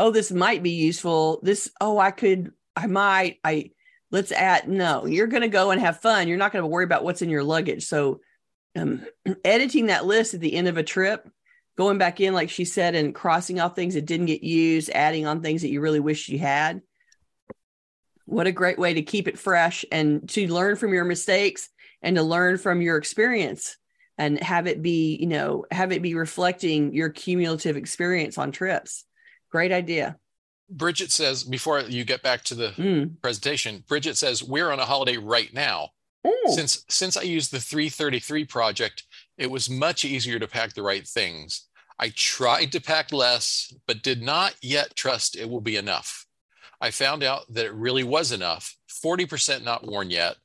"Oh, 0.00 0.10
this 0.10 0.32
might 0.32 0.62
be 0.62 0.70
useful. 0.70 1.40
This, 1.42 1.70
oh, 1.80 1.98
I 1.98 2.10
could 2.10 2.52
I 2.74 2.86
might 2.86 3.38
I 3.44 3.70
let's 4.12 4.30
add 4.30 4.68
no 4.68 5.06
you're 5.06 5.26
going 5.26 5.42
to 5.42 5.48
go 5.48 5.72
and 5.72 5.80
have 5.80 6.00
fun. 6.00 6.28
You're 6.28 6.36
not 6.38 6.52
going 6.52 6.62
to 6.62 6.68
worry 6.68 6.84
about 6.84 7.02
what's 7.02 7.22
in 7.22 7.30
your 7.30 7.42
luggage. 7.42 7.84
So 7.84 8.20
um, 8.76 9.04
editing 9.44 9.86
that 9.86 10.06
list 10.06 10.34
at 10.34 10.40
the 10.40 10.54
end 10.54 10.68
of 10.68 10.76
a 10.76 10.84
trip 10.84 11.28
going 11.76 11.98
back 11.98 12.20
in 12.20 12.34
like 12.34 12.50
she 12.50 12.64
said 12.64 12.94
and 12.94 13.14
crossing 13.14 13.58
off 13.58 13.74
things 13.74 13.94
that 13.94 14.06
didn't 14.06 14.26
get 14.26 14.44
used 14.44 14.90
adding 14.90 15.26
on 15.26 15.40
things 15.40 15.62
that 15.62 15.70
you 15.70 15.80
really 15.80 16.00
wish 16.00 16.28
you 16.28 16.38
had. 16.38 16.82
What 18.26 18.46
a 18.46 18.52
great 18.52 18.78
way 18.78 18.94
to 18.94 19.02
keep 19.02 19.26
it 19.26 19.38
fresh 19.38 19.84
and 19.90 20.28
to 20.30 20.46
learn 20.46 20.76
from 20.76 20.94
your 20.94 21.04
mistakes 21.04 21.68
and 22.02 22.16
to 22.16 22.22
learn 22.22 22.58
from 22.58 22.80
your 22.80 22.96
experience 22.96 23.76
and 24.18 24.38
have 24.42 24.66
it 24.66 24.82
be 24.82 25.16
you 25.16 25.26
know 25.26 25.64
have 25.70 25.90
it 25.90 26.02
be 26.02 26.14
reflecting 26.14 26.94
your 26.94 27.08
cumulative 27.08 27.76
experience 27.76 28.36
on 28.38 28.52
trips. 28.52 29.04
Great 29.50 29.72
idea 29.72 30.18
Bridget 30.76 31.10
says, 31.10 31.44
before 31.44 31.80
you 31.80 32.04
get 32.04 32.22
back 32.22 32.44
to 32.44 32.54
the 32.54 32.68
mm. 32.68 33.20
presentation, 33.20 33.84
Bridget 33.88 34.16
says, 34.16 34.42
we're 34.42 34.70
on 34.70 34.80
a 34.80 34.84
holiday 34.84 35.16
right 35.16 35.52
now. 35.52 35.90
Ooh. 36.26 36.42
Since 36.46 36.84
since 36.88 37.16
I 37.16 37.22
used 37.22 37.50
the 37.50 37.60
333 37.60 38.44
project, 38.44 39.04
it 39.36 39.50
was 39.50 39.68
much 39.68 40.04
easier 40.04 40.38
to 40.38 40.46
pack 40.46 40.72
the 40.72 40.82
right 40.82 41.06
things. 41.06 41.68
I 41.98 42.12
tried 42.14 42.72
to 42.72 42.80
pack 42.80 43.12
less, 43.12 43.72
but 43.86 44.02
did 44.02 44.22
not 44.22 44.54
yet 44.62 44.94
trust 44.94 45.36
it 45.36 45.48
will 45.48 45.60
be 45.60 45.76
enough. 45.76 46.26
I 46.80 46.90
found 46.90 47.22
out 47.22 47.42
that 47.50 47.66
it 47.66 47.74
really 47.74 48.02
was 48.02 48.32
enough, 48.32 48.76
40% 49.04 49.62
not 49.62 49.86
worn 49.86 50.10
yet. 50.10 50.36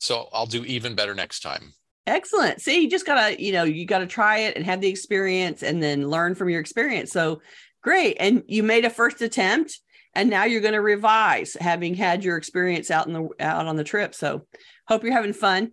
So 0.00 0.28
I'll 0.32 0.46
do 0.46 0.64
even 0.64 0.94
better 0.94 1.14
next 1.14 1.40
time. 1.40 1.74
Excellent. 2.06 2.60
See, 2.60 2.80
you 2.82 2.90
just 2.90 3.06
gotta, 3.06 3.40
you 3.40 3.52
know, 3.52 3.64
you 3.64 3.86
gotta 3.86 4.06
try 4.06 4.38
it 4.38 4.56
and 4.56 4.64
have 4.64 4.80
the 4.80 4.88
experience 4.88 5.62
and 5.62 5.82
then 5.82 6.08
learn 6.08 6.34
from 6.34 6.48
your 6.48 6.60
experience. 6.60 7.12
So 7.12 7.40
Great. 7.82 8.16
And 8.20 8.42
you 8.46 8.62
made 8.62 8.84
a 8.84 8.90
first 8.90 9.22
attempt 9.22 9.80
and 10.14 10.28
now 10.28 10.44
you're 10.44 10.60
going 10.60 10.74
to 10.74 10.80
revise 10.80 11.56
having 11.58 11.94
had 11.94 12.24
your 12.24 12.36
experience 12.36 12.90
out 12.90 13.06
in 13.06 13.12
the 13.12 13.28
out 13.40 13.66
on 13.66 13.76
the 13.76 13.84
trip. 13.84 14.14
So 14.14 14.46
hope 14.86 15.04
you're 15.04 15.12
having 15.12 15.32
fun. 15.32 15.72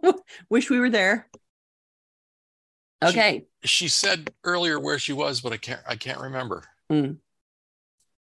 Wish 0.50 0.70
we 0.70 0.80
were 0.80 0.90
there. 0.90 1.28
Okay. 3.02 3.46
She, 3.64 3.86
she, 3.86 3.88
said 3.88 4.30
earlier 4.44 4.78
where 4.78 4.98
she 4.98 5.12
was, 5.12 5.40
but 5.40 5.52
I 5.52 5.56
can't 5.56 5.80
I 5.88 5.96
can't 5.96 6.20
remember. 6.20 6.64
Mm. 6.90 7.16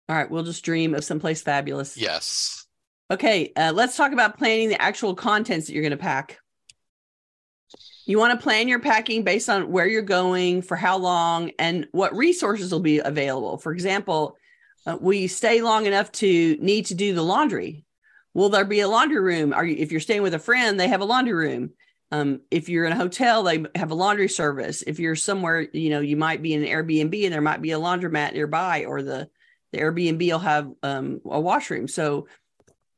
All 0.08 0.16
right, 0.16 0.30
we'll 0.30 0.44
just 0.44 0.64
dream 0.64 0.94
of 0.94 1.04
someplace 1.04 1.42
fabulous. 1.42 1.96
Yes. 1.96 2.64
Okay, 3.10 3.52
uh, 3.56 3.72
let's 3.74 3.96
talk 3.96 4.12
about 4.12 4.38
planning 4.38 4.68
the 4.68 4.80
actual 4.80 5.14
contents 5.14 5.66
that 5.66 5.72
you're 5.72 5.82
going 5.82 5.90
to 5.90 5.96
pack. 5.96 6.38
You 8.06 8.18
want 8.18 8.38
to 8.38 8.42
plan 8.42 8.68
your 8.68 8.78
packing 8.78 9.24
based 9.24 9.48
on 9.48 9.70
where 9.70 9.86
you're 9.86 10.02
going, 10.02 10.62
for 10.62 10.76
how 10.76 10.96
long, 10.96 11.50
and 11.58 11.88
what 11.90 12.16
resources 12.16 12.70
will 12.70 12.80
be 12.80 13.00
available. 13.00 13.58
For 13.58 13.72
example, 13.72 14.36
uh, 14.86 14.96
will 15.00 15.14
you 15.14 15.26
stay 15.26 15.60
long 15.60 15.86
enough 15.86 16.12
to 16.12 16.56
need 16.60 16.86
to 16.86 16.94
do 16.94 17.14
the 17.14 17.22
laundry? 17.22 17.84
Will 18.32 18.48
there 18.48 18.64
be 18.64 18.80
a 18.80 18.88
laundry 18.88 19.20
room? 19.20 19.52
Are 19.52 19.64
you, 19.64 19.74
if 19.76 19.90
you're 19.90 20.00
staying 20.00 20.22
with 20.22 20.34
a 20.34 20.38
friend, 20.38 20.78
they 20.78 20.88
have 20.88 21.00
a 21.00 21.04
laundry 21.06 21.34
room. 21.34 21.70
Um, 22.12 22.42
if 22.52 22.68
you're 22.68 22.84
in 22.84 22.92
a 22.92 22.96
hotel, 22.96 23.42
they 23.42 23.64
have 23.74 23.90
a 23.90 23.94
laundry 23.94 24.28
service. 24.28 24.82
If 24.82 25.00
you're 25.00 25.16
somewhere, 25.16 25.66
you 25.72 25.90
know, 25.90 26.00
you 26.00 26.16
might 26.16 26.42
be 26.42 26.54
in 26.54 26.62
an 26.62 26.68
Airbnb 26.68 27.24
and 27.24 27.32
there 27.32 27.40
might 27.40 27.62
be 27.62 27.72
a 27.72 27.78
laundromat 27.78 28.34
nearby, 28.34 28.84
or 28.84 29.02
the 29.02 29.28
the 29.72 29.78
Airbnb 29.78 30.30
will 30.30 30.38
have 30.38 30.70
um, 30.84 31.20
a 31.28 31.40
washroom. 31.40 31.88
So 31.88 32.28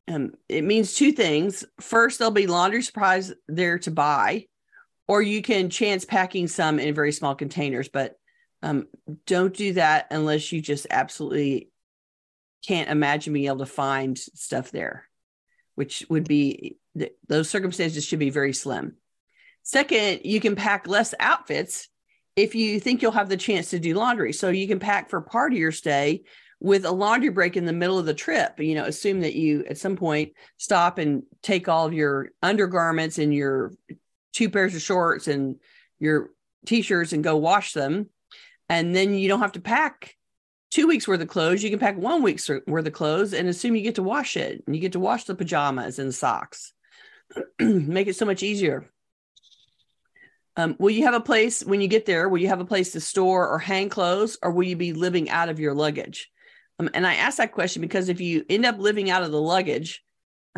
um, 0.07 0.33
it 0.51 0.65
means 0.65 0.95
two 0.95 1.13
things. 1.13 1.65
First, 1.81 2.19
there'll 2.19 2.31
be 2.31 2.47
laundry 2.47 2.83
supplies 2.83 3.33
there 3.49 3.79
to 3.81 3.91
buy 3.91 4.45
or 5.09 5.23
you 5.23 5.43
can 5.43 5.71
chance 5.71 6.05
packing 6.05 6.47
some 6.47 6.79
in 6.79 6.95
very 6.95 7.13
small 7.13 7.35
containers, 7.35 7.89
but 7.89 8.17
um, 8.63 8.87
don't 9.27 9.57
do 9.57 9.73
that 9.73 10.07
unless 10.11 10.53
you 10.53 10.61
just 10.61 10.87
absolutely 10.91 11.71
can't 12.67 12.91
imagine 12.91 13.33
being 13.33 13.47
able 13.47 13.59
to 13.59 13.67
find 13.67 14.19
stuff 14.19 14.71
there, 14.71 15.09
which 15.75 16.05
would 16.11 16.29
be 16.29 16.77
those 17.29 17.49
circumstances 17.49 18.05
should 18.05 18.19
be 18.19 18.31
very 18.31 18.53
slim. 18.53 18.97
Second, 19.63 20.21
you 20.25 20.41
can 20.41 20.57
pack 20.57 20.87
less 20.87 21.15
outfits 21.21 21.89
if 22.37 22.55
you 22.55 22.81
think 22.81 23.03
you'll 23.03 23.13
have 23.13 23.29
the 23.29 23.37
chance 23.37 23.71
to 23.71 23.79
do 23.79 23.95
laundry. 23.95 24.33
So 24.33 24.49
you 24.49 24.67
can 24.67 24.79
pack 24.79 25.11
for 25.11 25.21
part 25.21 25.53
of 25.53 25.59
your 25.59 25.73
stay 25.73 26.23
with 26.61 26.85
a 26.85 26.91
laundry 26.91 27.29
break 27.29 27.57
in 27.57 27.67
the 27.67 27.73
middle 27.73 27.99
of 27.99 28.07
the 28.07 28.15
trip. 28.15 28.59
You 28.59 28.75
know, 28.75 28.85
assume 28.85 29.21
that 29.21 29.35
you 29.35 29.65
at 29.69 29.79
some 29.79 29.97
point 29.97 30.33
stop 30.57 30.99
and 30.99 31.23
take 31.43 31.69
all 31.69 31.87
of 31.87 31.95
your 31.95 32.31
undergarments 32.43 33.19
and 33.19 33.33
your 33.33 33.73
two 34.39 34.49
pairs 34.49 34.75
of 34.75 34.81
shorts 34.81 35.27
and 35.27 35.57
your 35.99 36.31
t-shirts 36.65 37.13
and 37.13 37.25
go 37.25 37.37
wash 37.37 37.73
them. 37.73 38.09
And 38.69 38.95
then 38.95 39.15
you 39.15 39.29
don't 39.29 39.41
have 39.41 39.53
to 39.53 39.61
pack 39.61 40.15
two 40.71 40.87
weeks 40.87 41.09
worth 41.09 41.21
of 41.21 41.29
clothes. 41.29 41.65
You 41.65 41.71
can 41.71 41.81
pack 41.81 41.97
one 41.97 42.23
week's 42.23 42.49
worth 42.49 42.87
of 42.87 42.93
clothes 42.93 43.35
and 43.35 43.49
assume 43.49 43.75
you 43.75 43.83
get 43.83 43.97
to 43.97 44.03
wash 44.03 44.37
it. 44.37 44.63
And 44.65 44.77
you 44.77 44.81
get 44.81 44.93
to 44.93 45.01
wash 45.01 45.25
the 45.25 45.35
pajamas 45.35 45.99
and 45.99 46.15
socks. 46.15 46.73
Make 47.59 48.07
it 48.07 48.15
so 48.17 48.27
much 48.27 48.45
easier. 48.45 48.89
Um, 50.57 50.77
will 50.79 50.91
you 50.91 51.05
have 51.05 51.15
a 51.15 51.21
place 51.21 51.65
when 51.65 51.81
you 51.81 51.89
get 51.89 52.07
there? 52.07 52.29
Will 52.29 52.39
you 52.39 52.49
have 52.49 52.61
a 52.61 52.65
place 52.65 52.93
to 52.93 53.01
store 53.01 53.49
or 53.49 53.59
hang 53.59 53.89
clothes, 53.89 54.39
or 54.43 54.51
will 54.51 54.65
you 54.65 54.77
be 54.77 54.93
living 54.93 55.31
out 55.31 55.49
of 55.49 55.61
your 55.61 55.75
luggage? 55.75 56.31
Um, 56.79 56.91
and 56.95 57.07
I 57.07 57.15
ask 57.15 57.39
that 57.39 57.53
question 57.53 57.81
because 57.81 58.09
if 58.09 58.21
you 58.21 58.45
end 58.49 58.67
up 58.67 58.79
living 58.79 59.11
out 59.11 59.23
of 59.23 59.31
the 59.31 59.41
luggage, 59.41 60.03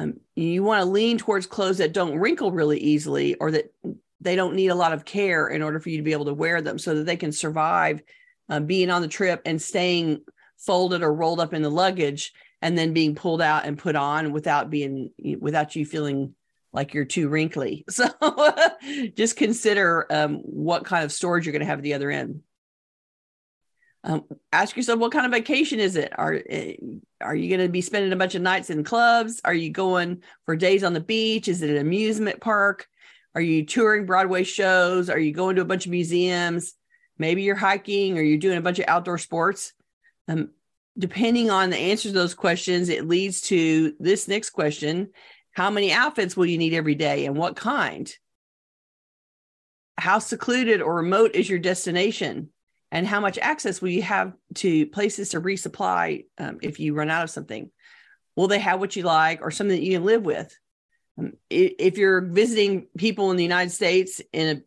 um, 0.01 0.15
you 0.35 0.63
want 0.63 0.81
to 0.81 0.87
lean 0.87 1.19
towards 1.19 1.47
clothes 1.47 1.79
that 1.79 1.93
don't 1.93 2.19
wrinkle 2.19 2.53
really 2.53 2.79
easily 2.79 3.35
or 3.35 3.51
that 3.51 3.73
they 4.21 4.35
don't 4.35 4.55
need 4.55 4.69
a 4.69 4.75
lot 4.75 4.93
of 4.93 5.05
care 5.05 5.49
in 5.49 5.63
order 5.63 5.79
for 5.79 5.91
you 5.91 5.99
to 5.99 6.03
be 6.03 6.13
able 6.13 6.25
to 6.27 6.35
wear 6.35 6.63
them 6.63 6.79
so 6.79 6.95
that 6.95 7.05
they 7.05 7.17
can 7.17 7.33
survive 7.33 8.03
uh, 8.49 8.61
being 8.61 8.91
on 8.91 9.03
the 9.03 9.09
trip 9.09 9.43
and 9.45 9.61
staying 9.61 10.21
folded 10.59 11.03
or 11.03 11.13
rolled 11.13 11.41
up 11.41 11.55
in 11.55 11.63
the 11.63 11.71
luggage 11.71 12.33
and 12.63 12.77
then 12.77 12.93
being 12.93 13.15
pulled 13.15 13.43
out 13.43 13.65
and 13.65 13.79
put 13.79 13.97
on 13.97 14.33
without 14.33 14.71
being 14.71 15.11
without 15.39 15.77
you 15.77 15.85
feeling 15.85 16.35
like 16.73 16.95
you're 16.95 17.05
too 17.05 17.29
wrinkly. 17.29 17.85
So 17.91 18.09
just 19.17 19.37
consider 19.37 20.07
um, 20.11 20.37
what 20.37 20.85
kind 20.85 21.05
of 21.05 21.13
storage 21.13 21.45
you're 21.45 21.53
going 21.53 21.61
to 21.61 21.67
have 21.67 21.79
at 21.79 21.83
the 21.83 21.95
other 21.95 22.11
end. 22.11 22.43
Um, 24.03 24.25
ask 24.53 24.77
yourself 24.77 24.99
what 24.99 25.13
kind 25.13 25.27
of 25.27 25.33
vacation 25.33 25.79
is 25.79 25.97
it? 25.97 26.13
Are 26.19 26.41
eh, 26.49 26.77
are 27.21 27.35
you 27.35 27.49
going 27.49 27.67
to 27.67 27.71
be 27.71 27.83
spending 27.83 28.13
a 28.13 28.17
bunch 28.17 28.35
of 28.35 28.43
nights 28.43 28.71
in 28.71 28.83
clubs? 28.83 29.41
Are 29.45 29.55
you 29.55 29.71
going 29.71 30.23
for 30.47 30.57
days 30.57 30.83
on 30.83 30.95
the 30.95 31.01
beach? 31.01 31.49
Is 31.49 31.63
it 31.63 31.71
an 31.71 31.77
amusement 31.77 32.41
park? 32.41 32.89
Are 33.35 33.41
you 33.41 33.67
touring 33.67 34.07
Broadway 34.07 34.45
shows? 34.45 35.11
Are 35.11 35.19
you 35.19 35.33
going 35.33 35.57
to 35.57 35.63
a 35.63 35.67
bunch 35.67 35.85
of 35.85 35.93
museums? 35.93 36.75
Maybe 37.19 37.43
you're 37.43 37.57
hiking 37.57 38.19
or 38.19 38.23
you're 38.23 38.39
doing 38.39 38.57
a 38.57 38.63
bunch 38.63 38.79
of 38.79 38.87
outdoor 38.89 39.19
sports. 39.19 39.75
Um, 40.29 40.51
depending 40.99 41.51
on 41.51 41.71
the 41.71 41.77
answers 41.77 42.13
to 42.13 42.19
those 42.19 42.35
questions, 42.35 42.89
it 42.89 43.07
leads 43.07 43.43
to 43.43 43.95
this 44.01 44.27
next 44.27 44.51
question 44.51 45.11
how 45.53 45.69
many 45.69 45.93
outfits 45.93 46.37
will 46.37 46.47
you 46.47 46.59
need 46.59 46.75
every 46.75 46.95
day 46.95 47.27
and 47.27 47.37
what 47.37 47.57
kind? 47.57 48.13
How 49.99 50.21
secluded 50.21 50.81
or 50.81 50.95
remote 50.95 51.35
is 51.35 51.51
your 51.51 51.59
destination? 51.59 52.51
And 52.93 53.07
how 53.07 53.21
much 53.21 53.39
access 53.39 53.81
will 53.81 53.91
you 53.91 54.03
have 54.03 54.33
to 54.57 54.87
places 54.87 55.31
to 55.31 55.41
resupply 55.41 56.27
um, 56.39 56.59
if 56.63 56.81
you 56.81 56.95
run 56.95 57.11
out 57.11 57.25
of 57.25 57.31
something? 57.31 57.71
Will 58.37 58.49
they 58.49 58.59
have 58.59 58.81
what 58.81 58.97
you 58.97 59.03
like 59.03 59.43
or 59.43 59.51
something 59.51 59.77
that 59.77 59.85
you 59.85 59.93
can 59.93 60.05
live 60.05 60.25
with? 60.25 60.57
Um, 61.19 61.35
if 61.49 61.99
you're 61.99 62.21
visiting 62.21 62.89
people 62.97 63.31
in 63.31 63.37
the 63.37 63.43
United 63.43 63.71
States 63.71 64.21
in 64.33 64.65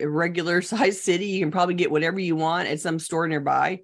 a, 0.00 0.08
regular 0.08 0.62
sized 0.62 1.00
city, 1.00 1.26
you 1.26 1.40
can 1.40 1.50
probably 1.50 1.74
get 1.74 1.90
whatever 1.90 2.20
you 2.20 2.36
want 2.36 2.68
at 2.68 2.80
some 2.80 2.98
store 2.98 3.28
nearby. 3.28 3.80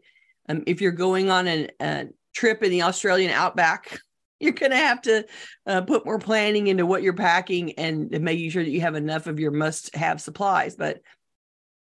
Um, 0.49 0.63
if 0.67 0.81
you're 0.81 0.93
going 0.93 1.31
on 1.31 1.47
an, 1.47 1.71
a 1.81 2.07
trip 2.35 2.63
in 2.63 2.71
the 2.71 2.83
Australian 2.83 3.31
outback, 3.31 3.99
you're 4.41 4.53
going 4.53 4.73
to 4.73 4.77
have 4.77 5.03
to 5.03 5.25
uh, 5.67 5.83
put 5.83 6.05
more 6.05 6.19
planning 6.19 6.67
into 6.67 6.87
what 6.87 7.03
you're 7.03 7.13
packing 7.13 7.73
and 7.79 8.11
making 8.11 8.51
sure 8.51 8.65
that 8.65 8.71
you 8.71 8.81
have 8.81 8.95
enough 8.97 9.27
of 9.27 9.39
your 9.39 9.53
must 9.53 9.95
have 9.95 10.21
supplies. 10.21 10.75
But 10.77 11.01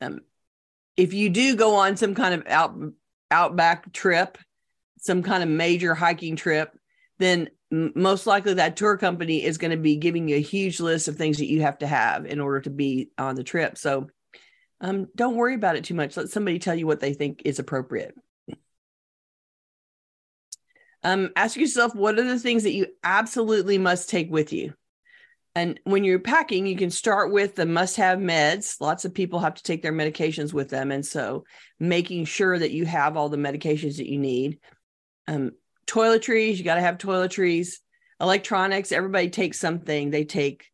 um, 0.00 0.20
if 0.96 1.14
you 1.14 1.30
do 1.30 1.56
go 1.56 1.76
on 1.76 1.96
some 1.96 2.14
kind 2.14 2.34
of 2.34 2.46
out 2.46 2.74
outback 3.30 3.92
trip, 3.92 4.38
some 4.98 5.22
kind 5.22 5.42
of 5.42 5.48
major 5.48 5.94
hiking 5.94 6.36
trip, 6.36 6.76
then 7.18 7.48
most 7.70 8.26
likely 8.26 8.54
that 8.54 8.76
tour 8.76 8.98
company 8.98 9.42
is 9.42 9.56
going 9.56 9.70
to 9.70 9.78
be 9.78 9.96
giving 9.96 10.28
you 10.28 10.36
a 10.36 10.40
huge 10.40 10.78
list 10.78 11.08
of 11.08 11.16
things 11.16 11.38
that 11.38 11.48
you 11.48 11.62
have 11.62 11.78
to 11.78 11.86
have 11.86 12.26
in 12.26 12.38
order 12.38 12.60
to 12.60 12.70
be 12.70 13.10
on 13.16 13.34
the 13.34 13.42
trip. 13.42 13.78
So 13.78 14.08
um, 14.82 15.08
don't 15.16 15.36
worry 15.36 15.54
about 15.54 15.76
it 15.76 15.84
too 15.84 15.94
much. 15.94 16.16
Let 16.16 16.28
somebody 16.28 16.58
tell 16.58 16.74
you 16.74 16.86
what 16.86 17.00
they 17.00 17.14
think 17.14 17.42
is 17.44 17.58
appropriate. 17.58 18.14
Um, 21.04 21.30
ask 21.34 21.56
yourself 21.56 21.94
what 21.94 22.18
are 22.18 22.24
the 22.24 22.38
things 22.38 22.64
that 22.64 22.72
you 22.72 22.86
absolutely 23.02 23.78
must 23.78 24.10
take 24.10 24.30
with 24.30 24.52
you? 24.52 24.74
And 25.54 25.78
when 25.84 26.02
you're 26.02 26.18
packing, 26.18 26.66
you 26.66 26.76
can 26.76 26.90
start 26.90 27.30
with 27.30 27.54
the 27.54 27.66
must 27.66 27.96
have 27.96 28.18
meds. 28.18 28.80
Lots 28.80 29.04
of 29.04 29.12
people 29.12 29.40
have 29.40 29.54
to 29.54 29.62
take 29.62 29.82
their 29.82 29.92
medications 29.92 30.52
with 30.52 30.70
them. 30.70 30.90
And 30.90 31.04
so 31.04 31.44
making 31.78 32.24
sure 32.24 32.58
that 32.58 32.70
you 32.70 32.86
have 32.86 33.16
all 33.16 33.28
the 33.28 33.36
medications 33.36 33.98
that 33.98 34.10
you 34.10 34.18
need. 34.18 34.58
Um, 35.28 35.52
toiletries, 35.86 36.56
you 36.56 36.64
got 36.64 36.76
to 36.76 36.80
have 36.80 36.96
toiletries. 36.96 37.74
Electronics, 38.20 38.92
everybody 38.92 39.28
takes 39.28 39.58
something. 39.58 40.10
They 40.10 40.24
take 40.24 40.64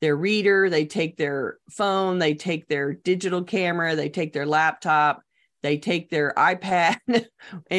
their 0.00 0.16
reader, 0.16 0.68
they 0.68 0.84
take 0.84 1.16
their 1.16 1.58
phone, 1.70 2.18
they 2.18 2.34
take 2.34 2.68
their 2.68 2.92
digital 2.92 3.42
camera, 3.42 3.96
they 3.96 4.10
take 4.10 4.34
their 4.34 4.44
laptop, 4.44 5.22
they 5.62 5.78
take 5.78 6.10
their 6.10 6.34
iPad, 6.36 6.98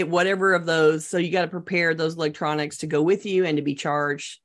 whatever 0.08 0.54
of 0.54 0.66
those. 0.66 1.06
So 1.06 1.18
you 1.18 1.32
got 1.32 1.44
to 1.44 1.48
prepare 1.48 1.94
those 1.94 2.16
electronics 2.16 2.78
to 2.78 2.88
go 2.88 3.02
with 3.02 3.26
you 3.26 3.46
and 3.46 3.58
to 3.58 3.62
be 3.62 3.76
charged, 3.76 4.40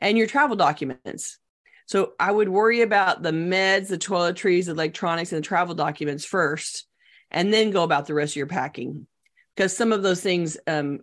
and 0.00 0.18
your 0.18 0.26
travel 0.26 0.56
documents. 0.56 1.38
So 1.86 2.12
I 2.18 2.30
would 2.30 2.48
worry 2.48 2.82
about 2.82 3.22
the 3.22 3.30
meds, 3.30 3.88
the 3.88 3.98
toiletries, 3.98 4.68
electronics, 4.68 5.32
and 5.32 5.42
the 5.42 5.46
travel 5.46 5.74
documents 5.74 6.24
first, 6.24 6.86
and 7.30 7.52
then 7.52 7.70
go 7.70 7.84
about 7.84 8.06
the 8.06 8.14
rest 8.14 8.32
of 8.32 8.36
your 8.36 8.46
packing. 8.46 9.06
Because 9.54 9.76
some 9.76 9.92
of 9.92 10.02
those 10.02 10.20
things, 10.20 10.58
um, 10.66 11.00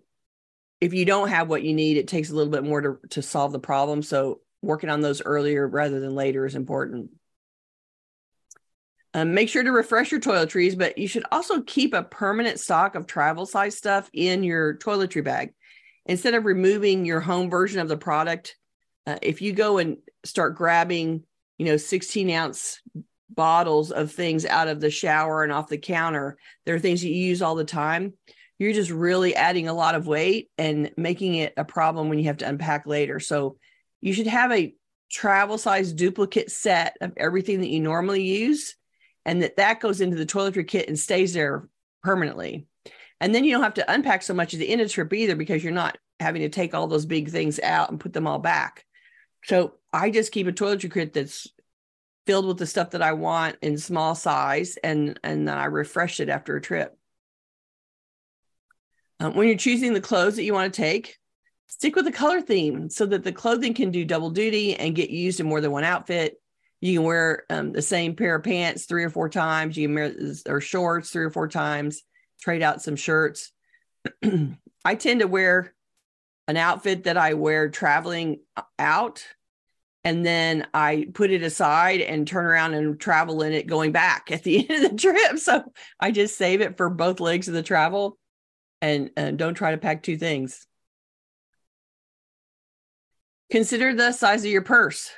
if 0.82 0.94
you 0.94 1.06
don't 1.06 1.30
have 1.30 1.48
what 1.48 1.64
you 1.64 1.74
need, 1.74 1.98
it 1.98 2.08
takes 2.08 2.30
a 2.30 2.36
little 2.36 2.52
bit 2.52 2.64
more 2.64 2.82
to, 2.82 3.00
to 3.12 3.22
solve 3.22 3.52
the 3.52 3.60
problem. 3.60 4.04
So 4.04 4.42
working 4.62 4.90
on 4.90 5.02
those 5.02 5.22
earlier 5.22 5.68
rather 5.68 6.00
than 6.00 6.16
later 6.16 6.46
is 6.46 6.56
important. 6.56 7.12
Um, 9.14 9.34
make 9.34 9.50
sure 9.50 9.64
to 9.64 9.72
refresh 9.72 10.12
your 10.12 10.20
toiletries, 10.20 10.78
but 10.78 10.98
you 10.98 11.08
should 11.08 11.26
also 11.32 11.62
keep 11.62 11.94
a 11.94 12.04
permanent 12.04 12.60
stock 12.60 12.96
of 12.96 13.06
travel 13.06 13.46
size 13.46 13.78
stuff 13.78 14.10
in 14.12 14.44
your 14.44 14.76
toiletry 14.76 15.24
bag. 15.24 15.54
Instead 16.06 16.34
of 16.34 16.46
removing 16.46 17.06
your 17.06 17.20
home 17.22 17.50
version 17.50 17.80
of 17.80 17.88
the 17.88 17.98
product, 17.98 18.56
uh, 19.06 19.18
if 19.22 19.42
you 19.42 19.54
go 19.54 19.78
and 19.78 19.98
start 20.24 20.56
grabbing, 20.56 21.24
you 21.58 21.66
know, 21.66 21.78
16 21.78 22.30
ounce 22.30 22.82
bottles 23.30 23.92
of 23.92 24.12
things 24.12 24.46
out 24.46 24.68
of 24.68 24.80
the 24.80 24.92
shower 24.92 25.44
and 25.44 25.52
off 25.52 25.70
the 25.70 25.78
counter, 25.78 26.38
there 26.66 26.76
are 26.76 26.80
things 26.80 27.02
that 27.02 27.10
you 27.10 27.26
use 27.26 27.42
all 27.42 27.56
the 27.56 27.66
time. 27.66 28.14
You're 28.60 28.74
just 28.74 28.92
really 28.92 29.36
adding 29.36 29.68
a 29.68 29.74
lot 29.74 29.96
of 29.96 30.08
weight 30.08 30.50
and 30.58 30.92
making 30.96 31.36
it 31.36 31.54
a 31.58 31.66
problem 31.66 32.10
when 32.10 32.20
you 32.20 32.26
have 32.26 32.38
to 32.38 32.48
unpack 32.48 32.86
later. 32.86 33.20
So 33.20 33.58
you 34.00 34.14
should 34.14 34.28
have 34.28 34.52
a 34.52 34.74
travel 35.12 35.58
size 35.58 35.94
duplicate 35.94 36.52
set 36.52 36.98
of 37.02 37.14
everything 37.18 37.62
that 37.62 37.70
you 37.70 37.80
normally 37.80 38.24
use 38.24 38.76
and 39.26 39.42
that 39.42 39.58
that 39.58 39.80
goes 39.80 40.02
into 40.02 40.18
the 40.18 40.26
toiletry 40.26 40.68
kit 40.68 40.88
and 40.88 40.98
stays 40.98 41.34
there 41.34 41.68
permanently. 42.04 42.68
And 43.20 43.34
then 43.34 43.44
you 43.44 43.52
don't 43.52 43.64
have 43.64 43.76
to 43.76 43.92
unpack 43.92 44.22
so 44.22 44.34
much 44.34 44.54
at 44.54 44.60
the 44.60 44.68
end 44.68 44.82
of 44.82 44.88
the 44.88 44.94
trip 44.94 45.14
either 45.14 45.36
because 45.36 45.64
you're 45.64 45.72
not 45.72 45.98
having 46.20 46.42
to 46.42 46.50
take 46.50 46.74
all 46.74 46.88
those 46.88 47.06
big 47.06 47.30
things 47.30 47.60
out 47.60 47.90
and 47.90 48.00
put 48.00 48.14
them 48.14 48.28
all 48.28 48.40
back. 48.40 48.86
So 49.46 49.76
I 49.92 50.10
just 50.10 50.32
keep 50.32 50.48
a 50.48 50.52
toiletry 50.52 50.92
kit 50.92 51.14
that's 51.14 51.48
filled 52.26 52.48
with 52.48 52.58
the 52.58 52.68
stuff 52.68 52.92
that 52.92 53.02
I 53.02 53.14
want 53.14 53.58
in 53.62 53.78
small 53.78 54.16
size 54.16 54.78
and 54.84 55.20
and 55.24 55.48
then 55.48 55.58
I 55.58 55.66
refresh 55.66 56.20
it 56.20 56.30
after 56.30 56.56
a 56.56 56.62
trip. 56.62 56.98
Um, 59.20 59.36
when 59.36 59.48
you're 59.48 59.58
choosing 59.58 59.94
the 59.94 60.02
clothes 60.02 60.36
that 60.36 60.44
you 60.44 60.54
want 60.54 60.74
to 60.74 60.82
take, 60.82 61.18
stick 61.68 61.96
with 61.96 62.06
the 62.06 62.12
color 62.12 62.42
theme 62.42 62.90
so 62.90 63.06
that 63.06 63.24
the 63.24 63.32
clothing 63.32 63.74
can 63.74 63.92
do 63.92 64.06
double 64.06 64.30
duty 64.30 64.76
and 64.76 64.96
get 64.96 65.10
used 65.10 65.40
in 65.40 65.46
more 65.46 65.62
than 65.62 65.72
one 65.72 65.84
outfit 65.84 66.38
you 66.84 66.98
can 66.98 67.06
wear 67.06 67.46
um, 67.50 67.72
the 67.72 67.82
same 67.82 68.14
pair 68.14 68.36
of 68.36 68.44
pants 68.44 68.84
three 68.84 69.06
or 69.06 69.10
four 69.10 69.30
times. 69.30 69.78
You 69.78 69.88
can 69.88 69.96
wear 69.96 70.14
or 70.46 70.60
shorts 70.60 71.12
three 71.12 71.24
or 71.24 71.30
four 71.30 71.48
times. 71.48 72.04
Trade 72.42 72.62
out 72.62 72.82
some 72.82 72.98
shirts. 72.98 73.54
I 74.84 74.96
tend 74.96 75.22
to 75.22 75.28
wear 75.28 75.74
an 76.48 76.58
outfit 76.58 77.06
that 77.06 77.18
I 77.18 77.34
wear 77.34 77.70
traveling 77.70 78.40
out, 78.78 79.26
and 80.04 80.26
then 80.26 80.68
I 80.74 81.08
put 81.14 81.32
it 81.32 81.44
aside 81.44 82.02
and 82.02 82.28
turn 82.28 82.46
around 82.46 82.74
and 82.74 83.00
travel 83.00 83.42
in 83.42 83.54
it 83.54 83.68
going 83.68 83.92
back 83.92 84.32
at 84.32 84.44
the 84.44 84.58
end 84.70 84.86
of 84.86 84.92
the 84.92 84.98
trip. 84.98 85.40
So 85.40 85.64
I 86.00 86.12
just 86.12 86.38
save 86.38 86.62
it 86.62 86.78
for 86.78 86.90
both 86.90 87.20
legs 87.20 87.48
of 87.48 87.54
the 87.54 87.64
travel, 87.64 88.18
and, 88.82 89.12
and 89.16 89.38
don't 89.38 89.54
try 89.54 89.72
to 89.72 89.78
pack 89.78 90.04
two 90.04 90.18
things. 90.18 90.68
Consider 93.50 93.94
the 93.94 94.12
size 94.12 94.44
of 94.44 94.52
your 94.52 94.64
purse 94.64 95.12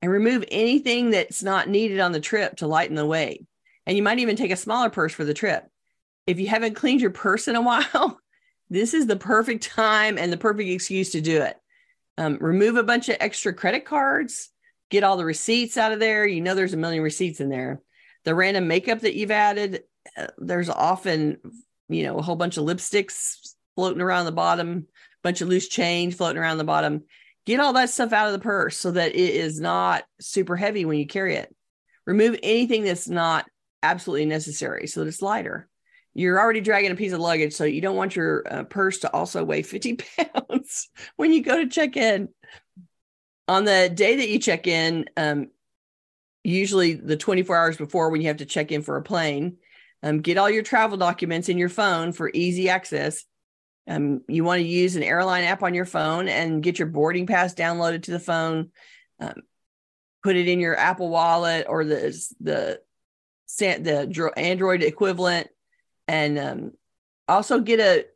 and 0.00 0.10
remove 0.10 0.44
anything 0.50 1.10
that's 1.10 1.42
not 1.42 1.68
needed 1.68 2.00
on 2.00 2.12
the 2.12 2.20
trip 2.20 2.56
to 2.56 2.66
lighten 2.66 2.96
the 2.96 3.06
weight. 3.06 3.44
And 3.86 3.96
you 3.96 4.02
might 4.02 4.18
even 4.18 4.36
take 4.36 4.50
a 4.50 4.56
smaller 4.56 4.90
purse 4.90 5.12
for 5.12 5.24
the 5.24 5.34
trip. 5.34 5.64
If 6.26 6.38
you 6.38 6.48
haven't 6.48 6.74
cleaned 6.74 7.00
your 7.00 7.10
purse 7.10 7.48
in 7.48 7.56
a 7.56 7.62
while, 7.62 8.20
this 8.72 8.94
is 8.94 9.06
the 9.06 9.16
perfect 9.16 9.64
time 9.64 10.16
and 10.16 10.32
the 10.32 10.38
perfect 10.38 10.68
excuse 10.68 11.10
to 11.10 11.20
do 11.20 11.42
it. 11.42 11.56
Um, 12.16 12.38
remove 12.40 12.76
a 12.76 12.82
bunch 12.82 13.10
of 13.10 13.18
extra 13.20 13.52
credit 13.52 13.84
cards, 13.84 14.48
get 14.90 15.04
all 15.04 15.18
the 15.18 15.26
receipts 15.26 15.76
out 15.76 15.92
of 15.92 16.00
there. 16.00 16.26
You 16.26 16.40
know, 16.40 16.54
there's 16.54 16.72
a 16.72 16.78
million 16.78 17.02
receipts 17.02 17.40
in 17.40 17.50
there. 17.50 17.82
The 18.24 18.34
random 18.34 18.68
makeup 18.68 19.00
that 19.00 19.14
you've 19.14 19.30
added, 19.30 19.82
uh, 20.16 20.28
there's 20.38 20.70
often, 20.70 21.36
you 21.90 22.04
know, 22.04 22.16
a 22.16 22.22
whole 22.22 22.36
bunch 22.36 22.56
of 22.56 22.64
lipsticks 22.64 23.54
floating 23.74 24.00
around 24.00 24.24
the 24.24 24.32
bottom, 24.32 24.86
bunch 25.22 25.42
of 25.42 25.48
loose 25.48 25.68
change 25.68 26.14
floating 26.16 26.40
around 26.40 26.56
the 26.56 26.64
bottom. 26.64 27.04
Get 27.44 27.60
all 27.60 27.74
that 27.74 27.90
stuff 27.90 28.14
out 28.14 28.28
of 28.28 28.32
the 28.32 28.38
purse 28.38 28.78
so 28.78 28.92
that 28.92 29.14
it 29.14 29.34
is 29.34 29.60
not 29.60 30.04
super 30.18 30.56
heavy 30.56 30.86
when 30.86 30.98
you 30.98 31.06
carry 31.06 31.36
it. 31.36 31.54
Remove 32.06 32.38
anything 32.42 32.84
that's 32.84 33.08
not 33.08 33.44
absolutely 33.82 34.26
necessary 34.26 34.86
so 34.86 35.00
that 35.00 35.08
it's 35.08 35.20
lighter. 35.20 35.68
You're 36.14 36.40
already 36.40 36.60
dragging 36.60 36.90
a 36.90 36.96
piece 36.96 37.12
of 37.12 37.20
luggage, 37.20 37.54
so 37.54 37.64
you 37.64 37.80
don't 37.80 37.96
want 37.96 38.16
your 38.16 38.42
uh, 38.48 38.64
purse 38.64 38.98
to 39.00 39.12
also 39.12 39.44
weigh 39.44 39.62
50 39.62 39.96
pounds 40.18 40.88
when 41.16 41.32
you 41.32 41.42
go 41.42 41.56
to 41.58 41.68
check 41.68 41.96
in. 41.96 42.28
On 43.48 43.64
the 43.64 43.90
day 43.92 44.16
that 44.16 44.28
you 44.28 44.38
check 44.38 44.66
in, 44.66 45.06
um, 45.16 45.48
usually 46.44 46.94
the 46.94 47.16
24 47.16 47.56
hours 47.56 47.76
before 47.76 48.10
when 48.10 48.20
you 48.20 48.28
have 48.28 48.38
to 48.38 48.46
check 48.46 48.72
in 48.72 48.82
for 48.82 48.96
a 48.96 49.02
plane, 49.02 49.56
um, 50.02 50.20
get 50.20 50.38
all 50.38 50.50
your 50.50 50.62
travel 50.62 50.96
documents 50.96 51.48
in 51.48 51.58
your 51.58 51.68
phone 51.68 52.12
for 52.12 52.30
easy 52.32 52.68
access 52.68 53.24
um, 53.88 54.22
you 54.28 54.44
want 54.44 54.60
to 54.60 54.66
use 54.66 54.96
an 54.96 55.02
airline 55.02 55.44
app 55.44 55.62
on 55.62 55.74
your 55.74 55.84
phone 55.84 56.28
and 56.28 56.62
get 56.62 56.78
your 56.78 56.88
boarding 56.88 57.26
pass 57.26 57.54
downloaded 57.54 58.04
to 58.04 58.12
the 58.12 58.20
phone. 58.20 58.70
Um, 59.18 59.34
put 60.22 60.36
it 60.36 60.48
in 60.48 60.60
your 60.60 60.76
Apple 60.76 61.08
Wallet 61.08 61.66
or 61.68 61.84
the 61.84 62.16
the 62.40 62.80
the 63.58 64.32
Android 64.36 64.82
equivalent, 64.82 65.48
and 66.08 66.38
um, 66.38 66.72
also 67.28 67.60
get 67.60 67.80
a 67.80 68.06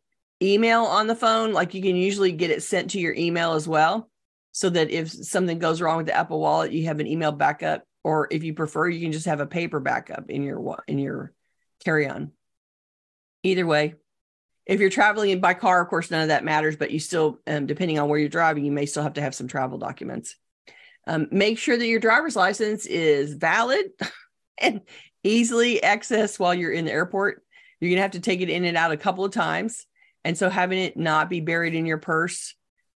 email 0.43 0.83
on 0.83 1.07
the 1.07 1.15
phone. 1.15 1.53
Like 1.53 1.75
you 1.75 1.83
can 1.83 1.97
usually 1.97 2.33
get 2.33 2.51
it 2.51 2.63
sent 2.63 2.91
to 2.91 3.01
your 3.01 3.15
email 3.15 3.53
as 3.53 3.67
well, 3.67 4.11
so 4.53 4.71
that 4.71 4.91
if 4.91 5.11
something 5.11 5.59
goes 5.59 5.81
wrong 5.81 5.99
with 5.99 6.07
the 6.07 6.17
Apple 6.17 6.41
Wallet, 6.41 6.73
you 6.73 6.87
have 6.87 7.01
an 7.01 7.07
email 7.07 7.33
backup. 7.33 7.85
Or 8.05 8.29
if 8.31 8.45
you 8.45 8.55
prefer, 8.55 8.89
you 8.89 9.01
can 9.01 9.13
just 9.13 9.27
have 9.27 9.41
a 9.41 9.47
paper 9.47 9.81
backup 9.81 10.31
in 10.31 10.43
your 10.43 10.83
in 10.87 10.99
your 10.99 11.33
carry 11.85 12.09
on. 12.09 12.33
Either 13.43 13.67
way, 13.67 13.95
if 14.67 14.81
you're 14.81 14.91
traveling 14.91 15.41
by 15.41 15.55
car, 15.55 15.81
of 15.81 15.89
course, 15.89 16.11
none 16.11 16.23
of 16.23 16.29
that 16.29 16.45
matters, 16.45 16.77
but 16.77 16.91
you 16.91 16.99
still, 16.99 17.39
um, 17.47 17.67
depending 17.67 17.99
on 17.99 18.09
where 18.09 18.19
you're 18.19 18.29
driving, 18.29 18.65
you 18.65 18.73
may 18.73 18.87
still 18.87 19.05
have 19.05 19.15
to 19.15 19.21
have 19.21 19.35
some 19.35 19.47
travel 19.47 19.79
documents. 19.79 20.37
Um, 21.07 21.29
make 21.31 21.59
sure 21.59 21.77
that 21.77 21.87
your 21.87 22.01
driver's 22.01 22.35
license 22.35 22.85
is 22.85 23.35
valid 23.35 23.87
and 24.59 24.81
easily 25.23 25.81
accessed 25.83 26.41
while 26.41 26.53
you're 26.53 26.73
in 26.73 26.85
the 26.85 26.93
airport. 26.93 27.45
You're 27.81 27.91
going 27.91 27.97
to 27.97 28.03
have 28.03 28.13
to 28.13 28.21
take 28.21 28.41
it 28.41 28.51
in 28.51 28.65
and 28.65 28.77
out 28.77 28.93
a 28.93 28.97
couple 28.97 29.25
of 29.25 29.33
times. 29.33 29.87
And 30.25 30.37
so 30.37 30.49
having 30.49 30.79
it 30.79 30.97
not 30.97 31.31
be 31.31 31.41
buried 31.41 31.75
in 31.75 31.87
your 31.87 31.99
purse, 31.99 32.55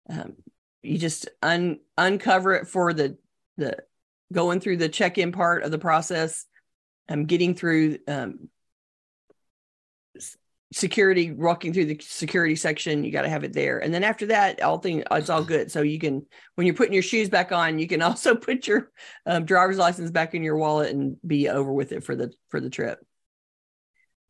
um, 0.10 0.34
you 0.82 0.98
just 0.98 1.30
un- 1.42 1.80
uncover 1.98 2.54
it 2.56 2.68
for 2.68 2.94
the, 2.94 3.18
the 3.58 3.78
going 4.32 4.60
through 4.60 4.78
the 4.78 4.89
check-in 4.89 5.32
part 5.32 5.63
of 5.63 5.72
the 5.72 5.78
process, 5.78 6.46
um, 7.10 7.26
getting 7.26 7.56
through 7.56 7.98
um, 8.08 8.50
security 10.72 11.32
walking 11.32 11.74
through 11.74 11.86
the 11.86 12.00
security 12.00 12.56
section 12.56 13.04
you 13.04 13.12
got 13.12 13.24
to 13.24 13.30
have 13.30 13.44
it 13.44 13.54
there. 13.54 13.80
And 13.80 13.92
then 13.92 14.04
after 14.04 14.28
that 14.28 14.62
all 14.62 14.78
thing 14.78 15.04
it's 15.12 15.30
all 15.30 15.44
good. 15.44 15.72
So 15.72 15.82
you 15.82 15.98
can 15.98 16.26
when 16.56 16.68
you're 16.68 16.76
putting 16.76 16.94
your 16.94 17.02
shoes 17.02 17.28
back 17.28 17.52
on 17.52 17.80
you 17.80 17.88
can 17.88 18.02
also 18.04 18.36
put 18.36 18.68
your 18.68 18.92
um, 19.26 19.46
driver's 19.46 19.78
license 19.78 20.12
back 20.12 20.36
in 20.36 20.44
your 20.44 20.58
wallet 20.58 20.92
and 20.92 21.18
be 21.26 21.50
over 21.50 21.74
with 21.74 21.92
it 21.92 22.04
for 22.04 22.15
the 22.15 22.32
for 22.50 22.60
the 22.60 22.70
trip 22.70 23.00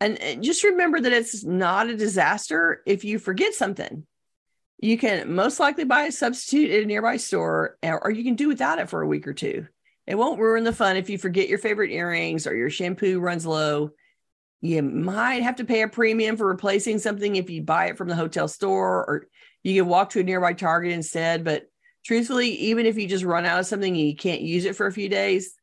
and, 0.02 0.22
and 0.22 0.44
just 0.44 0.64
remember 0.64 1.00
that 1.00 1.14
it's 1.14 1.44
not 1.44 1.90
a 1.90 1.98
disaster. 1.98 2.82
If 2.86 3.04
you 3.04 3.20
forget 3.20 3.54
something 3.54 4.06
you 4.82 4.98
can 4.98 5.34
most 5.34 5.60
likely 5.60 5.84
buy 5.84 6.04
a 6.04 6.12
substitute 6.12 6.72
at 6.72 6.84
a 6.84 6.86
nearby 6.86 7.18
store 7.18 7.78
uh, 7.84 7.98
or 8.02 8.12
you 8.12 8.24
can 8.24 8.36
do 8.36 8.48
without 8.48 8.80
it 8.80 8.90
for 8.90 9.02
a 9.02 9.08
week 9.08 9.28
or 9.28 9.34
two. 9.34 9.68
It 10.08 10.18
won't 10.18 10.40
ruin 10.40 10.64
the 10.64 10.74
fun 10.74 10.96
if 10.96 11.10
you 11.10 11.18
forget 11.18 11.50
your 11.50 11.60
favorite 11.60 11.92
earrings 11.92 12.48
or 12.48 12.56
your 12.56 12.70
shampoo 12.70 13.20
runs 13.20 13.46
low. 13.46 13.92
You 14.62 14.82
might 14.82 15.44
have 15.44 15.58
to 15.58 15.66
pay 15.66 15.84
a 15.84 15.88
premium 15.88 16.36
for 16.38 16.48
replacing 16.48 17.00
something 17.00 17.36
if 17.36 17.50
you 17.50 17.62
buy 17.62 17.88
it 17.88 17.98
from 17.98 18.08
the 18.08 18.16
hotel 18.16 18.48
store, 18.48 19.06
or 19.06 19.28
you 19.64 19.80
can 19.80 19.90
walk 19.90 20.10
to 20.12 20.20
a 20.20 20.24
nearby 20.24 20.54
Target 20.54 20.92
instead. 20.92 21.44
But 21.44 21.70
truthfully, 22.04 22.50
even 22.50 22.86
if 22.86 22.98
you 22.98 23.08
just 23.08 23.24
run 23.24 23.46
out 23.46 23.60
of 23.60 23.68
something 23.68 23.94
and 23.94 24.08
you 24.08 24.16
can't 24.16 24.42
use 24.42 24.66
it 24.66 24.76
for 24.76 24.88
a 24.88 24.92
few 24.92 25.08
days, 25.08 25.54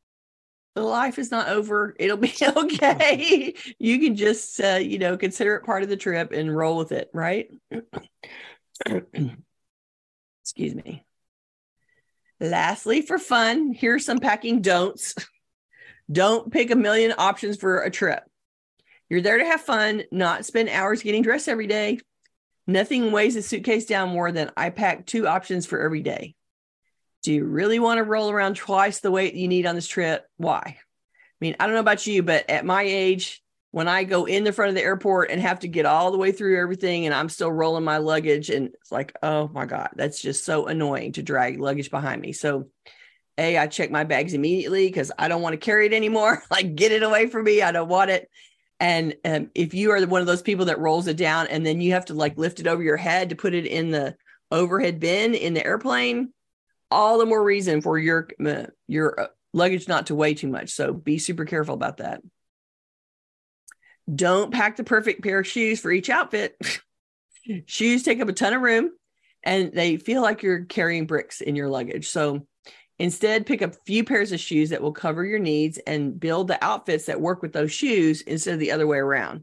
life 0.82 1.18
is 1.18 1.30
not 1.30 1.48
over. 1.48 1.96
It'll 1.98 2.16
be 2.16 2.34
okay. 2.42 3.54
you 3.78 3.98
can 3.98 4.16
just, 4.16 4.60
uh, 4.60 4.78
you 4.80 4.98
know, 4.98 5.16
consider 5.16 5.56
it 5.56 5.64
part 5.64 5.82
of 5.82 5.88
the 5.88 5.96
trip 5.96 6.32
and 6.32 6.54
roll 6.54 6.76
with 6.76 6.92
it, 6.92 7.10
right? 7.12 7.48
Excuse 10.42 10.74
me. 10.74 11.04
Lastly, 12.38 13.02
for 13.02 13.18
fun, 13.18 13.72
here's 13.72 14.04
some 14.04 14.20
packing 14.20 14.60
don'ts. 14.60 15.14
Don't 16.12 16.52
pick 16.52 16.70
a 16.70 16.76
million 16.76 17.14
options 17.18 17.56
for 17.56 17.80
a 17.80 17.90
trip. 17.90 18.22
You're 19.08 19.22
there 19.22 19.38
to 19.38 19.44
have 19.44 19.60
fun, 19.60 20.04
not 20.12 20.44
spend 20.44 20.68
hours 20.68 21.02
getting 21.02 21.22
dressed 21.22 21.48
every 21.48 21.66
day. 21.66 21.98
Nothing 22.68 23.10
weighs 23.10 23.36
a 23.36 23.42
suitcase 23.42 23.86
down 23.86 24.10
more 24.10 24.30
than 24.30 24.52
I 24.56 24.70
pack 24.70 25.06
two 25.06 25.26
options 25.26 25.66
for 25.66 25.80
every 25.80 26.02
day. 26.02 26.35
Do 27.26 27.34
you 27.34 27.44
really 27.44 27.80
want 27.80 27.98
to 27.98 28.04
roll 28.04 28.30
around 28.30 28.54
twice 28.54 29.00
the 29.00 29.10
weight 29.10 29.34
you 29.34 29.48
need 29.48 29.66
on 29.66 29.74
this 29.74 29.88
trip? 29.88 30.24
Why? 30.36 30.60
I 30.64 30.76
mean, 31.40 31.56
I 31.58 31.66
don't 31.66 31.74
know 31.74 31.80
about 31.80 32.06
you, 32.06 32.22
but 32.22 32.48
at 32.48 32.64
my 32.64 32.82
age, 32.82 33.42
when 33.72 33.88
I 33.88 34.04
go 34.04 34.26
in 34.26 34.44
the 34.44 34.52
front 34.52 34.68
of 34.68 34.76
the 34.76 34.84
airport 34.84 35.32
and 35.32 35.40
have 35.40 35.58
to 35.58 35.68
get 35.68 35.86
all 35.86 36.12
the 36.12 36.18
way 36.18 36.30
through 36.30 36.62
everything 36.62 37.04
and 37.04 37.12
I'm 37.12 37.28
still 37.28 37.50
rolling 37.50 37.82
my 37.82 37.98
luggage, 37.98 38.48
and 38.48 38.68
it's 38.68 38.92
like, 38.92 39.12
oh 39.24 39.50
my 39.52 39.66
God, 39.66 39.90
that's 39.96 40.22
just 40.22 40.44
so 40.44 40.66
annoying 40.66 41.14
to 41.14 41.22
drag 41.24 41.58
luggage 41.58 41.90
behind 41.90 42.22
me. 42.22 42.32
So, 42.32 42.68
A, 43.38 43.58
I 43.58 43.66
check 43.66 43.90
my 43.90 44.04
bags 44.04 44.32
immediately 44.32 44.86
because 44.86 45.10
I 45.18 45.26
don't 45.26 45.42
want 45.42 45.54
to 45.54 45.58
carry 45.58 45.86
it 45.86 45.92
anymore. 45.92 46.44
like, 46.52 46.76
get 46.76 46.92
it 46.92 47.02
away 47.02 47.26
from 47.26 47.42
me. 47.42 47.60
I 47.60 47.72
don't 47.72 47.88
want 47.88 48.10
it. 48.10 48.30
And 48.78 49.16
um, 49.24 49.50
if 49.52 49.74
you 49.74 49.90
are 49.90 50.06
one 50.06 50.20
of 50.20 50.28
those 50.28 50.42
people 50.42 50.66
that 50.66 50.78
rolls 50.78 51.08
it 51.08 51.16
down 51.16 51.48
and 51.48 51.66
then 51.66 51.80
you 51.80 51.90
have 51.94 52.04
to 52.04 52.14
like 52.14 52.38
lift 52.38 52.60
it 52.60 52.68
over 52.68 52.84
your 52.84 52.96
head 52.96 53.30
to 53.30 53.34
put 53.36 53.52
it 53.52 53.66
in 53.66 53.90
the 53.90 54.14
overhead 54.52 55.00
bin 55.00 55.34
in 55.34 55.54
the 55.54 55.66
airplane, 55.66 56.32
all 56.90 57.18
the 57.18 57.26
more 57.26 57.42
reason 57.42 57.80
for 57.80 57.98
your 57.98 58.28
uh, 58.44 58.66
your 58.86 59.20
uh, 59.20 59.26
luggage 59.52 59.88
not 59.88 60.06
to 60.06 60.14
weigh 60.14 60.34
too 60.34 60.48
much. 60.48 60.70
So 60.70 60.92
be 60.92 61.18
super 61.18 61.44
careful 61.44 61.74
about 61.74 61.98
that. 61.98 62.22
Don't 64.12 64.52
pack 64.52 64.76
the 64.76 64.84
perfect 64.84 65.22
pair 65.22 65.40
of 65.40 65.46
shoes 65.46 65.80
for 65.80 65.90
each 65.90 66.10
outfit. 66.10 66.56
shoes 67.66 68.02
take 68.02 68.20
up 68.20 68.28
a 68.28 68.32
ton 68.32 68.54
of 68.54 68.62
room 68.62 68.90
and 69.42 69.72
they 69.72 69.96
feel 69.96 70.22
like 70.22 70.42
you're 70.42 70.64
carrying 70.64 71.06
bricks 71.06 71.40
in 71.40 71.56
your 71.56 71.68
luggage. 71.68 72.08
So 72.08 72.46
Instead, 72.98 73.44
pick 73.44 73.60
a 73.60 73.72
few 73.84 74.04
pairs 74.04 74.32
of 74.32 74.40
shoes 74.40 74.70
that 74.70 74.80
will 74.80 74.92
cover 74.92 75.24
your 75.24 75.38
needs 75.38 75.78
and 75.86 76.18
build 76.18 76.48
the 76.48 76.62
outfits 76.64 77.06
that 77.06 77.20
work 77.20 77.42
with 77.42 77.52
those 77.52 77.72
shoes 77.72 78.22
instead 78.22 78.54
of 78.54 78.60
the 78.60 78.72
other 78.72 78.86
way 78.86 78.96
around. 78.96 79.42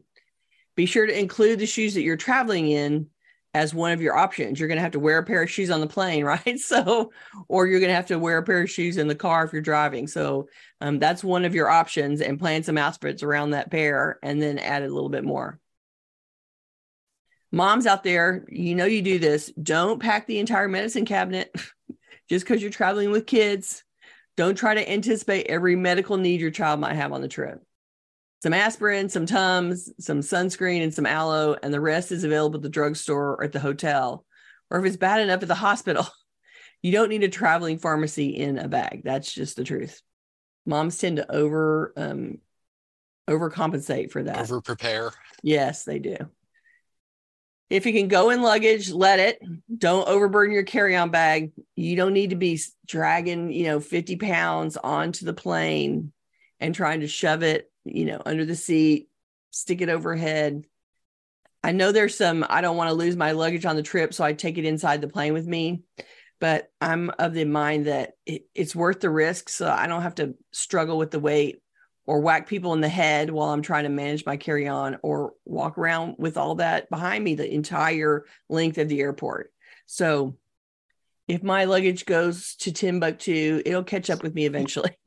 Be 0.74 0.86
sure 0.86 1.06
to 1.06 1.18
include 1.18 1.60
the 1.60 1.66
shoes 1.66 1.94
that 1.94 2.02
you're 2.02 2.16
traveling 2.16 2.68
in 2.68 3.06
as 3.54 3.72
one 3.72 3.92
of 3.92 4.02
your 4.02 4.16
options. 4.16 4.58
You're 4.58 4.68
going 4.68 4.76
to 4.76 4.82
have 4.82 4.92
to 4.92 5.00
wear 5.00 5.18
a 5.18 5.24
pair 5.24 5.42
of 5.42 5.50
shoes 5.50 5.70
on 5.70 5.80
the 5.80 5.86
plane, 5.86 6.24
right? 6.24 6.58
So, 6.58 7.12
or 7.48 7.66
you're 7.66 7.80
going 7.80 7.90
to 7.90 7.96
have 7.96 8.06
to 8.08 8.18
wear 8.18 8.38
a 8.38 8.42
pair 8.42 8.62
of 8.62 8.70
shoes 8.70 8.96
in 8.96 9.08
the 9.08 9.14
car 9.14 9.44
if 9.44 9.52
you're 9.52 9.62
driving. 9.62 10.06
So, 10.08 10.48
um, 10.80 10.98
that's 10.98 11.24
one 11.24 11.44
of 11.44 11.54
your 11.54 11.70
options 11.70 12.20
and 12.20 12.38
plan 12.38 12.62
some 12.62 12.76
outfits 12.76 13.22
around 13.22 13.50
that 13.50 13.70
pair 13.70 14.18
and 14.22 14.42
then 14.42 14.58
add 14.58 14.82
a 14.82 14.92
little 14.92 15.08
bit 15.08 15.24
more. 15.24 15.58
Moms 17.52 17.86
out 17.86 18.02
there, 18.02 18.44
you 18.48 18.74
know 18.74 18.84
you 18.84 19.00
do 19.00 19.20
this. 19.20 19.52
Don't 19.62 20.00
pack 20.00 20.26
the 20.26 20.40
entire 20.40 20.68
medicine 20.68 21.04
cabinet. 21.04 21.54
just 22.28 22.44
because 22.44 22.60
you're 22.60 22.70
traveling 22.70 23.10
with 23.10 23.26
kids, 23.26 23.84
don't 24.36 24.56
try 24.56 24.74
to 24.74 24.90
anticipate 24.90 25.46
every 25.46 25.76
medical 25.76 26.16
need 26.16 26.40
your 26.40 26.50
child 26.50 26.80
might 26.80 26.94
have 26.94 27.12
on 27.12 27.20
the 27.20 27.28
trip. 27.28 27.62
Some 28.44 28.52
aspirin, 28.52 29.08
some 29.08 29.24
Tums, 29.24 29.90
some 29.98 30.20
sunscreen, 30.20 30.82
and 30.82 30.92
some 30.92 31.06
aloe, 31.06 31.56
and 31.62 31.72
the 31.72 31.80
rest 31.80 32.12
is 32.12 32.24
available 32.24 32.58
at 32.58 32.62
the 32.62 32.68
drugstore 32.68 33.36
or 33.36 33.44
at 33.44 33.52
the 33.52 33.58
hotel. 33.58 34.26
Or 34.70 34.78
if 34.78 34.84
it's 34.84 34.98
bad 34.98 35.20
enough 35.20 35.40
at 35.40 35.48
the 35.48 35.54
hospital, 35.54 36.06
you 36.82 36.92
don't 36.92 37.08
need 37.08 37.22
a 37.22 37.30
traveling 37.30 37.78
pharmacy 37.78 38.36
in 38.36 38.58
a 38.58 38.68
bag. 38.68 39.00
That's 39.02 39.32
just 39.32 39.56
the 39.56 39.64
truth. 39.64 40.02
Moms 40.66 40.98
tend 40.98 41.16
to 41.16 41.34
over 41.34 41.94
um, 41.96 42.36
overcompensate 43.30 44.10
for 44.10 44.22
that. 44.24 44.36
Over 44.36 44.60
prepare. 44.60 45.12
Yes, 45.42 45.84
they 45.84 45.98
do. 45.98 46.18
If 47.70 47.86
you 47.86 47.94
can 47.94 48.08
go 48.08 48.28
in 48.28 48.42
luggage, 48.42 48.92
let 48.92 49.20
it. 49.20 49.38
Don't 49.74 50.06
overburden 50.06 50.52
your 50.52 50.64
carry-on 50.64 51.08
bag. 51.08 51.52
You 51.76 51.96
don't 51.96 52.12
need 52.12 52.28
to 52.28 52.36
be 52.36 52.60
dragging, 52.86 53.50
you 53.50 53.68
know, 53.68 53.80
50 53.80 54.16
pounds 54.16 54.76
onto 54.76 55.24
the 55.24 55.32
plane 55.32 56.12
and 56.60 56.74
trying 56.74 57.00
to 57.00 57.08
shove 57.08 57.42
it, 57.42 57.70
you 57.84 58.04
know, 58.04 58.20
under 58.24 58.44
the 58.44 58.56
seat, 58.56 59.08
stick 59.50 59.80
it 59.80 59.88
overhead. 59.88 60.64
I 61.62 61.72
know 61.72 61.92
there's 61.92 62.16
some, 62.16 62.44
I 62.48 62.60
don't 62.60 62.76
want 62.76 62.90
to 62.90 62.94
lose 62.94 63.16
my 63.16 63.32
luggage 63.32 63.64
on 63.64 63.76
the 63.76 63.82
trip, 63.82 64.12
so 64.12 64.24
I 64.24 64.34
take 64.34 64.58
it 64.58 64.64
inside 64.64 65.00
the 65.00 65.08
plane 65.08 65.32
with 65.32 65.46
me. 65.46 65.82
But 66.40 66.70
I'm 66.80 67.10
of 67.18 67.32
the 67.32 67.44
mind 67.44 67.86
that 67.86 68.12
it, 68.26 68.46
it's 68.54 68.76
worth 68.76 69.00
the 69.00 69.08
risk. 69.08 69.48
So 69.48 69.70
I 69.70 69.86
don't 69.86 70.02
have 70.02 70.16
to 70.16 70.34
struggle 70.52 70.98
with 70.98 71.10
the 71.10 71.20
weight 71.20 71.62
or 72.06 72.20
whack 72.20 72.48
people 72.48 72.74
in 72.74 72.80
the 72.80 72.88
head 72.88 73.30
while 73.30 73.48
I'm 73.48 73.62
trying 73.62 73.84
to 73.84 73.90
manage 73.90 74.26
my 74.26 74.36
carry 74.36 74.68
on 74.68 74.98
or 75.02 75.32
walk 75.46 75.78
around 75.78 76.16
with 76.18 76.36
all 76.36 76.56
that 76.56 76.90
behind 76.90 77.24
me 77.24 77.34
the 77.34 77.50
entire 77.50 78.26
length 78.48 78.78
of 78.78 78.88
the 78.88 79.00
airport. 79.00 79.52
So 79.86 80.36
if 81.26 81.42
my 81.42 81.64
luggage 81.64 82.04
goes 82.04 82.54
to 82.56 82.72
Timbuktu, 82.72 83.62
it'll 83.64 83.82
catch 83.82 84.10
up 84.10 84.22
with 84.22 84.34
me 84.34 84.44
eventually. 84.44 84.96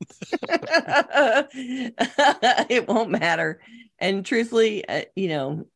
it 2.70 2.88
won't 2.88 3.10
matter. 3.10 3.60
And 3.98 4.26
truthfully, 4.26 4.88
uh, 4.88 5.02
you 5.14 5.28
know, 5.28 5.66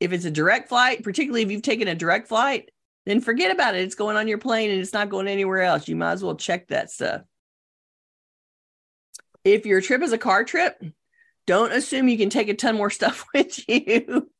if 0.00 0.12
it's 0.12 0.24
a 0.24 0.30
direct 0.30 0.68
flight, 0.68 1.02
particularly 1.02 1.42
if 1.42 1.50
you've 1.50 1.62
taken 1.62 1.88
a 1.88 1.94
direct 1.94 2.28
flight, 2.28 2.70
then 3.06 3.20
forget 3.20 3.50
about 3.50 3.74
it. 3.74 3.82
It's 3.82 3.94
going 3.94 4.16
on 4.16 4.28
your 4.28 4.38
plane 4.38 4.70
and 4.70 4.80
it's 4.80 4.92
not 4.94 5.10
going 5.10 5.28
anywhere 5.28 5.62
else. 5.62 5.86
You 5.86 5.96
might 5.96 6.12
as 6.12 6.24
well 6.24 6.36
check 6.36 6.68
that 6.68 6.90
stuff. 6.90 7.22
If 9.44 9.66
your 9.66 9.82
trip 9.82 10.02
is 10.02 10.12
a 10.12 10.18
car 10.18 10.44
trip, 10.44 10.82
don't 11.46 11.72
assume 11.72 12.08
you 12.08 12.16
can 12.16 12.30
take 12.30 12.48
a 12.48 12.54
ton 12.54 12.76
more 12.76 12.90
stuff 12.90 13.26
with 13.34 13.68
you. 13.68 14.30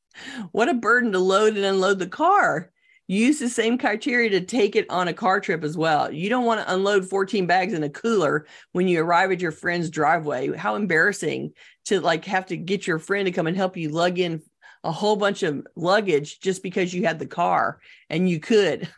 what 0.53 0.70
a 0.70 0.74
burden 0.74 1.12
to 1.12 1.18
load 1.18 1.57
and 1.57 1.64
unload 1.64 1.99
the 1.99 2.07
car. 2.07 2.70
Use 3.07 3.39
the 3.39 3.51
same 3.51 3.77
criteria 3.77 4.31
to 4.31 4.41
take 4.41 4.77
it 4.77 4.89
on 4.89 5.09
a 5.09 5.13
car 5.13 5.39
trip 5.39 5.63
as 5.63 5.77
well. 5.77 6.11
You 6.11 6.31
don't 6.31 6.47
want 6.47 6.61
to 6.61 6.73
unload 6.73 7.09
14 7.09 7.47
bags 7.47 7.75
in 7.75 7.83
a 7.83 7.91
cooler 7.91 8.47
when 8.73 8.89
you 8.89 9.03
arrive 9.03 9.31
at 9.31 9.41
your 9.41 9.53
friend's 9.53 9.91
driveway. 9.91 10.57
How 10.57 10.75
embarrassing 10.77 11.53
to 11.87 12.01
like 12.01 12.25
have 12.25 12.47
to 12.47 12.57
get 12.57 12.87
your 12.87 12.99
friend 12.99 13.27
to 13.27 13.33
come 13.33 13.47
and 13.47 13.57
help 13.57 13.77
you 13.77 13.91
lug 13.91 14.19
in 14.19 14.43
a 14.85 14.93
whole 14.93 15.17
bunch 15.17 15.43
of 15.43 15.67
luggage 15.77 16.41
just 16.41 16.63
because 16.63 16.95
you 16.95 17.05
had 17.05 17.19
the 17.19 17.27
car 17.27 17.81
and 18.09 18.29
you 18.29 18.41
could. 18.41 18.89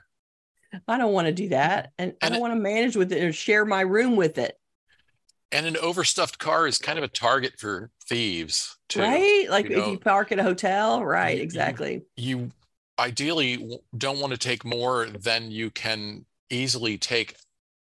I 0.86 0.98
don't 0.98 1.12
want 1.12 1.26
to 1.26 1.32
do 1.32 1.48
that. 1.50 1.92
And, 1.98 2.10
and 2.10 2.18
I 2.22 2.28
don't 2.28 2.38
it, 2.38 2.40
want 2.40 2.54
to 2.54 2.60
manage 2.60 2.96
with 2.96 3.12
it 3.12 3.22
or 3.22 3.32
share 3.32 3.64
my 3.64 3.80
room 3.80 4.16
with 4.16 4.38
it. 4.38 4.58
And 5.52 5.64
an 5.66 5.76
overstuffed 5.76 6.38
car 6.38 6.66
is 6.66 6.78
kind 6.78 6.98
of 6.98 7.04
a 7.04 7.08
target 7.08 7.54
for 7.58 7.90
thieves, 8.08 8.76
too. 8.88 9.00
Right? 9.00 9.46
Like 9.48 9.68
you 9.68 9.76
if 9.76 9.78
know, 9.78 9.90
you 9.92 9.98
park 9.98 10.32
at 10.32 10.38
a 10.38 10.42
hotel, 10.42 11.04
right? 11.04 11.40
Exactly. 11.40 12.02
You, 12.16 12.38
you 12.38 12.52
ideally 12.98 13.78
don't 13.96 14.20
want 14.20 14.32
to 14.32 14.38
take 14.38 14.64
more 14.64 15.06
than 15.06 15.50
you 15.50 15.70
can 15.70 16.24
easily 16.50 16.98
take 16.98 17.36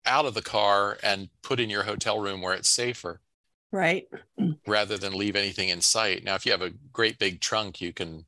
out 0.05 0.25
of 0.25 0.33
the 0.33 0.41
car 0.41 0.97
and 1.03 1.29
put 1.43 1.59
in 1.59 1.69
your 1.69 1.83
hotel 1.83 2.19
room 2.19 2.41
where 2.41 2.53
it's 2.53 2.69
safer. 2.69 3.21
Right. 3.71 4.07
Rather 4.67 4.97
than 4.97 5.13
leave 5.13 5.35
anything 5.35 5.69
in 5.69 5.81
sight. 5.81 6.23
Now, 6.23 6.35
if 6.35 6.45
you 6.45 6.51
have 6.51 6.61
a 6.61 6.73
great 6.91 7.19
big 7.19 7.39
trunk, 7.39 7.79
you 7.79 7.93
can, 7.93 8.25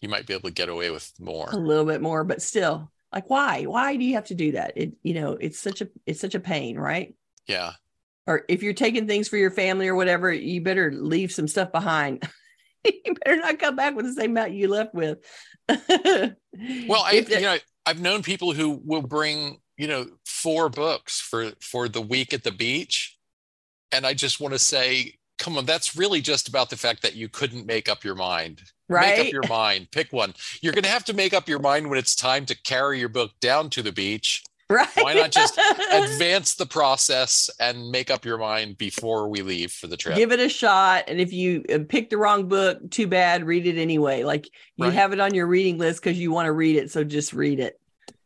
you 0.00 0.08
might 0.08 0.26
be 0.26 0.34
able 0.34 0.48
to 0.48 0.54
get 0.54 0.68
away 0.68 0.90
with 0.90 1.12
more. 1.20 1.48
A 1.50 1.56
little 1.56 1.84
bit 1.84 2.00
more, 2.00 2.24
but 2.24 2.42
still, 2.42 2.90
like, 3.12 3.30
why? 3.30 3.64
Why 3.64 3.96
do 3.96 4.04
you 4.04 4.14
have 4.14 4.26
to 4.26 4.34
do 4.34 4.52
that? 4.52 4.72
It, 4.76 4.92
you 5.02 5.14
know, 5.14 5.32
it's 5.32 5.58
such 5.58 5.80
a, 5.80 5.88
it's 6.06 6.20
such 6.20 6.34
a 6.34 6.40
pain, 6.40 6.76
right? 6.76 7.14
Yeah. 7.46 7.72
Or 8.26 8.44
if 8.48 8.62
you're 8.62 8.72
taking 8.72 9.06
things 9.06 9.28
for 9.28 9.36
your 9.36 9.50
family 9.50 9.88
or 9.88 9.94
whatever, 9.94 10.32
you 10.32 10.60
better 10.60 10.92
leave 10.92 11.32
some 11.32 11.48
stuff 11.48 11.70
behind. 11.72 12.28
you 13.04 13.14
better 13.24 13.36
not 13.36 13.58
come 13.58 13.76
back 13.76 13.94
with 13.94 14.06
the 14.06 14.12
same 14.12 14.32
amount 14.32 14.52
you 14.52 14.68
left 14.68 14.94
with. 14.94 15.18
well, 15.68 17.02
I, 17.04 17.24
you 17.28 17.40
know, 17.40 17.56
I've 17.86 18.00
known 18.00 18.22
people 18.22 18.52
who 18.52 18.80
will 18.84 19.02
bring, 19.02 19.58
you 19.76 19.86
know, 19.86 20.06
four 20.24 20.68
books 20.68 21.20
for 21.20 21.50
for 21.60 21.88
the 21.88 22.02
week 22.02 22.32
at 22.32 22.44
the 22.44 22.52
beach, 22.52 23.18
and 23.92 24.06
I 24.06 24.14
just 24.14 24.40
want 24.40 24.54
to 24.54 24.58
say, 24.58 25.14
come 25.38 25.56
on, 25.56 25.66
that's 25.66 25.96
really 25.96 26.20
just 26.20 26.48
about 26.48 26.70
the 26.70 26.76
fact 26.76 27.02
that 27.02 27.14
you 27.14 27.28
couldn't 27.28 27.66
make 27.66 27.88
up 27.88 28.04
your 28.04 28.14
mind. 28.14 28.62
Right. 28.88 29.18
Make 29.18 29.26
up 29.26 29.32
your 29.32 29.48
mind. 29.48 29.88
Pick 29.92 30.12
one. 30.12 30.34
You're 30.60 30.72
going 30.72 30.84
to 30.84 30.90
have 30.90 31.04
to 31.04 31.14
make 31.14 31.32
up 31.32 31.48
your 31.48 31.60
mind 31.60 31.88
when 31.88 31.98
it's 31.98 32.16
time 32.16 32.44
to 32.46 32.60
carry 32.62 32.98
your 32.98 33.08
book 33.08 33.30
down 33.40 33.70
to 33.70 33.82
the 33.82 33.92
beach 33.92 34.42
Right. 34.80 34.88
Why 34.94 35.14
not 35.14 35.32
just 35.32 35.58
advance 35.92 36.54
the 36.54 36.64
process 36.64 37.50
and 37.58 37.90
make 37.90 38.08
up 38.08 38.24
your 38.24 38.38
mind 38.38 38.78
before 38.78 39.28
we 39.28 39.42
leave 39.42 39.72
for 39.72 39.88
the 39.88 39.96
trip? 39.96 40.14
Give 40.14 40.30
it 40.30 40.38
a 40.38 40.48
shot. 40.48 41.04
And 41.08 41.20
if 41.20 41.32
you 41.32 41.64
uh, 41.74 41.80
pick 41.88 42.08
the 42.08 42.16
wrong 42.16 42.46
book, 42.46 42.88
too 42.88 43.08
bad, 43.08 43.44
read 43.44 43.66
it 43.66 43.80
anyway. 43.80 44.22
Like 44.22 44.48
you 44.76 44.84
right. 44.84 44.94
have 44.94 45.12
it 45.12 45.18
on 45.18 45.34
your 45.34 45.48
reading 45.48 45.76
list 45.76 46.00
because 46.00 46.20
you 46.20 46.30
want 46.30 46.46
to 46.46 46.52
read 46.52 46.76
it. 46.76 46.92
So 46.92 47.02
just 47.02 47.32
read 47.32 47.58
it 47.58 47.80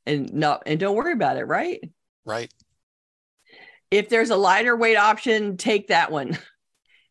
and 0.05 0.34
not, 0.34 0.64
and 0.66 0.78
don't 0.78 0.95
worry 0.95 1.14
about 1.14 1.38
it. 1.38 1.45
Right. 1.45 1.80
Right. 2.26 2.53
If 3.90 4.11
there's 4.11 4.30
a 4.30 4.36
lighter 4.36 4.76
weight 4.76 4.97
option, 4.97 5.57
take 5.57 5.88
that 5.88 6.12
one. 6.12 6.38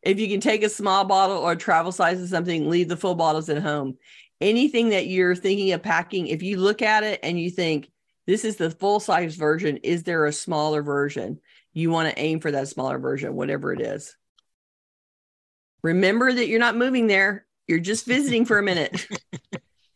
If 0.03 0.19
you 0.19 0.27
can 0.27 0.41
take 0.41 0.63
a 0.63 0.69
small 0.69 1.05
bottle 1.05 1.37
or 1.37 1.55
travel 1.55 1.93
size 1.93 2.21
of 2.21 2.27
something, 2.27 2.69
leave 2.69 2.89
the 2.89 2.97
full 2.97 3.15
bottles 3.15 3.47
at 3.47 3.61
home. 3.61 3.97
Anything 4.41 4.89
that 4.89 5.07
you're 5.07 5.33
thinking 5.33 5.71
of 5.71 5.81
packing, 5.81 6.27
if 6.27 6.43
you 6.43 6.57
look 6.57 6.81
at 6.81 7.05
it 7.05 7.21
and 7.23 7.39
you 7.39 7.49
think, 7.49 7.89
this 8.25 8.45
is 8.45 8.55
the 8.55 8.71
full 8.71 8.99
size 8.99 9.35
version. 9.35 9.77
Is 9.77 10.03
there 10.03 10.25
a 10.25 10.33
smaller 10.33 10.81
version? 10.81 11.39
You 11.73 11.89
want 11.89 12.09
to 12.09 12.21
aim 12.21 12.39
for 12.39 12.51
that 12.51 12.67
smaller 12.67 12.99
version, 12.99 13.35
whatever 13.35 13.73
it 13.73 13.81
is. 13.81 14.15
Remember 15.81 16.31
that 16.31 16.47
you're 16.47 16.59
not 16.59 16.77
moving 16.77 17.07
there. 17.07 17.45
You're 17.67 17.79
just 17.79 18.05
visiting 18.07 18.45
for 18.45 18.57
a 18.57 18.63
minute. 18.63 19.07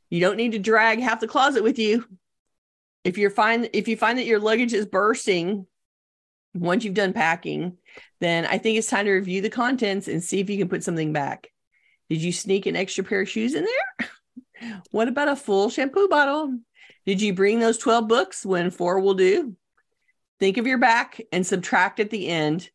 you 0.10 0.20
don't 0.20 0.38
need 0.38 0.54
to 0.54 0.60
drag 0.60 1.00
half 1.00 1.20
the 1.20 1.28
closet 1.28 1.64
with 1.64 1.80
you. 1.80 2.06
If 3.04 3.18
you're 3.18 3.30
find 3.30 3.70
if 3.74 3.88
you 3.88 3.96
find 3.96 4.18
that 4.18 4.26
your 4.26 4.40
luggage 4.40 4.74
is 4.74 4.86
bursting 4.86 5.66
once 6.54 6.84
you've 6.84 6.94
done 6.94 7.14
packing, 7.14 7.78
then 8.20 8.46
I 8.46 8.58
think 8.58 8.78
it's 8.78 8.90
time 8.90 9.06
to 9.06 9.12
review 9.12 9.42
the 9.42 9.50
contents 9.50 10.08
and 10.08 10.24
see 10.24 10.40
if 10.40 10.50
you 10.50 10.58
can 10.58 10.68
put 10.68 10.84
something 10.84 11.14
back. 11.14 11.48
Did 12.10 12.22
you 12.22 12.32
sneak 12.34 12.66
an 12.66 12.76
extra 12.76 13.04
pair 13.04 13.22
of 13.22 13.30
shoes 13.30 13.54
in 13.54 13.66
there? 13.66 14.10
what 14.92 15.08
about 15.08 15.30
a 15.30 15.36
full 15.36 15.70
shampoo 15.70 16.08
bottle? 16.08 16.58
Did 17.08 17.22
you 17.22 17.34
bring 17.34 17.60
those 17.62 17.78
12 17.78 18.10
books 18.10 18.46
when 18.46 18.70
four 18.70 19.00
will 19.00 19.14
do? 19.14 19.56
Think 20.42 20.58
of 20.58 20.68
your 20.68 20.78
back 20.78 21.22
and 21.32 21.48
subtract 21.48 22.02
at 22.02 22.10
the 22.10 22.28
end 22.28 22.70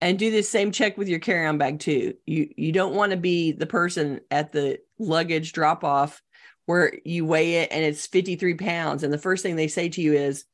and 0.00 0.16
do 0.16 0.30
the 0.30 0.42
same 0.42 0.70
check 0.70 0.96
with 0.96 1.08
your 1.08 1.18
carry-on 1.18 1.58
bag 1.58 1.80
too. 1.80 2.14
You 2.24 2.48
you 2.56 2.70
don't 2.70 2.94
want 2.94 3.10
to 3.10 3.16
be 3.16 3.50
the 3.50 3.66
person 3.66 4.20
at 4.30 4.52
the 4.52 4.78
luggage 5.00 5.52
drop 5.52 5.82
off 5.82 6.22
where 6.66 6.92
you 7.04 7.26
weigh 7.26 7.56
it 7.56 7.70
and 7.72 7.84
it's 7.84 8.06
53 8.06 8.54
pounds 8.54 9.02
and 9.02 9.12
the 9.12 9.18
first 9.18 9.42
thing 9.42 9.56
they 9.56 9.66
say 9.66 9.88
to 9.88 10.00
you 10.00 10.12
is 10.12 10.44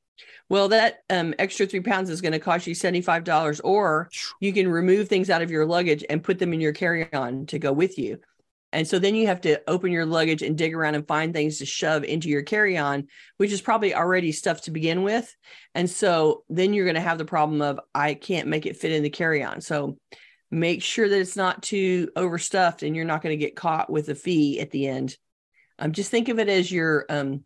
well 0.48 0.68
that 0.68 1.00
um, 1.10 1.34
extra 1.38 1.66
three 1.66 1.80
pounds 1.80 2.08
is 2.08 2.22
going 2.22 2.32
to 2.32 2.38
cost 2.38 2.66
you 2.66 2.74
$75 2.74 3.60
or 3.62 4.08
you 4.40 4.54
can 4.54 4.70
remove 4.70 5.08
things 5.08 5.28
out 5.28 5.42
of 5.42 5.50
your 5.50 5.66
luggage 5.66 6.02
and 6.08 6.24
put 6.24 6.38
them 6.38 6.54
in 6.54 6.62
your 6.62 6.72
carry-on 6.72 7.44
to 7.46 7.58
go 7.58 7.74
with 7.74 7.98
you 7.98 8.20
and 8.72 8.86
so 8.86 8.98
then 8.98 9.14
you 9.14 9.26
have 9.28 9.40
to 9.42 9.60
open 9.66 9.92
your 9.92 10.04
luggage 10.04 10.42
and 10.42 10.56
dig 10.56 10.74
around 10.74 10.94
and 10.94 11.06
find 11.06 11.32
things 11.32 11.58
to 11.58 11.66
shove 11.66 12.04
into 12.04 12.28
your 12.28 12.42
carry 12.42 12.76
on, 12.76 13.06
which 13.38 13.50
is 13.50 13.62
probably 13.62 13.94
already 13.94 14.30
stuff 14.30 14.62
to 14.62 14.70
begin 14.70 15.02
with. 15.02 15.34
And 15.74 15.88
so 15.88 16.44
then 16.50 16.74
you're 16.74 16.84
going 16.84 16.94
to 16.94 17.00
have 17.00 17.18
the 17.18 17.24
problem 17.24 17.62
of, 17.62 17.80
I 17.94 18.14
can't 18.14 18.48
make 18.48 18.66
it 18.66 18.76
fit 18.76 18.92
in 18.92 19.02
the 19.02 19.10
carry 19.10 19.42
on. 19.42 19.62
So 19.62 19.96
make 20.50 20.82
sure 20.82 21.08
that 21.08 21.18
it's 21.18 21.36
not 21.36 21.62
too 21.62 22.10
overstuffed 22.14 22.82
and 22.82 22.94
you're 22.94 23.06
not 23.06 23.22
going 23.22 23.38
to 23.38 23.44
get 23.44 23.56
caught 23.56 23.90
with 23.90 24.10
a 24.10 24.14
fee 24.14 24.60
at 24.60 24.70
the 24.70 24.86
end. 24.86 25.16
Um, 25.78 25.92
just 25.92 26.10
think 26.10 26.28
of 26.28 26.38
it 26.38 26.48
as 26.50 26.70
you're, 26.70 27.06
um, 27.08 27.44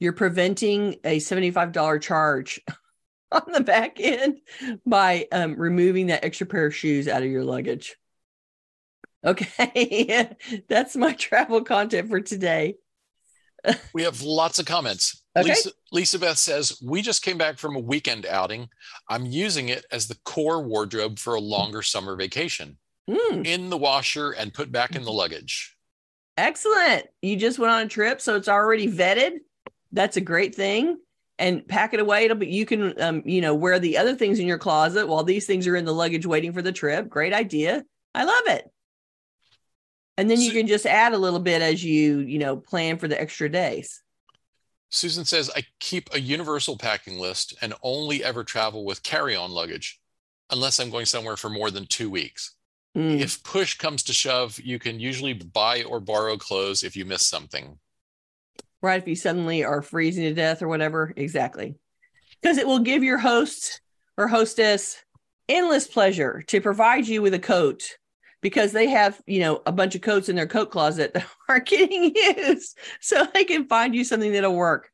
you're 0.00 0.12
preventing 0.12 0.96
a 1.04 1.18
$75 1.18 2.00
charge 2.00 2.60
on 3.32 3.52
the 3.52 3.60
back 3.60 4.00
end 4.00 4.38
by 4.84 5.28
um, 5.30 5.54
removing 5.56 6.06
that 6.08 6.24
extra 6.24 6.46
pair 6.46 6.66
of 6.66 6.74
shoes 6.74 7.06
out 7.06 7.22
of 7.22 7.30
your 7.30 7.44
luggage. 7.44 7.96
Okay. 9.24 10.36
That's 10.68 10.96
my 10.96 11.12
travel 11.12 11.62
content 11.62 12.08
for 12.08 12.20
today. 12.20 12.76
we 13.92 14.02
have 14.04 14.22
lots 14.22 14.58
of 14.58 14.66
comments. 14.66 15.22
Okay. 15.36 15.48
Lisa, 15.50 15.70
Lisa 15.92 16.18
Beth 16.18 16.38
says, 16.38 16.80
We 16.82 17.02
just 17.02 17.24
came 17.24 17.38
back 17.38 17.58
from 17.58 17.76
a 17.76 17.80
weekend 17.80 18.26
outing. 18.26 18.68
I'm 19.08 19.26
using 19.26 19.68
it 19.68 19.84
as 19.92 20.06
the 20.06 20.18
core 20.24 20.62
wardrobe 20.62 21.18
for 21.18 21.34
a 21.34 21.40
longer 21.40 21.82
summer 21.82 22.16
vacation. 22.16 22.78
Mm. 23.08 23.46
In 23.46 23.70
the 23.70 23.78
washer 23.78 24.32
and 24.32 24.52
put 24.52 24.70
back 24.70 24.94
in 24.94 25.02
the 25.02 25.12
luggage. 25.12 25.74
Excellent. 26.36 27.06
You 27.22 27.36
just 27.36 27.58
went 27.58 27.72
on 27.72 27.82
a 27.82 27.88
trip, 27.88 28.20
so 28.20 28.36
it's 28.36 28.48
already 28.48 28.86
vetted. 28.86 29.38
That's 29.92 30.18
a 30.18 30.20
great 30.20 30.54
thing. 30.54 30.98
And 31.38 31.66
pack 31.66 31.94
it 31.94 32.00
away. 32.00 32.26
It'll 32.26 32.36
be 32.36 32.48
you 32.48 32.66
can 32.66 33.00
um, 33.00 33.22
you 33.24 33.40
know, 33.40 33.54
wear 33.54 33.78
the 33.78 33.96
other 33.96 34.14
things 34.14 34.38
in 34.38 34.46
your 34.46 34.58
closet 34.58 35.08
while 35.08 35.24
these 35.24 35.46
things 35.46 35.66
are 35.66 35.76
in 35.76 35.86
the 35.86 35.94
luggage 35.94 36.26
waiting 36.26 36.52
for 36.52 36.62
the 36.62 36.72
trip. 36.72 37.08
Great 37.08 37.32
idea. 37.32 37.84
I 38.14 38.24
love 38.24 38.42
it 38.46 38.70
and 40.18 40.28
then 40.28 40.40
you 40.40 40.50
can 40.50 40.66
just 40.66 40.84
add 40.84 41.14
a 41.14 41.18
little 41.18 41.38
bit 41.38 41.62
as 41.62 41.82
you 41.82 42.18
you 42.18 42.38
know 42.38 42.56
plan 42.56 42.98
for 42.98 43.08
the 43.08 43.18
extra 43.18 43.48
days. 43.48 44.02
Susan 44.90 45.24
says 45.24 45.50
i 45.56 45.62
keep 45.78 46.12
a 46.12 46.20
universal 46.20 46.76
packing 46.76 47.18
list 47.18 47.54
and 47.62 47.72
only 47.82 48.22
ever 48.22 48.44
travel 48.44 48.84
with 48.84 49.02
carry-on 49.02 49.50
luggage 49.50 50.00
unless 50.50 50.78
i'm 50.78 50.90
going 50.90 51.06
somewhere 51.06 51.36
for 51.36 51.48
more 51.48 51.70
than 51.70 51.86
two 51.86 52.10
weeks. 52.10 52.54
Mm. 52.96 53.20
if 53.20 53.42
push 53.42 53.76
comes 53.76 54.02
to 54.02 54.12
shove 54.12 54.58
you 54.58 54.78
can 54.78 54.98
usually 54.98 55.34
buy 55.34 55.82
or 55.84 56.00
borrow 56.00 56.36
clothes 56.36 56.82
if 56.82 56.96
you 56.96 57.04
miss 57.04 57.26
something. 57.26 57.78
Right 58.82 59.00
if 59.00 59.08
you 59.08 59.16
suddenly 59.16 59.64
are 59.64 59.82
freezing 59.82 60.24
to 60.24 60.34
death 60.34 60.62
or 60.62 60.68
whatever. 60.68 61.12
Exactly. 61.16 61.74
Because 62.40 62.58
it 62.58 62.66
will 62.66 62.78
give 62.78 63.02
your 63.02 63.18
host 63.18 63.80
or 64.16 64.28
hostess 64.28 64.96
endless 65.48 65.86
pleasure 65.86 66.42
to 66.46 66.60
provide 66.60 67.06
you 67.06 67.20
with 67.22 67.34
a 67.34 67.38
coat 67.38 67.96
because 68.40 68.72
they 68.72 68.88
have 68.88 69.20
you 69.26 69.40
know 69.40 69.62
a 69.66 69.72
bunch 69.72 69.94
of 69.94 70.00
coats 70.00 70.28
in 70.28 70.36
their 70.36 70.46
coat 70.46 70.70
closet 70.70 71.14
that 71.14 71.26
aren't 71.48 71.66
getting 71.66 72.14
used. 72.14 72.78
So 73.00 73.26
they 73.34 73.44
can 73.44 73.66
find 73.66 73.94
you 73.94 74.04
something 74.04 74.32
that'll 74.32 74.54
work. 74.54 74.90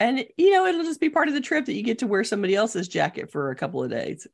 And 0.00 0.24
you 0.36 0.52
know 0.52 0.66
it'll 0.66 0.84
just 0.84 1.00
be 1.00 1.10
part 1.10 1.28
of 1.28 1.34
the 1.34 1.40
trip 1.40 1.66
that 1.66 1.74
you 1.74 1.82
get 1.82 1.98
to 2.00 2.06
wear 2.06 2.24
somebody 2.24 2.54
else's 2.54 2.88
jacket 2.88 3.30
for 3.30 3.50
a 3.50 3.56
couple 3.56 3.82
of 3.82 3.90
days. 3.90 4.26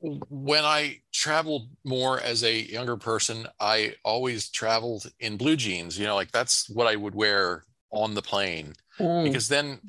When 0.00 0.64
i 0.64 1.00
traveled 1.14 1.70
more 1.82 2.20
as 2.20 2.44
a 2.44 2.60
younger 2.60 2.98
person 2.98 3.46
i 3.58 3.94
always 4.04 4.50
traveled 4.50 5.10
in 5.18 5.38
blue 5.38 5.56
jeans 5.56 5.98
you 5.98 6.04
know 6.04 6.14
like 6.14 6.30
that's 6.30 6.68
what 6.68 6.86
i 6.86 6.94
would 6.94 7.14
wear 7.14 7.64
on 7.90 8.12
the 8.14 8.20
plane. 8.20 8.74
Mm. 8.98 9.24
because 9.24 9.48
then 9.48 9.80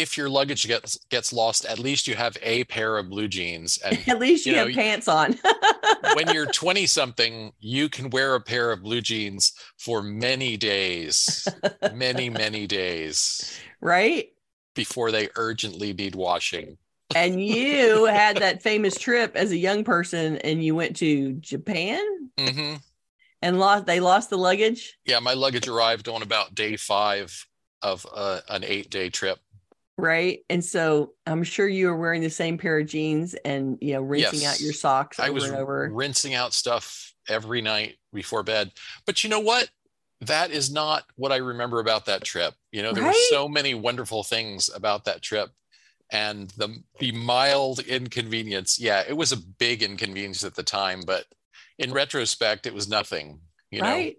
if 0.00 0.16
your 0.16 0.28
luggage 0.28 0.66
gets 0.66 0.98
gets 1.10 1.32
lost, 1.32 1.64
at 1.66 1.78
least 1.78 2.08
you 2.08 2.14
have 2.14 2.36
a 2.42 2.64
pair 2.64 2.96
of 2.96 3.10
blue 3.10 3.28
jeans. 3.28 3.78
And 3.78 3.98
At 4.08 4.18
least 4.18 4.46
you, 4.46 4.52
you 4.52 4.58
know, 4.58 4.66
have 4.66 4.74
pants 4.74 5.08
on. 5.08 5.38
when 6.14 6.28
you're 6.28 6.46
20 6.46 6.86
something, 6.86 7.52
you 7.60 7.88
can 7.88 8.10
wear 8.10 8.34
a 8.34 8.40
pair 8.40 8.72
of 8.72 8.82
blue 8.82 9.00
jeans 9.00 9.52
for 9.78 10.02
many 10.02 10.56
days, 10.56 11.46
many, 11.92 12.30
many 12.30 12.66
days 12.66 13.58
right? 13.80 14.28
before 14.74 15.10
they 15.10 15.28
urgently 15.36 15.92
need 15.92 16.14
washing. 16.14 16.78
And 17.14 17.44
you 17.44 18.04
had 18.04 18.36
that 18.36 18.62
famous 18.62 18.96
trip 18.96 19.34
as 19.34 19.50
a 19.50 19.56
young 19.56 19.82
person 19.82 20.36
and 20.38 20.62
you 20.62 20.74
went 20.74 20.96
to 20.96 21.34
Japan 21.34 22.00
hmm 22.38 22.76
and 23.42 23.58
lost 23.58 23.86
they 23.86 24.00
lost 24.00 24.30
the 24.30 24.38
luggage. 24.38 24.98
Yeah, 25.04 25.18
my 25.18 25.34
luggage 25.34 25.66
arrived 25.66 26.08
on 26.08 26.22
about 26.22 26.54
day 26.54 26.76
five 26.76 27.46
of 27.82 28.06
uh, 28.14 28.40
an 28.48 28.64
eight 28.64 28.90
day 28.90 29.08
trip. 29.08 29.38
Right. 30.00 30.40
And 30.48 30.64
so 30.64 31.12
I'm 31.26 31.42
sure 31.42 31.68
you 31.68 31.88
were 31.88 31.96
wearing 31.96 32.22
the 32.22 32.30
same 32.30 32.58
pair 32.58 32.78
of 32.78 32.86
jeans 32.86 33.34
and 33.44 33.78
you 33.80 33.94
know, 33.94 34.02
rinsing 34.02 34.40
Yes. 34.40 34.54
out 34.56 34.60
your 34.60 34.72
socks 34.72 35.18
over 35.18 35.26
I 35.26 35.30
was 35.30 35.44
and 35.44 35.56
over. 35.56 35.90
rinsing 35.92 36.34
out 36.34 36.52
stuff 36.52 37.12
every 37.28 37.60
night 37.60 37.96
before 38.12 38.42
bed. 38.42 38.72
But 39.06 39.22
you 39.22 39.30
know 39.30 39.40
what? 39.40 39.68
That 40.22 40.50
is 40.50 40.70
not 40.70 41.04
what 41.16 41.32
I 41.32 41.36
remember 41.36 41.80
about 41.80 42.06
that 42.06 42.24
trip. 42.24 42.54
You 42.72 42.82
know, 42.82 42.92
there 42.92 43.04
Right? 43.04 43.10
were 43.10 43.36
so 43.36 43.48
many 43.48 43.74
wonderful 43.74 44.22
things 44.22 44.68
about 44.74 45.04
that 45.04 45.22
trip. 45.22 45.50
And 46.12 46.50
the 46.56 46.82
the 46.98 47.12
mild 47.12 47.78
inconvenience, 47.80 48.78
yeah, 48.80 49.04
it 49.08 49.16
was 49.16 49.30
a 49.32 49.36
big 49.36 49.82
inconvenience 49.82 50.42
at 50.44 50.56
the 50.56 50.62
time, 50.64 51.02
but 51.06 51.24
in 51.78 51.92
retrospect, 51.92 52.66
it 52.66 52.74
was 52.74 52.88
nothing. 52.88 53.40
You 53.70 53.80
know, 53.82 53.88
right. 53.88 54.16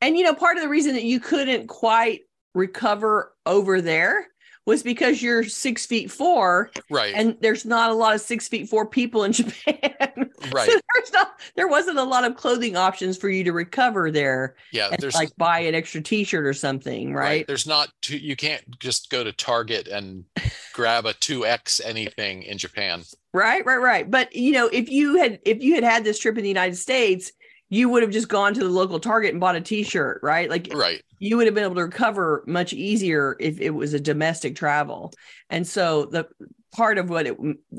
And 0.00 0.16
you 0.16 0.24
know, 0.24 0.34
part 0.34 0.56
of 0.56 0.62
the 0.62 0.68
reason 0.68 0.94
that 0.94 1.02
you 1.04 1.18
couldn't 1.20 1.66
quite 1.66 2.22
recover 2.54 3.34
over 3.44 3.80
there 3.82 4.26
was 4.70 4.82
because 4.82 5.22
you're 5.22 5.44
six 5.44 5.84
feet 5.84 6.10
four 6.10 6.70
right, 6.88 7.12
and 7.14 7.36
there's 7.40 7.64
not 7.64 7.90
a 7.90 7.94
lot 7.94 8.14
of 8.14 8.20
six 8.20 8.48
feet 8.48 8.68
four 8.68 8.86
people 8.86 9.24
in 9.24 9.32
Japan. 9.40 10.30
right, 10.52 10.70
So 10.70 10.80
there's 10.94 11.12
not 11.12 11.40
there 11.56 11.68
wasn't 11.68 11.98
a 11.98 12.04
lot 12.04 12.24
of 12.24 12.36
clothing 12.36 12.76
options 12.76 13.16
for 13.16 13.28
you 13.28 13.44
to 13.44 13.52
recover 13.52 14.10
there 14.10 14.54
yeah. 14.72 14.96
There's 14.98 15.14
like 15.14 15.36
buy 15.36 15.60
an 15.60 15.74
extra 15.74 16.00
t-shirt 16.00 16.46
or 16.46 16.54
something, 16.54 17.12
right? 17.14 17.46
There's 17.46 17.66
not 17.66 17.88
two, 18.02 18.18
you 18.18 18.36
can't 18.36 18.78
just 18.78 19.10
go 19.10 19.24
to 19.24 19.32
Target 19.32 19.88
and 19.88 20.24
grab 20.72 21.06
a 21.06 21.12
2X 21.12 21.80
anything 21.84 22.42
in 22.42 22.58
Japan. 22.58 23.02
Right, 23.32 23.64
right, 23.64 23.80
right. 23.80 24.10
But 24.10 24.34
you 24.34 24.52
know, 24.52 24.68
if 24.72 24.88
you 24.90 25.16
had 25.16 25.40
if 25.44 25.62
you 25.62 25.74
had 25.74 25.84
had 25.84 26.04
this 26.04 26.18
trip 26.18 26.36
in 26.36 26.42
the 26.42 26.48
United 26.48 26.76
States, 26.76 27.32
you 27.70 27.88
would 27.88 28.02
have 28.02 28.10
just 28.10 28.28
gone 28.28 28.52
to 28.54 28.60
the 28.60 28.68
local 28.68 29.00
Target 29.00 29.30
and 29.30 29.40
bought 29.40 29.56
a 29.56 29.60
T-shirt, 29.60 30.20
right? 30.22 30.50
Like 30.50 30.70
Right. 30.74 31.02
you 31.18 31.36
would 31.36 31.46
have 31.46 31.54
been 31.54 31.64
able 31.64 31.76
to 31.76 31.84
recover 31.84 32.44
much 32.46 32.72
easier 32.72 33.36
if 33.40 33.60
it 33.60 33.70
was 33.70 33.94
a 33.94 34.00
domestic 34.00 34.56
travel. 34.56 35.12
And 35.48 35.66
so 35.66 36.06
the 36.06 36.28
part 36.72 36.98
of 36.98 37.10
what 37.10 37.26
it 37.26 37.36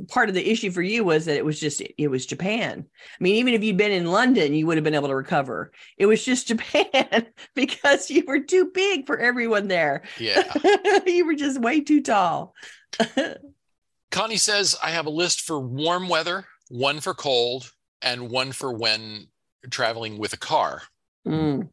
part 0.10 0.28
of 0.28 0.36
the 0.36 0.50
issue 0.50 0.70
for 0.72 0.82
you 0.82 1.04
was 1.04 1.26
that 1.26 1.38
it 1.38 1.46
was 1.46 1.60
just 1.60 1.82
it 1.98 2.08
was 2.08 2.26
Japan. 2.26 2.86
I 2.89 3.24
mean, 3.24 3.36
even 3.36 3.54
if 3.54 3.64
you'd 3.64 3.78
been 3.78 3.92
in 3.92 4.06
London, 4.06 4.54
you 4.54 4.66
would 4.68 4.78
have 4.78 4.84
been 4.84 4.96
able 4.96 5.10
to 5.10 5.16
recover. 5.16 5.72
It 5.98 6.06
was 6.06 6.24
just 6.24 6.48
Japan 6.50 7.28
because 7.54 8.10
you 8.10 8.24
were 8.26 8.39
too 8.39 8.72
big 8.74 9.06
for 9.06 9.18
everyone 9.18 9.68
there. 9.68 10.04
Yeah. 10.18 10.44
you 11.06 11.26
were 11.26 11.36
just 11.36 11.60
way 11.60 11.82
too 11.82 12.02
tall. 12.02 12.56
Connie 14.12 14.38
says, 14.38 14.76
I 14.84 14.92
have 14.92 15.06
a 15.06 15.12
list 15.12 15.42
for 15.42 15.60
warm 15.60 16.10
weather, 16.10 16.46
one 16.70 17.00
for 17.00 17.14
cold, 17.14 17.72
and 18.02 18.30
one 18.30 18.52
for 18.52 18.74
when 18.74 19.28
traveling 19.70 20.18
with 20.18 20.34
a 20.34 20.38
car. 20.38 20.82
Mm. 21.28 21.70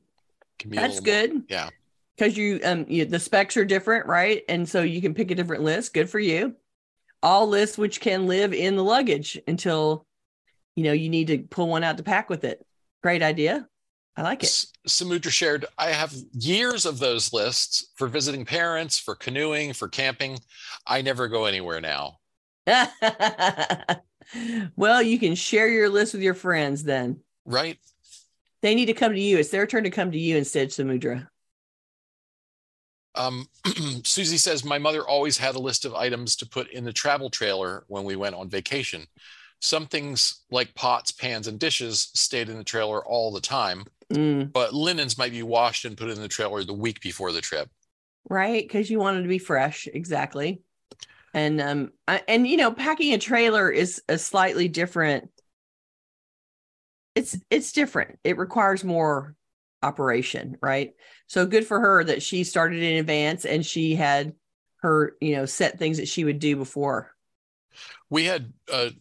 Can 0.58 0.70
be 0.70 0.76
a 0.76 0.80
That's 0.80 1.00
little 1.00 1.14
more- 1.14 1.26
good. 1.38 1.44
yeah. 1.48 1.70
Because 2.16 2.36
you 2.36 2.60
um 2.64 2.84
you, 2.88 3.04
the 3.04 3.20
specs 3.20 3.56
are 3.56 3.64
different, 3.64 4.06
right? 4.06 4.42
And 4.48 4.68
so 4.68 4.82
you 4.82 5.00
can 5.00 5.14
pick 5.14 5.30
a 5.30 5.34
different 5.36 5.62
list. 5.62 5.94
Good 5.94 6.10
for 6.10 6.18
you. 6.18 6.54
All 7.22 7.46
lists 7.48 7.78
which 7.78 8.00
can 8.00 8.26
live 8.26 8.52
in 8.52 8.74
the 8.76 8.82
luggage 8.84 9.40
until 9.46 10.04
you 10.74 10.84
know 10.84 10.92
you 10.92 11.08
need 11.08 11.28
to 11.28 11.38
pull 11.38 11.68
one 11.68 11.84
out 11.84 11.96
to 11.98 12.02
pack 12.02 12.28
with 12.28 12.44
it. 12.44 12.64
Great 13.02 13.22
idea. 13.22 13.68
I 14.16 14.22
like 14.22 14.42
it. 14.42 14.66
Samudra 14.88 15.30
shared, 15.30 15.64
I 15.78 15.90
have 15.92 16.12
years 16.32 16.86
of 16.86 16.98
those 16.98 17.32
lists 17.32 17.86
for 17.94 18.08
visiting 18.08 18.44
parents, 18.44 18.98
for 18.98 19.14
canoeing, 19.14 19.72
for 19.72 19.86
camping. 19.86 20.40
I 20.88 21.02
never 21.02 21.28
go 21.28 21.44
anywhere 21.44 21.80
now. 21.80 22.18
well, 24.76 25.00
you 25.02 25.18
can 25.20 25.34
share 25.36 25.68
your 25.68 25.88
list 25.88 26.14
with 26.14 26.22
your 26.22 26.34
friends 26.34 26.82
then. 26.82 27.20
Right. 27.48 27.78
They 28.60 28.74
need 28.74 28.86
to 28.86 28.92
come 28.92 29.14
to 29.14 29.20
you. 29.20 29.38
It's 29.38 29.48
their 29.48 29.66
turn 29.66 29.84
to 29.84 29.90
come 29.90 30.12
to 30.12 30.18
you 30.18 30.36
instead, 30.36 30.68
Samudra. 30.68 31.28
Um, 33.14 33.46
Susie 34.04 34.36
says, 34.36 34.64
My 34.64 34.78
mother 34.78 35.02
always 35.06 35.38
had 35.38 35.56
a 35.56 35.60
list 35.60 35.84
of 35.86 35.94
items 35.94 36.36
to 36.36 36.46
put 36.46 36.70
in 36.70 36.84
the 36.84 36.92
travel 36.92 37.30
trailer 37.30 37.84
when 37.88 38.04
we 38.04 38.16
went 38.16 38.34
on 38.34 38.50
vacation. 38.50 39.06
Some 39.60 39.86
things 39.86 40.44
like 40.50 40.74
pots, 40.74 41.10
pans, 41.10 41.48
and 41.48 41.58
dishes 41.58 42.10
stayed 42.14 42.48
in 42.48 42.58
the 42.58 42.64
trailer 42.64 43.04
all 43.04 43.32
the 43.32 43.40
time, 43.40 43.84
Mm, 44.12 44.52
but 44.52 44.74
linens 44.74 45.18
might 45.18 45.32
be 45.32 45.42
washed 45.42 45.84
and 45.84 45.96
put 45.96 46.10
in 46.10 46.20
the 46.20 46.28
trailer 46.28 46.64
the 46.64 46.72
week 46.74 47.00
before 47.00 47.32
the 47.32 47.40
trip. 47.40 47.68
right? 48.28 48.62
Because 48.66 48.90
you 48.90 48.98
wanted 48.98 49.22
to 49.22 49.28
be 49.28 49.38
fresh. 49.38 49.88
Exactly. 49.92 50.62
And 51.34 51.60
um 51.60 51.92
I, 52.06 52.22
and 52.28 52.46
you 52.46 52.56
know, 52.56 52.72
packing 52.72 53.12
a 53.14 53.18
trailer 53.18 53.70
is 53.70 54.02
a 54.08 54.18
slightly 54.18 54.68
different. 54.68 55.30
It's 57.18 57.36
it's 57.50 57.72
different. 57.72 58.18
It 58.22 58.38
requires 58.38 58.84
more 58.84 59.34
operation, 59.82 60.56
right? 60.62 60.92
So 61.26 61.46
good 61.46 61.66
for 61.66 61.80
her 61.80 62.04
that 62.04 62.22
she 62.22 62.44
started 62.44 62.80
in 62.80 62.98
advance 62.98 63.44
and 63.44 63.66
she 63.66 63.96
had 63.96 64.34
her, 64.82 65.16
you 65.20 65.34
know, 65.34 65.44
set 65.44 65.80
things 65.80 65.96
that 65.96 66.06
she 66.06 66.24
would 66.24 66.38
do 66.38 66.54
before. 66.54 67.12
We 68.08 68.24
had 68.26 68.52
a 68.72 68.92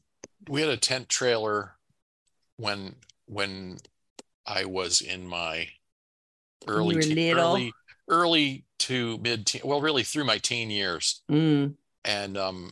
we 0.50 0.62
had 0.62 0.72
a 0.72 0.78
tent 0.78 1.10
trailer 1.10 1.76
when 2.58 2.96
when 3.28 3.78
I 4.48 4.66
was 4.66 5.02
in 5.02 5.28
my 5.28 5.68
early 6.68 6.96
little? 6.96 7.40
early 7.40 7.74
early 8.10 8.66
to 8.80 9.20
mid 9.20 9.46
teen 9.46 9.62
well 9.64 9.82
really 9.82 10.04
through 10.04 10.26
my 10.26 10.40
teen 10.40 10.72
years 10.72 11.22
Mm, 11.30 11.76
and 12.04 12.38
um 12.38 12.72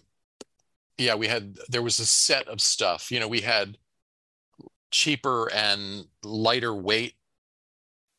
yeah 0.98 1.16
we 1.16 1.28
had 1.28 1.58
there 1.70 1.82
was 1.82 2.00
a 2.00 2.06
set 2.06 2.48
of 2.48 2.62
stuff 2.62 3.12
you 3.12 3.20
know 3.20 3.28
we 3.28 3.41
had 3.41 3.78
cheaper 4.96 5.52
and 5.52 6.06
lighter 6.24 6.74
weight 6.74 7.16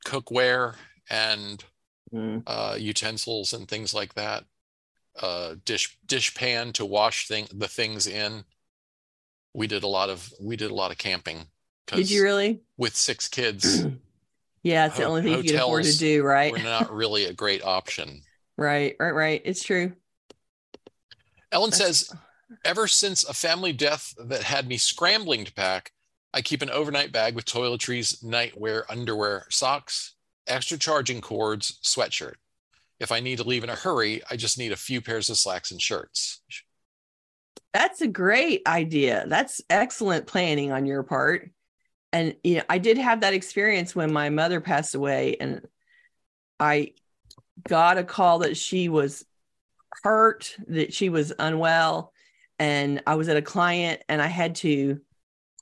cookware 0.07 0.74
and 1.09 1.64
mm. 2.12 2.43
uh 2.47 2.77
utensils 2.79 3.55
and 3.55 3.66
things 3.66 3.95
like 3.95 4.12
that 4.12 4.45
uh 5.22 5.55
dish 5.64 5.97
dish 6.07 6.35
pan 6.35 6.74
to 6.74 6.85
wash 6.85 7.27
thing 7.29 7.47
the 7.55 7.66
things 7.66 8.07
in 8.07 8.45
we 9.55 9.66
did 9.66 9.85
a 9.85 9.87
lot 9.89 10.11
of 10.11 10.31
we 10.39 10.55
did 10.55 10.70
a 10.70 10.74
lot 10.74 10.91
of 10.91 10.99
camping 10.99 11.47
Did 11.87 12.11
you 12.11 12.22
really? 12.22 12.61
with 12.77 12.95
six 12.95 13.27
kids 13.27 13.87
Yeah, 14.62 14.87
it's 14.87 14.97
the 14.97 15.05
only 15.05 15.22
thing 15.22 15.45
you 15.45 15.51
can 15.53 15.61
afford 15.61 15.85
to 15.85 15.97
do, 15.97 16.24
right? 16.24 16.51
were 16.53 16.59
not 16.59 16.93
really 16.93 17.24
a 17.24 17.33
great 17.33 17.64
option 17.64 18.20
Right, 18.59 18.97
right, 19.01 19.14
right. 19.14 19.41
It's 19.47 19.62
true. 19.62 19.93
ellen 21.51 21.70
That's- 21.70 22.01
says 22.09 22.18
ever 22.66 22.87
since 22.87 23.24
a 23.24 23.33
family 23.33 23.72
death 23.72 24.12
that 24.18 24.43
had 24.43 24.68
me 24.68 24.77
scrambling 24.77 25.47
to 25.47 25.53
pack 25.55 25.93
i 26.37 26.41
keep 26.41 26.62
an 26.62 26.70
overnight 26.70 27.11
bag 27.11 27.34
with 27.34 27.45
toiletries 27.45 28.22
nightwear 28.22 28.84
underwear 28.89 29.45
socks 29.51 30.14
extra 30.47 30.78
charging 30.78 31.20
cords 31.20 31.80
sweatshirt 31.82 32.34
if 33.01 33.11
i 33.11 33.18
need 33.18 33.39
to 33.39 33.45
leave 33.45 33.64
in 33.64 33.70
a 33.70 33.74
hurry 33.74 34.22
i 34.30 34.37
just 34.37 34.59
need 34.59 34.70
a 34.70 34.76
few 34.76 35.01
pairs 35.01 35.28
of 35.28 35.37
slacks 35.37 35.72
and 35.72 35.82
shirts 35.82 36.43
That's 37.72 38.01
a 38.01 38.07
great 38.07 38.62
idea. 38.66 39.26
That's 39.28 39.61
excellent 39.68 40.26
planning 40.26 40.72
on 40.72 40.87
your 40.87 41.03
part. 41.03 41.51
And 42.11 42.34
you 42.43 42.57
know, 42.57 42.62
I 42.70 42.78
did 42.78 42.97
have 42.97 43.20
that 43.20 43.34
experience 43.34 43.95
when 43.95 44.11
my 44.11 44.30
mother 44.30 44.62
passed 44.62 44.95
away 44.95 45.37
and 45.39 45.61
I 46.59 46.93
got 47.68 47.99
a 47.99 48.05
call 48.05 48.39
that 48.39 48.57
she 48.57 48.89
was 48.89 49.26
hurt, 50.03 50.57
that 50.68 50.95
she 50.95 51.11
was 51.11 51.34
unwell, 51.39 52.14
and 52.59 53.03
I 53.07 53.16
was 53.16 53.28
at 53.28 53.37
a 53.37 53.43
client 53.43 54.01
and 54.09 54.22
I 54.22 54.28
had 54.28 54.55
to 54.57 55.01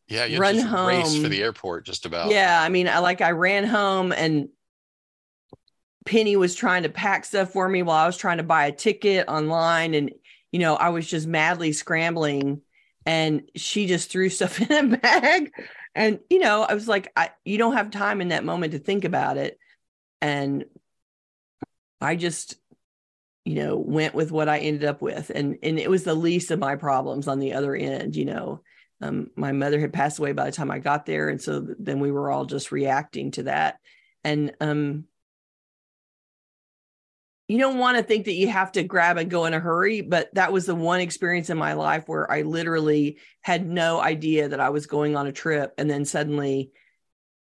yeah 0.08 0.24
you 0.24 0.38
Run 0.38 0.54
just 0.54 0.66
race 0.66 1.16
for 1.16 1.22
home. 1.22 1.30
the 1.30 1.42
airport 1.42 1.86
just 1.86 2.06
about. 2.06 2.30
Yeah, 2.30 2.60
I 2.60 2.68
mean, 2.68 2.88
I 2.88 2.98
like 2.98 3.20
I 3.20 3.30
ran 3.30 3.64
home 3.64 4.12
and 4.12 4.48
Penny 6.04 6.36
was 6.36 6.54
trying 6.54 6.82
to 6.82 6.88
pack 6.88 7.24
stuff 7.24 7.52
for 7.52 7.68
me 7.68 7.82
while 7.82 8.02
I 8.02 8.06
was 8.06 8.16
trying 8.16 8.36
to 8.36 8.42
buy 8.42 8.66
a 8.66 8.72
ticket 8.72 9.28
online 9.28 9.94
and 9.94 10.10
you 10.52 10.60
know, 10.60 10.76
I 10.76 10.90
was 10.90 11.08
just 11.08 11.26
madly 11.26 11.72
scrambling 11.72 12.60
and 13.06 13.42
she 13.56 13.86
just 13.86 14.10
threw 14.10 14.28
stuff 14.30 14.60
in 14.60 14.94
a 14.94 14.96
bag. 14.98 15.50
And 15.94 16.20
you 16.28 16.38
know, 16.38 16.62
I 16.62 16.74
was 16.74 16.88
like 16.88 17.10
I 17.16 17.30
you 17.44 17.58
don't 17.58 17.76
have 17.76 17.90
time 17.90 18.20
in 18.20 18.28
that 18.28 18.44
moment 18.44 18.72
to 18.72 18.78
think 18.78 19.04
about 19.04 19.36
it. 19.36 19.58
And 20.20 20.64
I 22.00 22.16
just 22.16 22.56
you 23.46 23.56
know, 23.56 23.76
went 23.76 24.14
with 24.14 24.32
what 24.32 24.48
I 24.48 24.58
ended 24.58 24.84
up 24.84 25.02
with 25.02 25.30
and 25.34 25.58
and 25.62 25.78
it 25.78 25.90
was 25.90 26.04
the 26.04 26.14
least 26.14 26.50
of 26.50 26.58
my 26.58 26.76
problems 26.76 27.28
on 27.28 27.38
the 27.38 27.54
other 27.54 27.74
end, 27.74 28.16
you 28.16 28.26
know 28.26 28.60
um, 29.00 29.30
my 29.36 29.52
mother 29.52 29.80
had 29.80 29.92
passed 29.92 30.18
away 30.18 30.32
by 30.32 30.46
the 30.46 30.52
time 30.52 30.70
I 30.70 30.78
got 30.78 31.06
there, 31.06 31.28
and 31.28 31.40
so 31.40 31.66
then 31.78 32.00
we 32.00 32.10
were 32.10 32.30
all 32.30 32.44
just 32.46 32.72
reacting 32.72 33.32
to 33.32 33.44
that. 33.44 33.78
And 34.22 34.52
um, 34.60 35.04
you 37.48 37.58
don't 37.58 37.78
want 37.78 37.98
to 37.98 38.02
think 38.02 38.24
that 38.24 38.32
you 38.32 38.48
have 38.48 38.72
to 38.72 38.82
grab 38.82 39.18
and 39.18 39.30
go 39.30 39.44
in 39.44 39.52
a 39.52 39.60
hurry, 39.60 40.00
but 40.00 40.34
that 40.34 40.52
was 40.52 40.64
the 40.64 40.74
one 40.74 41.00
experience 41.00 41.50
in 41.50 41.58
my 41.58 41.74
life 41.74 42.04
where 42.06 42.30
I 42.30 42.42
literally 42.42 43.18
had 43.42 43.66
no 43.66 44.00
idea 44.00 44.48
that 44.48 44.60
I 44.60 44.70
was 44.70 44.86
going 44.86 45.14
on 45.14 45.26
a 45.26 45.32
trip. 45.32 45.74
And 45.76 45.90
then 45.90 46.06
suddenly, 46.06 46.70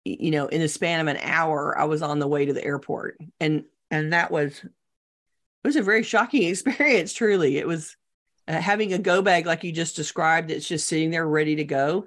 you 0.04 0.30
know, 0.30 0.46
in 0.46 0.62
the 0.62 0.68
span 0.68 1.00
of 1.00 1.08
an 1.08 1.18
hour, 1.22 1.78
I 1.78 1.84
was 1.84 2.00
on 2.00 2.20
the 2.20 2.26
way 2.26 2.46
to 2.46 2.54
the 2.54 2.64
airport. 2.64 3.18
And, 3.38 3.64
and 3.90 4.14
that 4.14 4.30
was, 4.30 4.64
it 4.64 4.70
was 5.66 5.76
a 5.76 5.82
very 5.82 6.02
shocking 6.02 6.42
experience, 6.48 7.12
truly. 7.12 7.58
It 7.58 7.66
was 7.66 7.96
uh, 8.48 8.60
having 8.60 8.92
a 8.92 8.98
go 8.98 9.22
bag 9.22 9.46
like 9.46 9.64
you 9.64 9.72
just 9.72 9.96
described, 9.96 10.50
it's 10.50 10.68
just 10.68 10.88
sitting 10.88 11.10
there 11.10 11.26
ready 11.26 11.56
to 11.56 11.64
go 11.64 12.06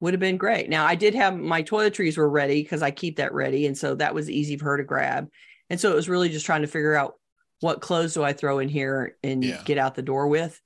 would 0.00 0.14
have 0.14 0.20
been 0.20 0.38
great. 0.38 0.68
Now, 0.68 0.86
I 0.86 0.94
did 0.94 1.14
have 1.14 1.38
my 1.38 1.62
toiletries 1.62 2.16
were 2.16 2.28
ready 2.28 2.62
because 2.62 2.82
I 2.82 2.90
keep 2.90 3.16
that 3.16 3.34
ready. 3.34 3.66
And 3.66 3.76
so 3.76 3.94
that 3.96 4.14
was 4.14 4.30
easy 4.30 4.56
for 4.56 4.64
her 4.66 4.76
to 4.78 4.84
grab. 4.84 5.28
And 5.68 5.78
so 5.78 5.92
it 5.92 5.94
was 5.94 6.08
really 6.08 6.30
just 6.30 6.46
trying 6.46 6.62
to 6.62 6.68
figure 6.68 6.94
out 6.94 7.14
what 7.60 7.82
clothes 7.82 8.14
do 8.14 8.24
I 8.24 8.32
throw 8.32 8.58
in 8.58 8.68
here 8.68 9.16
and 9.22 9.44
yeah. 9.44 9.62
get 9.64 9.78
out 9.78 9.94
the 9.94 10.02
door 10.02 10.26
with. 10.28 10.58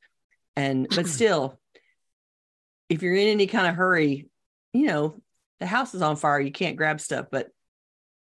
And 0.57 0.89
but 0.89 1.07
still, 1.09 1.59
if 2.89 3.03
you're 3.03 3.15
in 3.15 3.29
any 3.29 3.49
kind 3.49 3.67
of 3.67 3.75
hurry, 3.75 4.29
you 4.73 4.87
know, 4.87 5.21
the 5.59 5.67
house 5.67 5.95
is 5.95 6.03
on 6.03 6.17
fire, 6.17 6.41
you 6.41 6.53
can't 6.53 6.77
grab 6.77 7.01
stuff. 7.01 7.27
But 7.31 7.49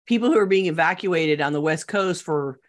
people 0.08 0.32
who 0.32 0.40
are 0.40 0.48
being 0.48 0.66
evacuated 0.66 1.42
on 1.42 1.54
the 1.54 1.62
West 1.62 1.88
Coast 1.88 2.24
for 2.24 2.60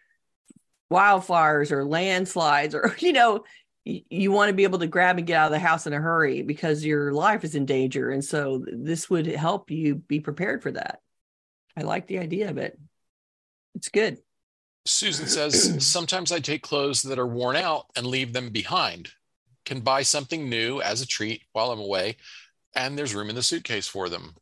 wildfires 0.91 1.71
or 1.71 1.83
landslides 1.83 2.75
or, 2.75 2.95
you 2.99 3.13
know, 3.13 3.43
you, 3.85 4.01
you 4.09 4.31
want 4.31 4.49
to 4.49 4.55
be 4.55 4.63
able 4.63 4.79
to 4.79 4.87
grab 4.87 5.17
and 5.17 5.27
get 5.27 5.37
out 5.37 5.47
of 5.47 5.51
the 5.51 5.59
house 5.59 5.87
in 5.87 5.93
a 5.93 5.97
hurry 5.99 6.41
because 6.41 6.85
your 6.85 7.11
life 7.11 7.43
is 7.43 7.55
in 7.55 7.65
danger. 7.65 8.11
And 8.11 8.23
so 8.23 8.65
this 8.71 9.09
would 9.09 9.25
help 9.27 9.71
you 9.71 9.95
be 9.95 10.19
prepared 10.19 10.61
for 10.61 10.71
that. 10.71 11.01
I 11.77 11.81
like 11.81 12.07
the 12.07 12.19
idea 12.19 12.49
of 12.49 12.57
it. 12.57 12.77
It's 13.75 13.89
good. 13.89 14.19
Susan 14.85 15.27
says, 15.27 15.85
sometimes 15.85 16.31
I 16.31 16.39
take 16.39 16.61
clothes 16.61 17.01
that 17.03 17.19
are 17.19 17.27
worn 17.27 17.55
out 17.55 17.85
and 17.95 18.05
leave 18.05 18.33
them 18.33 18.49
behind. 18.49 19.09
Can 19.65 19.81
buy 19.81 20.01
something 20.01 20.49
new 20.49 20.81
as 20.81 21.01
a 21.01 21.07
treat 21.07 21.43
while 21.51 21.71
I'm 21.71 21.79
away, 21.79 22.17
and 22.73 22.97
there's 22.97 23.13
room 23.13 23.29
in 23.29 23.35
the 23.35 23.43
suitcase 23.43 23.87
for 23.87 24.09
them. 24.09 24.35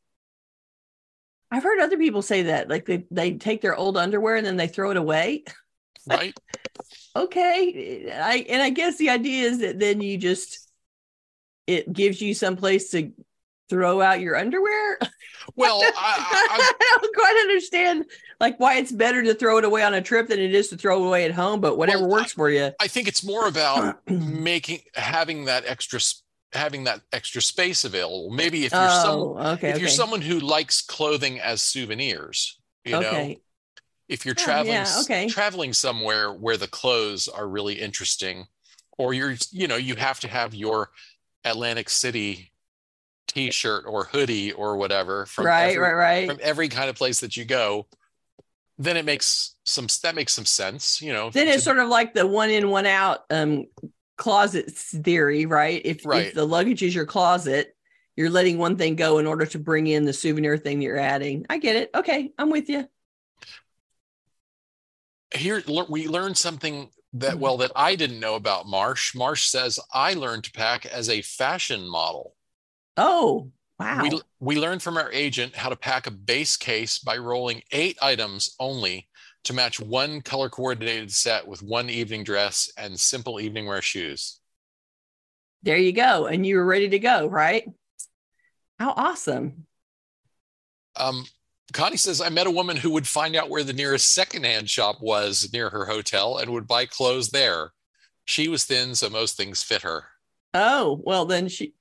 I've 1.51 1.63
heard 1.63 1.79
other 1.79 1.97
people 1.97 2.21
say 2.21 2.43
that, 2.43 2.69
like 2.69 2.85
they, 2.85 3.05
they 3.11 3.33
take 3.33 3.61
their 3.61 3.75
old 3.75 3.97
underwear 3.97 4.35
and 4.35 4.45
then 4.45 4.57
they 4.57 4.67
throw 4.67 4.91
it 4.91 4.97
away. 4.97 5.43
Right. 6.07 6.37
okay. 7.15 8.11
I 8.11 8.45
and 8.49 8.61
I 8.61 8.69
guess 8.69 8.97
the 8.97 9.09
idea 9.09 9.45
is 9.45 9.59
that 9.59 9.79
then 9.79 10.01
you 10.01 10.17
just 10.17 10.69
it 11.65 11.91
gives 11.91 12.21
you 12.21 12.33
some 12.33 12.55
place 12.55 12.91
to 12.91 13.11
throw 13.69 14.01
out 14.01 14.21
your 14.21 14.35
underwear. 14.35 14.99
Well, 15.55 15.81
I, 15.81 15.89
I, 15.97 16.73
I, 16.79 16.97
don't 17.01 17.15
quite 17.15 17.37
understand 17.39 18.05
like 18.41 18.59
why 18.59 18.75
it's 18.75 18.91
better 18.91 19.23
to 19.23 19.33
throw 19.33 19.57
it 19.57 19.63
away 19.63 19.81
on 19.81 19.93
a 19.93 20.01
trip 20.01 20.27
than 20.27 20.39
it 20.39 20.53
is 20.53 20.67
to 20.67 20.77
throw 20.77 21.01
it 21.01 21.07
away 21.07 21.23
at 21.23 21.31
home. 21.31 21.61
But 21.61 21.77
whatever 21.77 22.01
well, 22.01 22.17
works 22.17 22.33
for 22.33 22.49
you. 22.49 22.71
I 22.81 22.87
think 22.87 23.07
it's 23.07 23.23
more 23.23 23.47
about 23.47 23.97
making 24.09 24.81
having 24.93 25.45
that 25.45 25.63
extra 25.65 26.01
having 26.51 26.83
that 26.83 27.01
extra 27.13 27.41
space 27.41 27.85
available. 27.85 28.29
Maybe 28.29 28.65
if 28.65 28.73
you're 28.73 28.81
oh, 28.81 29.03
some, 29.03 29.47
okay, 29.53 29.69
if 29.69 29.75
okay. 29.75 29.79
you're 29.79 29.89
someone 29.89 30.21
who 30.21 30.39
likes 30.39 30.81
clothing 30.81 31.39
as 31.39 31.61
souvenirs, 31.61 32.59
you 32.83 32.97
okay. 32.97 33.27
know, 33.29 33.35
if 34.07 34.25
you're 34.25 34.35
traveling 34.35 34.73
yeah, 34.73 34.99
okay. 35.01 35.27
traveling 35.27 35.73
somewhere 35.73 36.31
where 36.31 36.57
the 36.57 36.67
clothes 36.67 37.27
are 37.27 37.47
really 37.47 37.75
interesting, 37.75 38.47
or 38.97 39.13
you're 39.13 39.35
you 39.51 39.67
know 39.67 39.75
you 39.75 39.95
have 39.95 40.19
to 40.21 40.27
have 40.27 40.53
your 40.53 40.91
Atlantic 41.43 41.89
City 41.89 42.51
t-shirt 43.27 43.83
or 43.85 44.05
hoodie 44.05 44.51
or 44.53 44.77
whatever 44.77 45.25
from 45.25 45.45
right 45.45 45.71
every, 45.71 45.77
right 45.79 45.93
right. 45.93 46.29
from 46.29 46.39
every 46.41 46.69
kind 46.69 46.89
of 46.89 46.95
place 46.95 47.19
that 47.19 47.35
you 47.35 47.45
go 47.45 47.85
then 48.79 48.95
it 48.95 49.05
makes 49.05 49.55
some 49.65 49.87
that 50.01 50.15
makes 50.15 50.33
some 50.33 50.45
sense 50.45 51.01
you 51.01 51.11
know 51.11 51.29
then 51.29 51.47
it's 51.47 51.63
sort 51.63 51.77
of 51.77 51.89
like 51.89 52.13
the 52.13 52.25
one 52.25 52.49
in 52.49 52.69
one 52.69 52.85
out 52.85 53.25
um 53.29 53.65
closet 54.15 54.71
theory 54.71 55.45
right? 55.45 55.81
If, 55.85 56.05
right. 56.05 56.27
if 56.27 56.33
the 56.33 56.45
luggage 56.45 56.81
is 56.81 56.95
your 56.95 57.05
closet 57.05 57.75
you're 58.15 58.31
letting 58.31 58.57
one 58.57 58.77
thing 58.77 58.95
go 58.95 59.19
in 59.19 59.27
order 59.27 59.45
to 59.45 59.59
bring 59.59 59.85
in 59.85 60.05
the 60.05 60.13
souvenir 60.13 60.57
thing 60.57 60.79
that 60.79 60.85
you're 60.85 60.97
adding. 60.97 61.45
I 61.49 61.57
get 61.59 61.75
it. 61.75 61.91
Okay 61.93 62.31
i'm 62.39 62.49
with 62.49 62.69
you 62.69 62.87
here 65.35 65.61
we 65.89 66.07
learned 66.07 66.37
something 66.37 66.89
that 67.13 67.39
well 67.39 67.57
that 67.57 67.71
i 67.75 67.95
didn't 67.95 68.19
know 68.19 68.35
about 68.35 68.67
marsh 68.67 69.15
marsh 69.15 69.47
says 69.47 69.79
i 69.93 70.13
learned 70.13 70.43
to 70.43 70.51
pack 70.51 70.85
as 70.85 71.09
a 71.09 71.21
fashion 71.21 71.87
model 71.87 72.33
Oh, 72.97 73.51
wow. 73.79 74.01
We, 74.01 74.21
we 74.39 74.59
learned 74.59 74.81
from 74.81 74.97
our 74.97 75.11
agent 75.11 75.55
how 75.55 75.69
to 75.69 75.75
pack 75.75 76.07
a 76.07 76.11
base 76.11 76.57
case 76.57 76.97
by 76.97 77.17
rolling 77.17 77.61
eight 77.71 77.97
items 78.01 78.55
only 78.59 79.07
to 79.43 79.53
match 79.53 79.79
one 79.79 80.21
color 80.21 80.49
coordinated 80.49 81.11
set 81.11 81.47
with 81.47 81.61
one 81.61 81.89
evening 81.89 82.23
dress 82.23 82.71
and 82.77 82.99
simple 82.99 83.39
evening 83.39 83.67
wear 83.67 83.81
shoes. 83.81 84.39
There 85.61 85.77
you 85.77 85.93
go. 85.93 86.25
And 86.25 86.45
you 86.45 86.57
were 86.57 86.65
ready 86.65 86.89
to 86.89 86.99
go, 86.99 87.27
right? 87.27 87.65
How 88.79 88.91
awesome. 88.91 89.67
Um, 90.95 91.25
Connie 91.73 91.97
says, 91.97 92.21
I 92.21 92.29
met 92.29 92.47
a 92.47 92.51
woman 92.51 92.77
who 92.77 92.91
would 92.91 93.07
find 93.07 93.35
out 93.35 93.49
where 93.49 93.63
the 93.63 93.73
nearest 93.73 94.13
secondhand 94.13 94.69
shop 94.69 95.01
was 95.01 95.49
near 95.51 95.69
her 95.69 95.85
hotel 95.85 96.37
and 96.37 96.51
would 96.51 96.67
buy 96.67 96.85
clothes 96.85 97.29
there. 97.29 97.71
She 98.25 98.47
was 98.47 98.65
thin, 98.65 98.95
so 98.95 99.09
most 99.09 99.35
things 99.35 99.63
fit 99.63 99.81
her. 99.81 100.05
Oh, 100.53 101.01
well, 101.03 101.25
then 101.25 101.47
she 101.47 101.73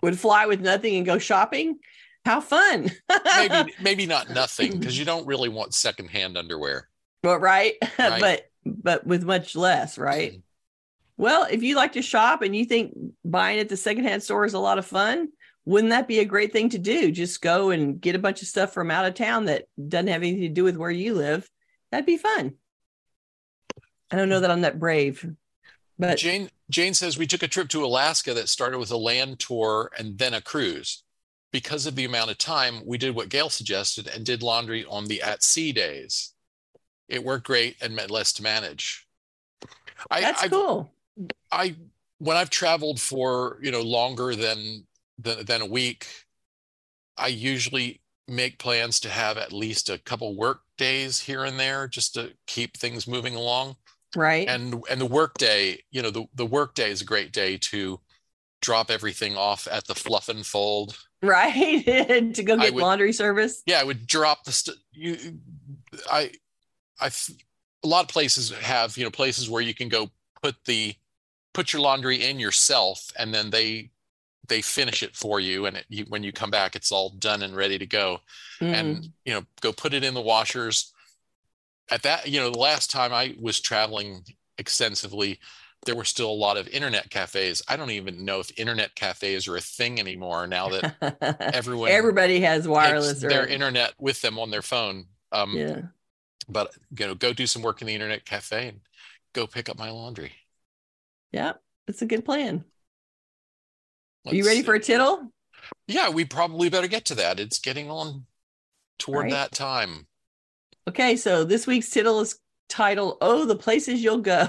would 0.00 0.18
fly 0.18 0.46
with 0.46 0.60
nothing 0.60 0.96
and 0.96 1.06
go 1.06 1.18
shopping. 1.18 1.78
How 2.24 2.40
fun. 2.40 2.90
maybe 3.36 3.74
maybe 3.80 4.06
not 4.06 4.30
nothing 4.30 4.78
because 4.78 4.96
you 4.98 5.04
don't 5.04 5.26
really 5.26 5.48
want 5.48 5.74
secondhand 5.74 6.36
underwear. 6.36 6.88
But 7.22 7.40
right? 7.40 7.74
right? 7.98 8.20
but 8.20 8.50
but 8.64 9.06
with 9.06 9.24
much 9.24 9.56
less, 9.56 9.98
right? 9.98 10.32
Mm-hmm. 10.32 10.40
Well, 11.16 11.46
if 11.50 11.62
you 11.62 11.76
like 11.76 11.92
to 11.92 12.02
shop 12.02 12.42
and 12.42 12.54
you 12.54 12.64
think 12.64 12.96
buying 13.24 13.58
at 13.58 13.68
the 13.68 13.76
secondhand 13.76 14.22
store 14.22 14.44
is 14.44 14.54
a 14.54 14.58
lot 14.58 14.78
of 14.78 14.86
fun, 14.86 15.28
wouldn't 15.64 15.90
that 15.90 16.08
be 16.08 16.18
a 16.18 16.24
great 16.24 16.52
thing 16.52 16.70
to 16.70 16.78
do? 16.78 17.10
Just 17.10 17.40
go 17.40 17.70
and 17.70 18.00
get 18.00 18.16
a 18.16 18.20
bunch 18.20 18.42
of 18.42 18.48
stuff 18.48 18.72
from 18.72 18.90
out 18.90 19.06
of 19.06 19.14
town 19.14 19.46
that 19.46 19.66
doesn't 19.88 20.08
have 20.08 20.22
anything 20.22 20.42
to 20.42 20.48
do 20.48 20.64
with 20.64 20.76
where 20.76 20.90
you 20.90 21.14
live. 21.14 21.48
That'd 21.90 22.06
be 22.06 22.16
fun. 22.16 22.54
I 24.10 24.16
don't 24.16 24.28
know 24.28 24.40
that 24.40 24.50
I'm 24.50 24.62
that 24.62 24.78
brave. 24.78 25.24
But 25.98 26.18
Jane 26.18 26.50
Jane 26.68 26.94
says 26.94 27.16
we 27.16 27.26
took 27.26 27.42
a 27.42 27.48
trip 27.48 27.68
to 27.68 27.84
Alaska 27.84 28.34
that 28.34 28.48
started 28.48 28.78
with 28.78 28.90
a 28.90 28.96
land 28.96 29.38
tour 29.38 29.90
and 29.98 30.18
then 30.18 30.34
a 30.34 30.40
cruise. 30.40 31.04
Because 31.52 31.86
of 31.86 31.96
the 31.96 32.06
amount 32.06 32.30
of 32.30 32.38
time, 32.38 32.80
we 32.86 32.96
did 32.96 33.14
what 33.14 33.28
Gayle 33.28 33.50
suggested 33.50 34.08
and 34.08 34.24
did 34.24 34.42
laundry 34.42 34.86
on 34.86 35.04
the 35.04 35.20
at 35.20 35.42
sea 35.42 35.70
days. 35.70 36.32
It 37.08 37.22
worked 37.22 37.46
great 37.46 37.76
and 37.82 37.94
meant 37.94 38.10
less 38.10 38.32
to 38.34 38.42
manage. 38.42 39.06
I, 40.10 40.22
That's 40.22 40.44
I've, 40.44 40.50
cool. 40.50 40.94
I 41.50 41.76
when 42.18 42.38
I've 42.38 42.50
traveled 42.50 43.00
for 43.00 43.58
you 43.62 43.70
know 43.70 43.82
longer 43.82 44.34
than 44.34 44.86
than, 45.18 45.44
than 45.44 45.62
a 45.62 45.66
week, 45.66 46.06
I 47.16 47.28
usually 47.28 48.00
make 48.28 48.58
plans 48.58 49.00
to 49.00 49.08
have 49.08 49.36
at 49.36 49.52
least 49.52 49.90
a 49.90 49.98
couple 49.98 50.36
work 50.36 50.60
days 50.78 51.20
here 51.20 51.44
and 51.44 51.58
there 51.58 51.88
just 51.88 52.14
to 52.14 52.32
keep 52.46 52.76
things 52.76 53.06
moving 53.06 53.34
along. 53.34 53.76
Right. 54.14 54.48
And 54.48 54.82
and 54.90 55.00
the 55.00 55.06
work 55.06 55.38
day 55.38 55.82
you 55.90 56.02
know 56.02 56.10
the, 56.10 56.26
the 56.34 56.46
work 56.46 56.74
day 56.74 56.90
is 56.90 57.00
a 57.00 57.06
great 57.06 57.32
day 57.32 57.56
to 57.58 58.00
drop 58.60 58.90
everything 58.90 59.36
off 59.36 59.66
at 59.70 59.86
the 59.86 59.94
fluff 59.94 60.28
and 60.28 60.44
fold. 60.46 60.96
Right. 61.22 61.84
To 62.34 62.42
go 62.42 62.56
get 62.56 62.74
would, 62.74 62.82
laundry 62.82 63.12
service. 63.12 63.62
Yeah 63.66 63.80
i 63.80 63.84
would 63.84 64.06
drop 64.06 64.44
the 64.44 64.52
st- 64.52 64.78
you 64.92 65.16
i 66.10 66.30
i 67.00 67.10
a 67.84 67.88
lot 67.88 68.04
of 68.04 68.08
places 68.08 68.50
have 68.50 68.96
you 68.96 69.04
know 69.04 69.10
places 69.10 69.48
where 69.48 69.62
you 69.62 69.74
can 69.74 69.88
go 69.88 70.10
put 70.42 70.56
the 70.66 70.94
put 71.54 71.72
your 71.72 71.82
laundry 71.82 72.24
in 72.24 72.38
yourself 72.38 73.10
and 73.18 73.32
then 73.32 73.50
they 73.50 73.90
they 74.48 74.60
finish 74.60 75.02
it 75.02 75.14
for 75.14 75.40
you 75.40 75.66
and 75.66 75.76
it, 75.76 75.84
you, 75.88 76.04
when 76.08 76.22
you 76.22 76.32
come 76.32 76.50
back 76.50 76.74
it's 76.74 76.92
all 76.92 77.10
done 77.10 77.42
and 77.42 77.56
ready 77.56 77.78
to 77.78 77.86
go 77.86 78.18
mm. 78.60 78.72
and 78.72 79.08
you 79.24 79.32
know 79.32 79.42
go 79.60 79.72
put 79.72 79.94
it 79.94 80.04
in 80.04 80.14
the 80.14 80.20
washers 80.20 80.92
at 81.92 82.02
that, 82.02 82.28
you 82.28 82.40
know, 82.40 82.50
the 82.50 82.58
last 82.58 82.90
time 82.90 83.12
I 83.12 83.36
was 83.38 83.60
traveling 83.60 84.24
extensively, 84.58 85.38
there 85.84 85.94
were 85.94 86.04
still 86.04 86.30
a 86.30 86.32
lot 86.32 86.56
of 86.56 86.66
internet 86.68 87.10
cafes. 87.10 87.60
I 87.68 87.76
don't 87.76 87.90
even 87.90 88.24
know 88.24 88.40
if 88.40 88.58
internet 88.58 88.94
cafes 88.94 89.46
are 89.46 89.56
a 89.56 89.60
thing 89.60 90.00
anymore 90.00 90.46
now 90.46 90.70
that 90.70 91.36
everyone 91.54 91.90
everybody 91.90 92.40
has 92.40 92.66
wireless 92.66 93.20
their 93.20 93.46
internet 93.46 93.92
with 93.98 94.22
them 94.22 94.38
on 94.38 94.50
their 94.50 94.62
phone. 94.62 95.06
Um, 95.32 95.54
yeah. 95.54 95.80
But 96.48 96.74
you 96.98 97.06
know, 97.06 97.14
go 97.14 97.32
do 97.32 97.46
some 97.46 97.62
work 97.62 97.82
in 97.82 97.86
the 97.86 97.94
internet 97.94 98.24
cafe 98.24 98.68
and 98.68 98.80
go 99.32 99.46
pick 99.46 99.68
up 99.68 99.78
my 99.78 99.90
laundry. 99.90 100.32
Yeah, 101.30 101.54
it's 101.88 102.02
a 102.02 102.06
good 102.06 102.24
plan. 102.24 102.64
Let's 104.24 104.34
are 104.34 104.36
you 104.36 104.44
ready 104.44 104.60
see. 104.60 104.64
for 104.64 104.74
a 104.74 104.80
tittle? 104.80 105.32
Yeah, 105.86 106.10
we 106.10 106.24
probably 106.24 106.68
better 106.68 106.86
get 106.86 107.06
to 107.06 107.14
that. 107.16 107.40
It's 107.40 107.58
getting 107.58 107.90
on 107.90 108.26
toward 108.98 109.24
right. 109.24 109.32
that 109.32 109.52
time. 109.52 110.06
Okay, 110.88 111.16
so 111.16 111.44
this 111.44 111.66
week's 111.66 111.90
tittle 111.90 112.20
is 112.20 112.38
titled 112.68 113.18
Oh, 113.20 113.44
the 113.44 113.56
Places 113.56 114.02
You'll 114.02 114.18
Go. 114.18 114.48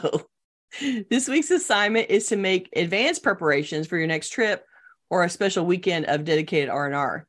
this 1.09 1.27
week's 1.27 1.51
assignment 1.51 2.09
is 2.09 2.27
to 2.27 2.35
make 2.35 2.69
advanced 2.75 3.23
preparations 3.23 3.87
for 3.87 3.97
your 3.97 4.07
next 4.07 4.29
trip 4.29 4.65
or 5.09 5.23
a 5.23 5.29
special 5.29 5.65
weekend 5.65 6.05
of 6.05 6.23
dedicated 6.23 6.69
R&R. 6.69 7.27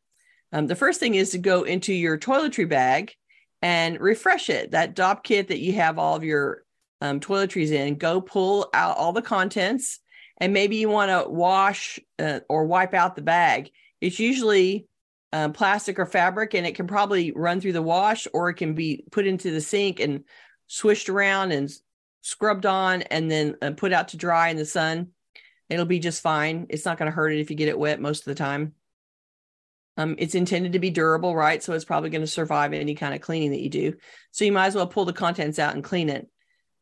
Um, 0.52 0.66
the 0.66 0.76
first 0.76 1.00
thing 1.00 1.16
is 1.16 1.30
to 1.30 1.38
go 1.38 1.64
into 1.64 1.92
your 1.92 2.16
toiletry 2.16 2.68
bag 2.68 3.12
and 3.60 4.00
refresh 4.00 4.48
it. 4.50 4.70
That 4.70 4.94
Dopp 4.94 5.22
kit 5.24 5.48
that 5.48 5.60
you 5.60 5.72
have 5.74 5.98
all 5.98 6.16
of 6.16 6.24
your 6.24 6.62
um, 7.00 7.20
toiletries 7.20 7.72
in, 7.72 7.96
go 7.96 8.20
pull 8.20 8.68
out 8.72 8.96
all 8.96 9.12
the 9.12 9.20
contents, 9.20 10.00
and 10.38 10.52
maybe 10.52 10.76
you 10.76 10.88
want 10.88 11.10
to 11.10 11.30
wash 11.30 11.98
uh, 12.18 12.40
or 12.48 12.66
wipe 12.66 12.94
out 12.94 13.16
the 13.16 13.22
bag. 13.22 13.70
It's 14.00 14.18
usually 14.18 14.86
um, 15.32 15.52
plastic 15.52 15.98
or 15.98 16.06
fabric, 16.06 16.54
and 16.54 16.66
it 16.66 16.74
can 16.74 16.86
probably 16.86 17.32
run 17.32 17.60
through 17.60 17.72
the 17.72 17.82
wash, 17.82 18.26
or 18.32 18.48
it 18.48 18.54
can 18.54 18.74
be 18.74 19.04
put 19.10 19.26
into 19.26 19.50
the 19.50 19.60
sink 19.60 20.00
and 20.00 20.24
swished 20.66 21.08
around 21.08 21.52
and 21.52 21.70
scrubbed 22.20 22.66
on, 22.66 23.02
and 23.02 23.30
then 23.30 23.56
uh, 23.62 23.72
put 23.72 23.92
out 23.92 24.08
to 24.08 24.16
dry 24.16 24.48
in 24.48 24.56
the 24.56 24.64
sun. 24.64 25.08
It'll 25.68 25.86
be 25.86 25.98
just 25.98 26.22
fine. 26.22 26.66
It's 26.68 26.84
not 26.84 26.98
going 26.98 27.10
to 27.10 27.14
hurt 27.14 27.32
it 27.32 27.40
if 27.40 27.50
you 27.50 27.56
get 27.56 27.68
it 27.68 27.78
wet 27.78 28.00
most 28.00 28.20
of 28.20 28.24
the 28.26 28.34
time. 28.34 28.74
Um, 29.96 30.16
it's 30.18 30.34
intended 30.34 30.72
to 30.72 30.78
be 30.78 30.90
durable, 30.90 31.34
right? 31.34 31.62
So 31.62 31.72
it's 31.72 31.84
probably 31.84 32.10
going 32.10 32.20
to 32.20 32.26
survive 32.26 32.72
any 32.72 32.94
kind 32.94 33.14
of 33.14 33.20
cleaning 33.20 33.50
that 33.50 33.60
you 33.60 33.70
do. 33.70 33.94
So 34.32 34.44
you 34.44 34.52
might 34.52 34.66
as 34.66 34.74
well 34.74 34.86
pull 34.86 35.04
the 35.04 35.12
contents 35.12 35.58
out 35.58 35.74
and 35.74 35.84
clean 35.84 36.10
it. 36.10 36.28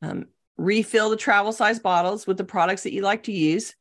Um, 0.00 0.26
refill 0.62 1.10
the 1.10 1.16
travel 1.16 1.52
size 1.52 1.80
bottles 1.80 2.26
with 2.26 2.36
the 2.36 2.44
products 2.44 2.84
that 2.84 2.92
you 2.92 3.02
like 3.02 3.24
to 3.24 3.32
use. 3.32 3.74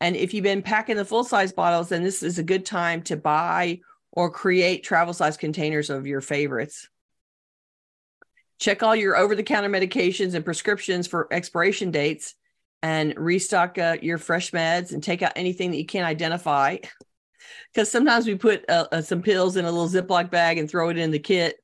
And 0.00 0.16
if 0.16 0.32
you've 0.32 0.42
been 0.42 0.62
packing 0.62 0.96
the 0.96 1.04
full 1.04 1.24
size 1.24 1.52
bottles, 1.52 1.90
then 1.90 2.02
this 2.02 2.22
is 2.22 2.38
a 2.38 2.42
good 2.42 2.64
time 2.64 3.02
to 3.02 3.16
buy 3.16 3.80
or 4.10 4.30
create 4.30 4.82
travel 4.82 5.14
size 5.14 5.36
containers 5.36 5.90
of 5.90 6.06
your 6.06 6.20
favorites. 6.20 6.88
Check 8.58 8.82
all 8.82 8.96
your 8.96 9.16
over 9.16 9.34
the 9.34 9.42
counter 9.42 9.68
medications 9.68 10.34
and 10.34 10.44
prescriptions 10.44 11.06
for 11.06 11.28
expiration 11.32 11.90
dates 11.90 12.34
and 12.82 13.14
restock 13.16 13.78
uh, 13.78 13.96
your 14.00 14.18
fresh 14.18 14.50
meds 14.52 14.92
and 14.92 15.02
take 15.02 15.22
out 15.22 15.32
anything 15.36 15.70
that 15.70 15.78
you 15.78 15.86
can't 15.86 16.06
identify. 16.06 16.78
Because 17.74 17.90
sometimes 17.90 18.26
we 18.26 18.34
put 18.34 18.68
uh, 18.68 18.86
uh, 18.92 19.00
some 19.00 19.22
pills 19.22 19.56
in 19.56 19.64
a 19.64 19.70
little 19.70 19.88
Ziploc 19.88 20.30
bag 20.30 20.58
and 20.58 20.70
throw 20.70 20.90
it 20.90 20.98
in 20.98 21.10
the 21.10 21.18
kit. 21.18 21.56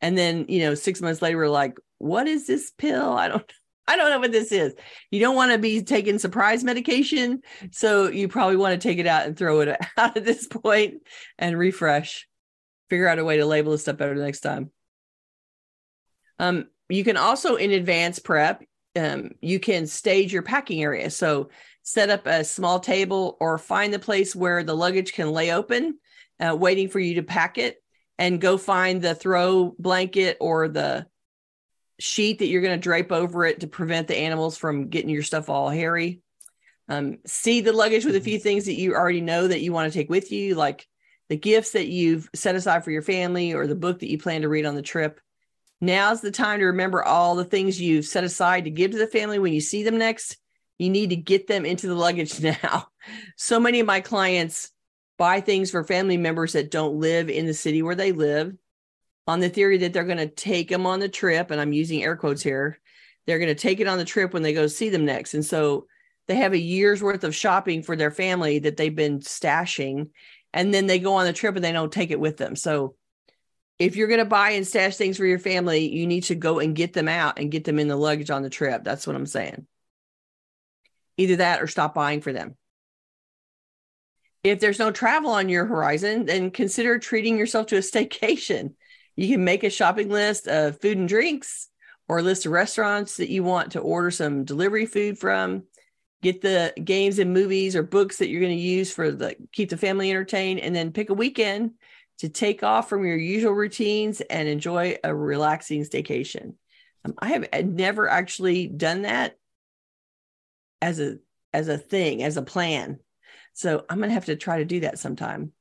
And 0.00 0.18
then, 0.18 0.46
you 0.48 0.60
know, 0.60 0.74
six 0.74 1.00
months 1.00 1.22
later, 1.22 1.38
we're 1.38 1.48
like, 1.48 1.78
what 1.98 2.26
is 2.26 2.46
this 2.46 2.72
pill? 2.76 3.12
I 3.12 3.28
don't 3.28 3.50
I 3.86 3.96
don't 3.96 4.10
know 4.10 4.20
what 4.20 4.32
this 4.32 4.52
is. 4.52 4.74
You 5.10 5.20
don't 5.20 5.34
want 5.34 5.52
to 5.52 5.58
be 5.58 5.82
taking 5.82 6.18
surprise 6.18 6.62
medication. 6.62 7.42
So 7.72 8.08
you 8.08 8.28
probably 8.28 8.56
want 8.56 8.80
to 8.80 8.88
take 8.88 8.98
it 8.98 9.06
out 9.06 9.26
and 9.26 9.36
throw 9.36 9.60
it 9.60 9.76
out 9.96 10.16
at 10.16 10.24
this 10.24 10.46
point 10.46 11.02
and 11.38 11.58
refresh. 11.58 12.28
Figure 12.88 13.08
out 13.08 13.18
a 13.18 13.24
way 13.24 13.38
to 13.38 13.46
label 13.46 13.72
this 13.72 13.82
stuff 13.82 13.96
better 13.96 14.14
next 14.14 14.40
time. 14.40 14.70
Um, 16.38 16.66
you 16.88 17.04
can 17.04 17.16
also 17.16 17.56
in 17.56 17.72
advance 17.72 18.18
prep, 18.18 18.62
um, 18.96 19.30
you 19.40 19.58
can 19.58 19.86
stage 19.86 20.32
your 20.32 20.42
packing 20.42 20.82
area. 20.82 21.10
So 21.10 21.48
set 21.82 22.10
up 22.10 22.26
a 22.26 22.44
small 22.44 22.80
table 22.80 23.36
or 23.40 23.58
find 23.58 23.92
the 23.92 23.98
place 23.98 24.36
where 24.36 24.62
the 24.62 24.76
luggage 24.76 25.12
can 25.12 25.32
lay 25.32 25.52
open, 25.52 25.98
uh, 26.38 26.54
waiting 26.54 26.88
for 26.88 27.00
you 27.00 27.14
to 27.16 27.22
pack 27.22 27.58
it, 27.58 27.82
and 28.18 28.40
go 28.40 28.58
find 28.58 29.00
the 29.00 29.14
throw 29.14 29.74
blanket 29.78 30.36
or 30.40 30.68
the 30.68 31.06
sheet 31.98 32.38
that 32.38 32.46
you're 32.46 32.62
going 32.62 32.78
to 32.78 32.82
drape 32.82 33.12
over 33.12 33.44
it 33.44 33.60
to 33.60 33.66
prevent 33.66 34.08
the 34.08 34.16
animals 34.16 34.56
from 34.56 34.88
getting 34.88 35.10
your 35.10 35.22
stuff 35.22 35.48
all 35.48 35.68
hairy. 35.68 36.20
Um, 36.88 37.18
seed 37.26 37.64
the 37.64 37.72
luggage 37.72 38.04
with 38.04 38.16
a 38.16 38.20
few 38.20 38.38
things 38.38 38.66
that 38.66 38.78
you 38.78 38.94
already 38.94 39.20
know 39.20 39.46
that 39.46 39.60
you 39.60 39.72
want 39.72 39.92
to 39.92 39.98
take 39.98 40.10
with 40.10 40.32
you, 40.32 40.54
like 40.54 40.86
the 41.28 41.36
gifts 41.36 41.72
that 41.72 41.86
you've 41.88 42.28
set 42.34 42.56
aside 42.56 42.84
for 42.84 42.90
your 42.90 43.02
family 43.02 43.54
or 43.54 43.66
the 43.66 43.74
book 43.74 44.00
that 44.00 44.10
you 44.10 44.18
plan 44.18 44.42
to 44.42 44.48
read 44.48 44.66
on 44.66 44.74
the 44.74 44.82
trip. 44.82 45.20
Now's 45.80 46.20
the 46.20 46.30
time 46.30 46.60
to 46.60 46.66
remember 46.66 47.02
all 47.02 47.34
the 47.34 47.44
things 47.44 47.80
you've 47.80 48.04
set 48.04 48.24
aside 48.24 48.64
to 48.64 48.70
give 48.70 48.90
to 48.92 48.98
the 48.98 49.06
family 49.06 49.38
when 49.38 49.52
you 49.52 49.60
see 49.60 49.82
them 49.82 49.98
next. 49.98 50.36
You 50.78 50.90
need 50.90 51.10
to 51.10 51.16
get 51.16 51.46
them 51.46 51.64
into 51.64 51.86
the 51.86 51.94
luggage 51.94 52.40
now. 52.62 52.88
So 53.36 53.58
many 53.58 53.80
of 53.80 53.86
my 53.86 54.00
clients 54.00 54.70
buy 55.18 55.40
things 55.40 55.70
for 55.70 55.84
family 55.84 56.16
members 56.16 56.52
that 56.52 56.70
don't 56.70 56.98
live 56.98 57.30
in 57.30 57.46
the 57.46 57.54
city 57.54 57.82
where 57.82 57.94
they 57.94 58.12
live 58.12 58.54
on 59.26 59.40
the 59.40 59.48
theory 59.48 59.78
that 59.78 59.92
they're 59.92 60.04
going 60.04 60.18
to 60.18 60.28
take 60.28 60.68
them 60.68 60.86
on 60.86 61.00
the 61.00 61.08
trip. 61.08 61.50
And 61.50 61.60
I'm 61.60 61.72
using 61.72 62.02
air 62.02 62.16
quotes 62.16 62.42
here. 62.42 62.78
They're 63.26 63.38
going 63.38 63.54
to 63.54 63.54
take 63.54 63.80
it 63.80 63.86
on 63.86 63.98
the 63.98 64.04
trip 64.04 64.32
when 64.32 64.42
they 64.42 64.52
go 64.52 64.66
see 64.66 64.88
them 64.88 65.04
next. 65.04 65.34
And 65.34 65.44
so 65.44 65.86
they 66.26 66.36
have 66.36 66.52
a 66.52 66.58
year's 66.58 67.02
worth 67.02 67.24
of 67.24 67.34
shopping 67.34 67.82
for 67.82 67.96
their 67.96 68.10
family 68.10 68.58
that 68.60 68.76
they've 68.76 68.94
been 68.94 69.20
stashing. 69.20 70.10
And 70.52 70.72
then 70.74 70.86
they 70.86 70.98
go 70.98 71.14
on 71.14 71.26
the 71.26 71.32
trip 71.32 71.54
and 71.54 71.64
they 71.64 71.72
don't 71.72 71.92
take 71.92 72.10
it 72.10 72.20
with 72.20 72.36
them. 72.36 72.56
So 72.56 72.96
if 73.78 73.96
you're 73.96 74.08
going 74.08 74.18
to 74.18 74.24
buy 74.24 74.50
and 74.50 74.66
stash 74.66 74.96
things 74.96 75.16
for 75.16 75.26
your 75.26 75.38
family, 75.38 75.92
you 75.92 76.06
need 76.06 76.24
to 76.24 76.34
go 76.34 76.58
and 76.58 76.76
get 76.76 76.92
them 76.92 77.08
out 77.08 77.38
and 77.38 77.50
get 77.50 77.64
them 77.64 77.78
in 77.78 77.88
the 77.88 77.96
luggage 77.96 78.30
on 78.30 78.42
the 78.42 78.50
trip. 78.50 78.84
That's 78.84 79.06
what 79.06 79.16
I'm 79.16 79.26
saying. 79.26 79.66
Either 81.16 81.36
that 81.36 81.62
or 81.62 81.66
stop 81.66 81.94
buying 81.94 82.20
for 82.20 82.32
them. 82.32 82.56
If 84.44 84.60
there's 84.60 84.78
no 84.78 84.90
travel 84.90 85.30
on 85.30 85.48
your 85.48 85.66
horizon, 85.66 86.26
then 86.26 86.50
consider 86.50 86.98
treating 86.98 87.38
yourself 87.38 87.68
to 87.68 87.76
a 87.76 87.80
staycation. 87.80 88.74
You 89.16 89.28
can 89.28 89.44
make 89.44 89.64
a 89.64 89.70
shopping 89.70 90.08
list 90.08 90.48
of 90.48 90.80
food 90.80 90.98
and 90.98 91.08
drinks 91.08 91.68
or 92.08 92.18
a 92.18 92.22
list 92.22 92.46
of 92.46 92.52
restaurants 92.52 93.16
that 93.18 93.30
you 93.30 93.44
want 93.44 93.72
to 93.72 93.80
order 93.80 94.10
some 94.10 94.44
delivery 94.44 94.86
food 94.86 95.18
from. 95.18 95.64
Get 96.22 96.40
the 96.40 96.72
games 96.82 97.18
and 97.18 97.34
movies 97.34 97.74
or 97.74 97.82
books 97.82 98.18
that 98.18 98.28
you're 98.28 98.40
going 98.40 98.56
to 98.56 98.62
use 98.62 98.92
for 98.92 99.10
the 99.10 99.34
keep 99.50 99.70
the 99.70 99.76
family 99.76 100.08
entertained, 100.08 100.60
and 100.60 100.74
then 100.74 100.92
pick 100.92 101.10
a 101.10 101.14
weekend 101.14 101.72
to 102.18 102.28
take 102.28 102.62
off 102.62 102.88
from 102.88 103.04
your 103.04 103.16
usual 103.16 103.52
routines 103.52 104.20
and 104.20 104.48
enjoy 104.48 104.96
a 105.02 105.12
relaxing 105.12 105.82
staycation. 105.82 106.54
Um, 107.04 107.14
I 107.18 107.30
have 107.30 107.64
never 107.64 108.08
actually 108.08 108.68
done 108.68 109.02
that 109.02 109.36
as 110.80 111.00
a 111.00 111.18
as 111.52 111.66
a 111.66 111.76
thing 111.76 112.22
as 112.22 112.36
a 112.36 112.42
plan, 112.42 113.00
so 113.52 113.84
I'm 113.90 113.98
gonna 113.98 114.12
have 114.12 114.26
to 114.26 114.36
try 114.36 114.58
to 114.58 114.64
do 114.64 114.80
that 114.80 115.00
sometime. 115.00 115.52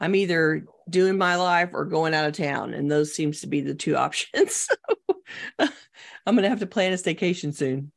I'm 0.00 0.14
either 0.14 0.64
doing 0.88 1.18
my 1.18 1.36
life 1.36 1.70
or 1.72 1.84
going 1.84 2.14
out 2.14 2.26
of 2.26 2.36
town, 2.36 2.74
and 2.74 2.90
those 2.90 3.14
seems 3.14 3.40
to 3.40 3.46
be 3.46 3.60
the 3.60 3.74
two 3.74 3.96
options. 3.96 4.68
I'm 5.58 6.34
going 6.34 6.42
to 6.42 6.48
have 6.48 6.60
to 6.60 6.66
plan 6.66 6.92
a 6.92 6.96
staycation 6.96 7.54
soon. 7.54 7.92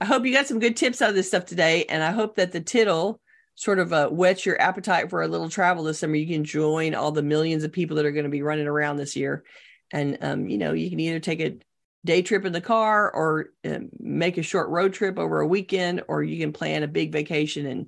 I 0.00 0.04
hope 0.04 0.24
you 0.24 0.32
got 0.32 0.46
some 0.46 0.58
good 0.58 0.76
tips 0.76 1.02
out 1.02 1.10
of 1.10 1.14
this 1.14 1.28
stuff 1.28 1.44
today, 1.44 1.84
and 1.84 2.02
I 2.02 2.12
hope 2.12 2.36
that 2.36 2.52
the 2.52 2.60
tittle 2.60 3.20
sort 3.54 3.78
of 3.78 3.92
uh, 3.92 4.08
whets 4.08 4.46
your 4.46 4.60
appetite 4.60 5.10
for 5.10 5.22
a 5.22 5.28
little 5.28 5.48
travel 5.48 5.84
this 5.84 5.98
summer. 5.98 6.16
You 6.16 6.26
can 6.26 6.44
join 6.44 6.94
all 6.94 7.12
the 7.12 7.22
millions 7.22 7.64
of 7.64 7.72
people 7.72 7.96
that 7.96 8.06
are 8.06 8.12
going 8.12 8.24
to 8.24 8.30
be 8.30 8.42
running 8.42 8.66
around 8.66 8.96
this 8.96 9.16
year, 9.16 9.44
and 9.92 10.18
um, 10.22 10.48
you 10.48 10.58
know 10.58 10.72
you 10.72 10.88
can 10.90 11.00
either 11.00 11.20
take 11.20 11.40
a 11.40 11.58
day 12.04 12.22
trip 12.22 12.44
in 12.44 12.52
the 12.52 12.60
car 12.60 13.10
or 13.12 13.50
um, 13.64 13.90
make 14.00 14.38
a 14.38 14.42
short 14.42 14.68
road 14.70 14.92
trip 14.94 15.18
over 15.18 15.40
a 15.40 15.46
weekend, 15.46 16.02
or 16.08 16.22
you 16.22 16.38
can 16.38 16.52
plan 16.52 16.82
a 16.82 16.88
big 16.88 17.12
vacation 17.12 17.66
and 17.66 17.86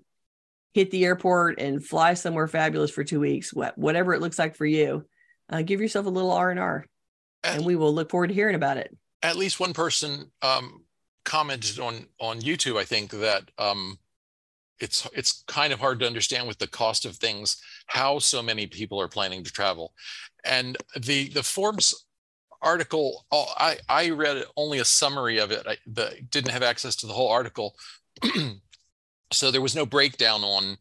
hit 0.74 0.90
the 0.90 1.04
airport 1.04 1.60
and 1.60 1.84
fly 1.84 2.14
somewhere 2.14 2.48
fabulous 2.48 2.90
for 2.90 3.04
two 3.04 3.20
weeks, 3.20 3.54
whatever 3.76 4.12
it 4.12 4.20
looks 4.20 4.38
like 4.38 4.56
for 4.56 4.66
you. 4.66 5.06
Uh, 5.48 5.62
give 5.62 5.80
yourself 5.80 6.06
a 6.06 6.10
little 6.10 6.32
R 6.32 6.50
and 6.50 6.58
R, 6.58 6.84
and 7.44 7.64
we 7.64 7.76
will 7.76 7.94
look 7.94 8.10
forward 8.10 8.28
to 8.28 8.34
hearing 8.34 8.56
about 8.56 8.76
it. 8.76 8.94
At 9.22 9.36
least 9.36 9.60
one 9.60 9.72
person 9.72 10.30
um, 10.42 10.82
commented 11.24 11.78
on 11.78 12.06
on 12.18 12.40
YouTube. 12.40 12.76
I 12.76 12.84
think 12.84 13.10
that 13.12 13.50
um, 13.56 13.98
it's 14.80 15.06
it's 15.14 15.44
kind 15.46 15.72
of 15.72 15.78
hard 15.78 16.00
to 16.00 16.06
understand 16.06 16.48
with 16.48 16.58
the 16.58 16.66
cost 16.66 17.04
of 17.04 17.16
things 17.16 17.62
how 17.86 18.18
so 18.18 18.42
many 18.42 18.66
people 18.66 19.00
are 19.00 19.08
planning 19.08 19.44
to 19.44 19.52
travel, 19.52 19.92
and 20.44 20.76
the 20.98 21.28
the 21.28 21.42
Forbes 21.42 22.06
article. 22.60 23.26
Oh, 23.30 23.46
I 23.56 23.78
I 23.88 24.10
read 24.10 24.44
only 24.56 24.80
a 24.80 24.84
summary 24.84 25.38
of 25.38 25.52
it. 25.52 25.66
I 25.68 25.76
the, 25.86 26.16
didn't 26.30 26.52
have 26.52 26.62
access 26.62 26.96
to 26.96 27.06
the 27.06 27.12
whole 27.12 27.30
article. 27.30 27.76
so 29.32 29.50
there 29.50 29.60
was 29.60 29.74
no 29.74 29.86
breakdown 29.86 30.44
on 30.44 30.76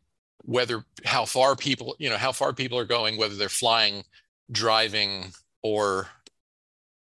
whether 0.45 0.83
how 1.05 1.25
far 1.25 1.55
people 1.55 1.95
you 1.99 2.09
know 2.09 2.17
how 2.17 2.31
far 2.31 2.53
people 2.53 2.77
are 2.77 2.85
going 2.85 3.17
whether 3.17 3.35
they're 3.35 3.49
flying 3.49 4.03
driving 4.51 5.31
or 5.61 6.07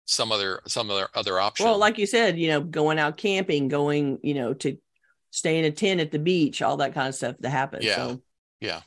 some 0.07 0.33
other 0.33 0.61
some 0.67 0.91
other 0.91 1.09
other 1.15 1.39
option. 1.39 1.67
Well 1.67 1.79
like 1.79 1.99
you 1.99 2.07
said 2.07 2.39
you 2.39 2.49
know 2.49 2.61
going 2.61 2.99
out 2.99 3.17
camping 3.17 3.69
going 3.69 4.19
you 4.23 4.35
know 4.35 4.55
to 4.55 4.77
stay 5.31 5.59
in 5.59 5.65
a 5.65 5.71
tent 5.71 6.01
at 6.01 6.11
the 6.11 6.19
beach 6.19 6.61
all 6.61 6.77
that 6.79 6.93
kind 6.95 7.09
of 7.09 7.15
stuff 7.15 7.37
that 7.41 7.51
happens 7.51 7.85
yeah. 7.85 7.95
so. 7.97 8.23
yeah. 8.61 8.81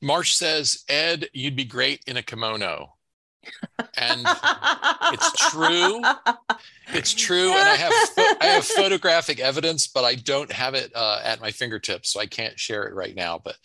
Marsh 0.00 0.34
says 0.34 0.84
ed 0.88 1.28
you'd 1.32 1.56
be 1.56 1.64
great 1.64 2.02
in 2.06 2.16
a 2.16 2.22
kimono 2.22 2.94
and 3.96 4.20
it's 5.12 5.50
true. 5.50 6.02
It's 6.88 7.14
true, 7.26 7.50
and 7.50 7.68
I 7.68 7.76
have 7.76 7.92
I 8.40 8.46
have 8.46 8.64
photographic 8.64 9.40
evidence, 9.40 9.86
but 9.86 10.04
I 10.04 10.14
don't 10.14 10.50
have 10.52 10.74
it 10.74 10.92
uh, 10.94 11.20
at 11.22 11.40
my 11.40 11.50
fingertips, 11.50 12.12
so 12.12 12.20
I 12.20 12.26
can't 12.26 12.58
share 12.58 12.84
it 12.84 12.94
right 12.94 13.14
now. 13.14 13.40
But 13.42 13.56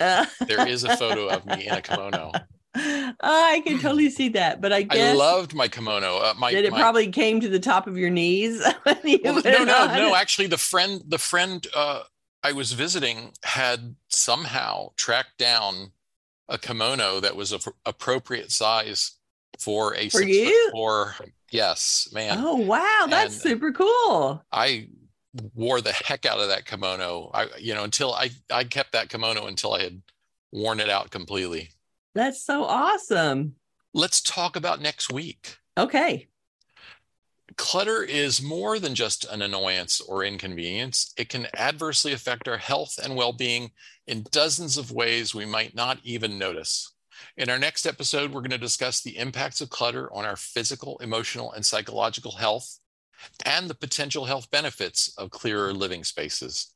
there 0.47 0.67
is 0.67 0.83
a 0.83 0.97
photo 0.97 1.27
of 1.29 1.45
me 1.45 1.67
in 1.67 1.73
a 1.73 1.81
kimono. 1.81 2.31
I 2.75 3.61
can 3.65 3.79
totally 3.79 4.09
see 4.09 4.29
that, 4.29 4.59
but 4.59 4.73
I 4.73 4.83
guess 4.83 5.13
I 5.13 5.17
loved 5.17 5.53
my 5.53 5.67
kimono. 5.67 6.17
Uh, 6.17 6.33
my, 6.37 6.51
did 6.51 6.65
it 6.65 6.71
my, 6.71 6.79
probably 6.79 7.07
came 7.07 7.39
to 7.41 7.49
the 7.49 7.59
top 7.59 7.87
of 7.87 7.97
your 7.97 8.09
knees? 8.09 8.63
well, 8.85 8.97
no, 9.03 9.63
no, 9.63 9.95
no. 9.95 10.15
Actually, 10.15 10.47
the 10.47 10.57
friend, 10.57 11.03
the 11.07 11.19
friend 11.19 11.67
uh, 11.75 12.01
I 12.43 12.51
was 12.51 12.73
visiting 12.73 13.33
had 13.43 13.95
somehow 14.07 14.89
tracked 14.95 15.37
down 15.37 15.91
a 16.49 16.57
kimono 16.57 17.19
that 17.19 17.35
was 17.35 17.53
a 17.53 17.59
appropriate 17.85 18.51
size 18.51 19.17
for 19.63 19.95
a 19.95 20.09
for 20.09 20.21
you 20.21 20.69
four. 20.71 21.15
Yes, 21.51 22.09
man. 22.11 22.37
Oh 22.39 22.55
wow, 22.57 23.05
that's 23.09 23.33
and 23.35 23.41
super 23.41 23.71
cool. 23.71 24.43
I 24.51 24.89
wore 25.55 25.81
the 25.81 25.91
heck 25.91 26.25
out 26.25 26.39
of 26.39 26.49
that 26.49 26.65
kimono. 26.65 27.31
I 27.33 27.47
you 27.59 27.73
know 27.73 27.83
until 27.83 28.13
I 28.13 28.31
I 28.51 28.63
kept 28.63 28.91
that 28.93 29.09
kimono 29.09 29.47
until 29.47 29.73
I 29.73 29.83
had 29.83 30.01
worn 30.51 30.79
it 30.79 30.89
out 30.89 31.11
completely. 31.11 31.69
That's 32.15 32.43
so 32.43 32.63
awesome. 32.63 33.55
Let's 33.93 34.21
talk 34.21 34.55
about 34.55 34.81
next 34.81 35.11
week. 35.11 35.57
Okay. 35.77 36.27
Clutter 37.55 38.03
is 38.03 38.41
more 38.41 38.79
than 38.79 38.95
just 38.95 39.25
an 39.25 39.43
annoyance 39.43 40.01
or 40.01 40.23
inconvenience. 40.23 41.13
It 41.17 41.29
can 41.29 41.47
adversely 41.55 42.13
affect 42.13 42.47
our 42.47 42.57
health 42.57 42.99
and 43.03 43.15
well 43.15 43.33
being 43.33 43.71
in 44.07 44.25
dozens 44.31 44.77
of 44.77 44.91
ways 44.91 45.35
we 45.35 45.45
might 45.45 45.75
not 45.75 45.99
even 46.03 46.39
notice. 46.39 46.92
In 47.35 47.49
our 47.49 47.57
next 47.57 47.87
episode, 47.87 48.31
we're 48.31 48.41
going 48.41 48.51
to 48.51 48.59
discuss 48.59 49.01
the 49.01 49.17
impacts 49.17 49.59
of 49.59 49.71
clutter 49.71 50.11
on 50.13 50.23
our 50.23 50.35
physical, 50.35 50.99
emotional, 50.99 51.51
and 51.51 51.65
psychological 51.65 52.33
health 52.33 52.79
and 53.45 53.67
the 53.67 53.73
potential 53.73 54.25
health 54.25 54.51
benefits 54.51 55.15
of 55.17 55.31
clearer 55.31 55.73
living 55.73 56.03
spaces. 56.03 56.73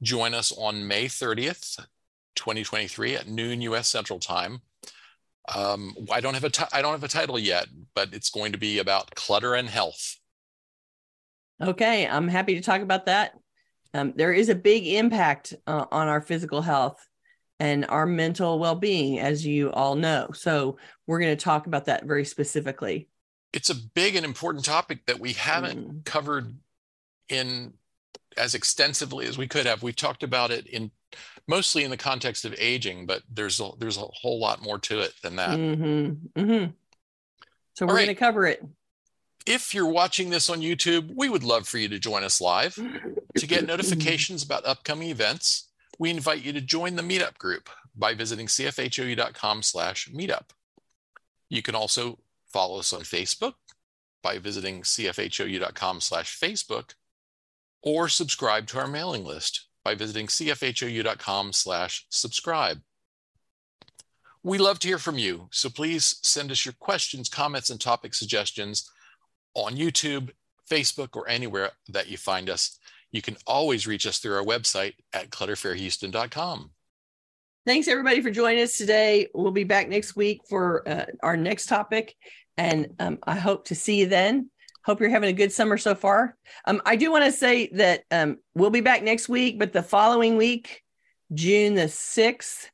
Join 0.00 0.32
us 0.32 0.50
on 0.52 0.86
May 0.86 1.06
30th, 1.06 1.84
2023 2.36 3.16
at 3.16 3.28
noon 3.28 3.60
US 3.62 3.88
Central 3.88 4.18
Time. 4.18 4.60
Um, 5.54 5.94
I 6.10 6.20
don't 6.20 6.34
have 6.34 6.44
a 6.44 6.50
t- 6.50 6.64
I 6.72 6.80
don't 6.80 6.92
have 6.92 7.04
a 7.04 7.08
title 7.08 7.38
yet, 7.38 7.66
but 7.94 8.14
it's 8.14 8.30
going 8.30 8.52
to 8.52 8.58
be 8.58 8.78
about 8.78 9.14
clutter 9.14 9.54
and 9.54 9.68
health. 9.68 10.16
Okay, 11.60 12.06
I'm 12.06 12.28
happy 12.28 12.54
to 12.54 12.60
talk 12.60 12.80
about 12.80 13.06
that. 13.06 13.34
Um, 13.92 14.12
there 14.16 14.32
is 14.32 14.48
a 14.48 14.54
big 14.54 14.86
impact 14.86 15.54
uh, 15.66 15.86
on 15.90 16.08
our 16.08 16.20
physical 16.20 16.62
health 16.62 17.07
and 17.60 17.86
our 17.88 18.06
mental 18.06 18.58
well-being, 18.58 19.18
as 19.18 19.44
you 19.44 19.70
all 19.72 19.94
know. 19.94 20.30
So 20.32 20.78
we're 21.06 21.20
going 21.20 21.36
to 21.36 21.44
talk 21.44 21.66
about 21.66 21.86
that 21.86 22.04
very 22.04 22.24
specifically. 22.24 23.08
It's 23.52 23.70
a 23.70 23.74
big 23.74 24.14
and 24.14 24.24
important 24.24 24.64
topic 24.64 25.06
that 25.06 25.18
we 25.18 25.32
haven't 25.32 25.88
mm. 25.88 26.04
covered 26.04 26.54
in 27.28 27.72
as 28.36 28.54
extensively 28.54 29.26
as 29.26 29.36
we 29.36 29.48
could 29.48 29.66
have. 29.66 29.82
We 29.82 29.92
talked 29.92 30.22
about 30.22 30.50
it 30.50 30.66
in 30.66 30.90
mostly 31.46 31.82
in 31.82 31.90
the 31.90 31.96
context 31.96 32.44
of 32.44 32.54
aging, 32.58 33.06
but 33.06 33.22
there's 33.32 33.58
a, 33.58 33.70
there's 33.78 33.96
a 33.96 34.06
whole 34.12 34.38
lot 34.38 34.62
more 34.62 34.78
to 34.78 35.00
it 35.00 35.14
than 35.22 35.36
that. 35.36 35.58
Mm-hmm. 35.58 36.40
Mm-hmm. 36.40 36.70
So 37.74 37.86
we're 37.86 37.94
right. 37.94 38.04
going 38.04 38.14
to 38.16 38.20
cover 38.20 38.46
it. 38.46 38.64
If 39.46 39.72
you're 39.72 39.90
watching 39.90 40.28
this 40.28 40.50
on 40.50 40.60
YouTube, 40.60 41.12
we 41.16 41.30
would 41.30 41.42
love 41.42 41.66
for 41.66 41.78
you 41.78 41.88
to 41.88 41.98
join 41.98 42.22
us 42.22 42.40
live. 42.40 42.74
to 42.74 43.46
get 43.46 43.66
notifications 43.68 44.42
about 44.42 44.66
upcoming 44.66 45.08
events, 45.08 45.67
we 45.98 46.10
invite 46.10 46.44
you 46.44 46.52
to 46.52 46.60
join 46.60 46.96
the 46.96 47.02
meetup 47.02 47.38
group 47.38 47.68
by 47.96 48.14
visiting 48.14 48.46
cfhou.com 48.46 49.62
slash 49.62 50.08
meetup. 50.08 50.50
You 51.48 51.62
can 51.62 51.74
also 51.74 52.18
follow 52.46 52.78
us 52.78 52.92
on 52.92 53.00
Facebook 53.00 53.54
by 54.22 54.38
visiting 54.38 54.82
cfhou.com 54.82 56.00
slash 56.00 56.38
Facebook 56.38 56.94
or 57.82 58.08
subscribe 58.08 58.66
to 58.68 58.78
our 58.78 58.86
mailing 58.86 59.24
list 59.24 59.66
by 59.84 59.94
visiting 59.94 60.26
cfhou.com 60.26 61.52
slash 61.52 62.06
subscribe. 62.10 62.80
We 64.42 64.58
love 64.58 64.78
to 64.80 64.88
hear 64.88 64.98
from 64.98 65.18
you, 65.18 65.48
so 65.50 65.68
please 65.68 66.20
send 66.22 66.50
us 66.50 66.64
your 66.64 66.74
questions, 66.78 67.28
comments, 67.28 67.70
and 67.70 67.80
topic 67.80 68.14
suggestions 68.14 68.88
on 69.54 69.76
YouTube, 69.76 70.30
Facebook, 70.70 71.16
or 71.16 71.28
anywhere 71.28 71.72
that 71.88 72.08
you 72.08 72.16
find 72.16 72.48
us. 72.48 72.78
You 73.10 73.22
can 73.22 73.36
always 73.46 73.86
reach 73.86 74.06
us 74.06 74.18
through 74.18 74.36
our 74.36 74.44
website 74.44 74.94
at 75.12 75.30
clutterfairyhouston.com. 75.30 76.70
Thanks, 77.66 77.88
everybody, 77.88 78.22
for 78.22 78.30
joining 78.30 78.62
us 78.62 78.76
today. 78.76 79.28
We'll 79.34 79.52
be 79.52 79.64
back 79.64 79.88
next 79.88 80.16
week 80.16 80.40
for 80.48 80.88
uh, 80.88 81.06
our 81.22 81.36
next 81.36 81.66
topic, 81.66 82.14
and 82.56 82.94
um, 82.98 83.18
I 83.22 83.34
hope 83.36 83.66
to 83.66 83.74
see 83.74 84.00
you 84.00 84.06
then. 84.06 84.50
Hope 84.84 85.00
you're 85.00 85.10
having 85.10 85.28
a 85.28 85.34
good 85.34 85.52
summer 85.52 85.76
so 85.76 85.94
far. 85.94 86.34
Um, 86.66 86.80
I 86.86 86.96
do 86.96 87.10
want 87.10 87.24
to 87.24 87.32
say 87.32 87.68
that 87.74 88.04
um, 88.10 88.38
we'll 88.54 88.70
be 88.70 88.80
back 88.80 89.02
next 89.02 89.28
week, 89.28 89.58
but 89.58 89.72
the 89.72 89.82
following 89.82 90.36
week, 90.38 90.82
June 91.34 91.74
the 91.74 91.82
6th, 91.82 92.68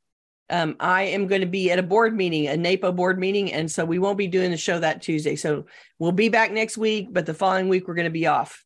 um, 0.51 0.77
I 0.79 1.05
am 1.05 1.27
going 1.27 1.41
to 1.41 1.47
be 1.49 1.73
at 1.73 1.79
a 1.79 1.83
board 1.83 2.15
meeting, 2.15 2.47
a 2.47 2.57
NAPO 2.57 2.95
board 2.95 3.19
meeting. 3.19 3.53
And 3.53 3.69
so 3.69 3.85
we 3.85 3.99
won't 3.99 4.19
be 4.19 4.29
doing 4.29 4.53
the 4.53 4.57
show 4.57 4.79
that 4.79 5.03
Tuesday. 5.03 5.35
So 5.35 5.67
we'll 5.99 6.13
be 6.13 6.29
back 6.29 6.53
next 6.53 6.79
week, 6.79 7.09
but 7.11 7.27
the 7.27 7.35
following 7.35 7.69
week, 7.69 7.89
we're 7.89 7.95
going 7.95 8.05
to 8.05 8.11
be 8.11 8.27
off. 8.27 8.65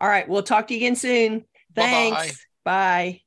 All 0.00 0.08
right. 0.08 0.28
We'll 0.28 0.42
talk 0.42 0.68
to 0.68 0.74
you 0.74 0.78
again 0.78 0.96
soon. 0.96 1.44
Thanks. 1.74 2.16
Bye-bye. 2.64 3.12
Bye. 3.12 3.22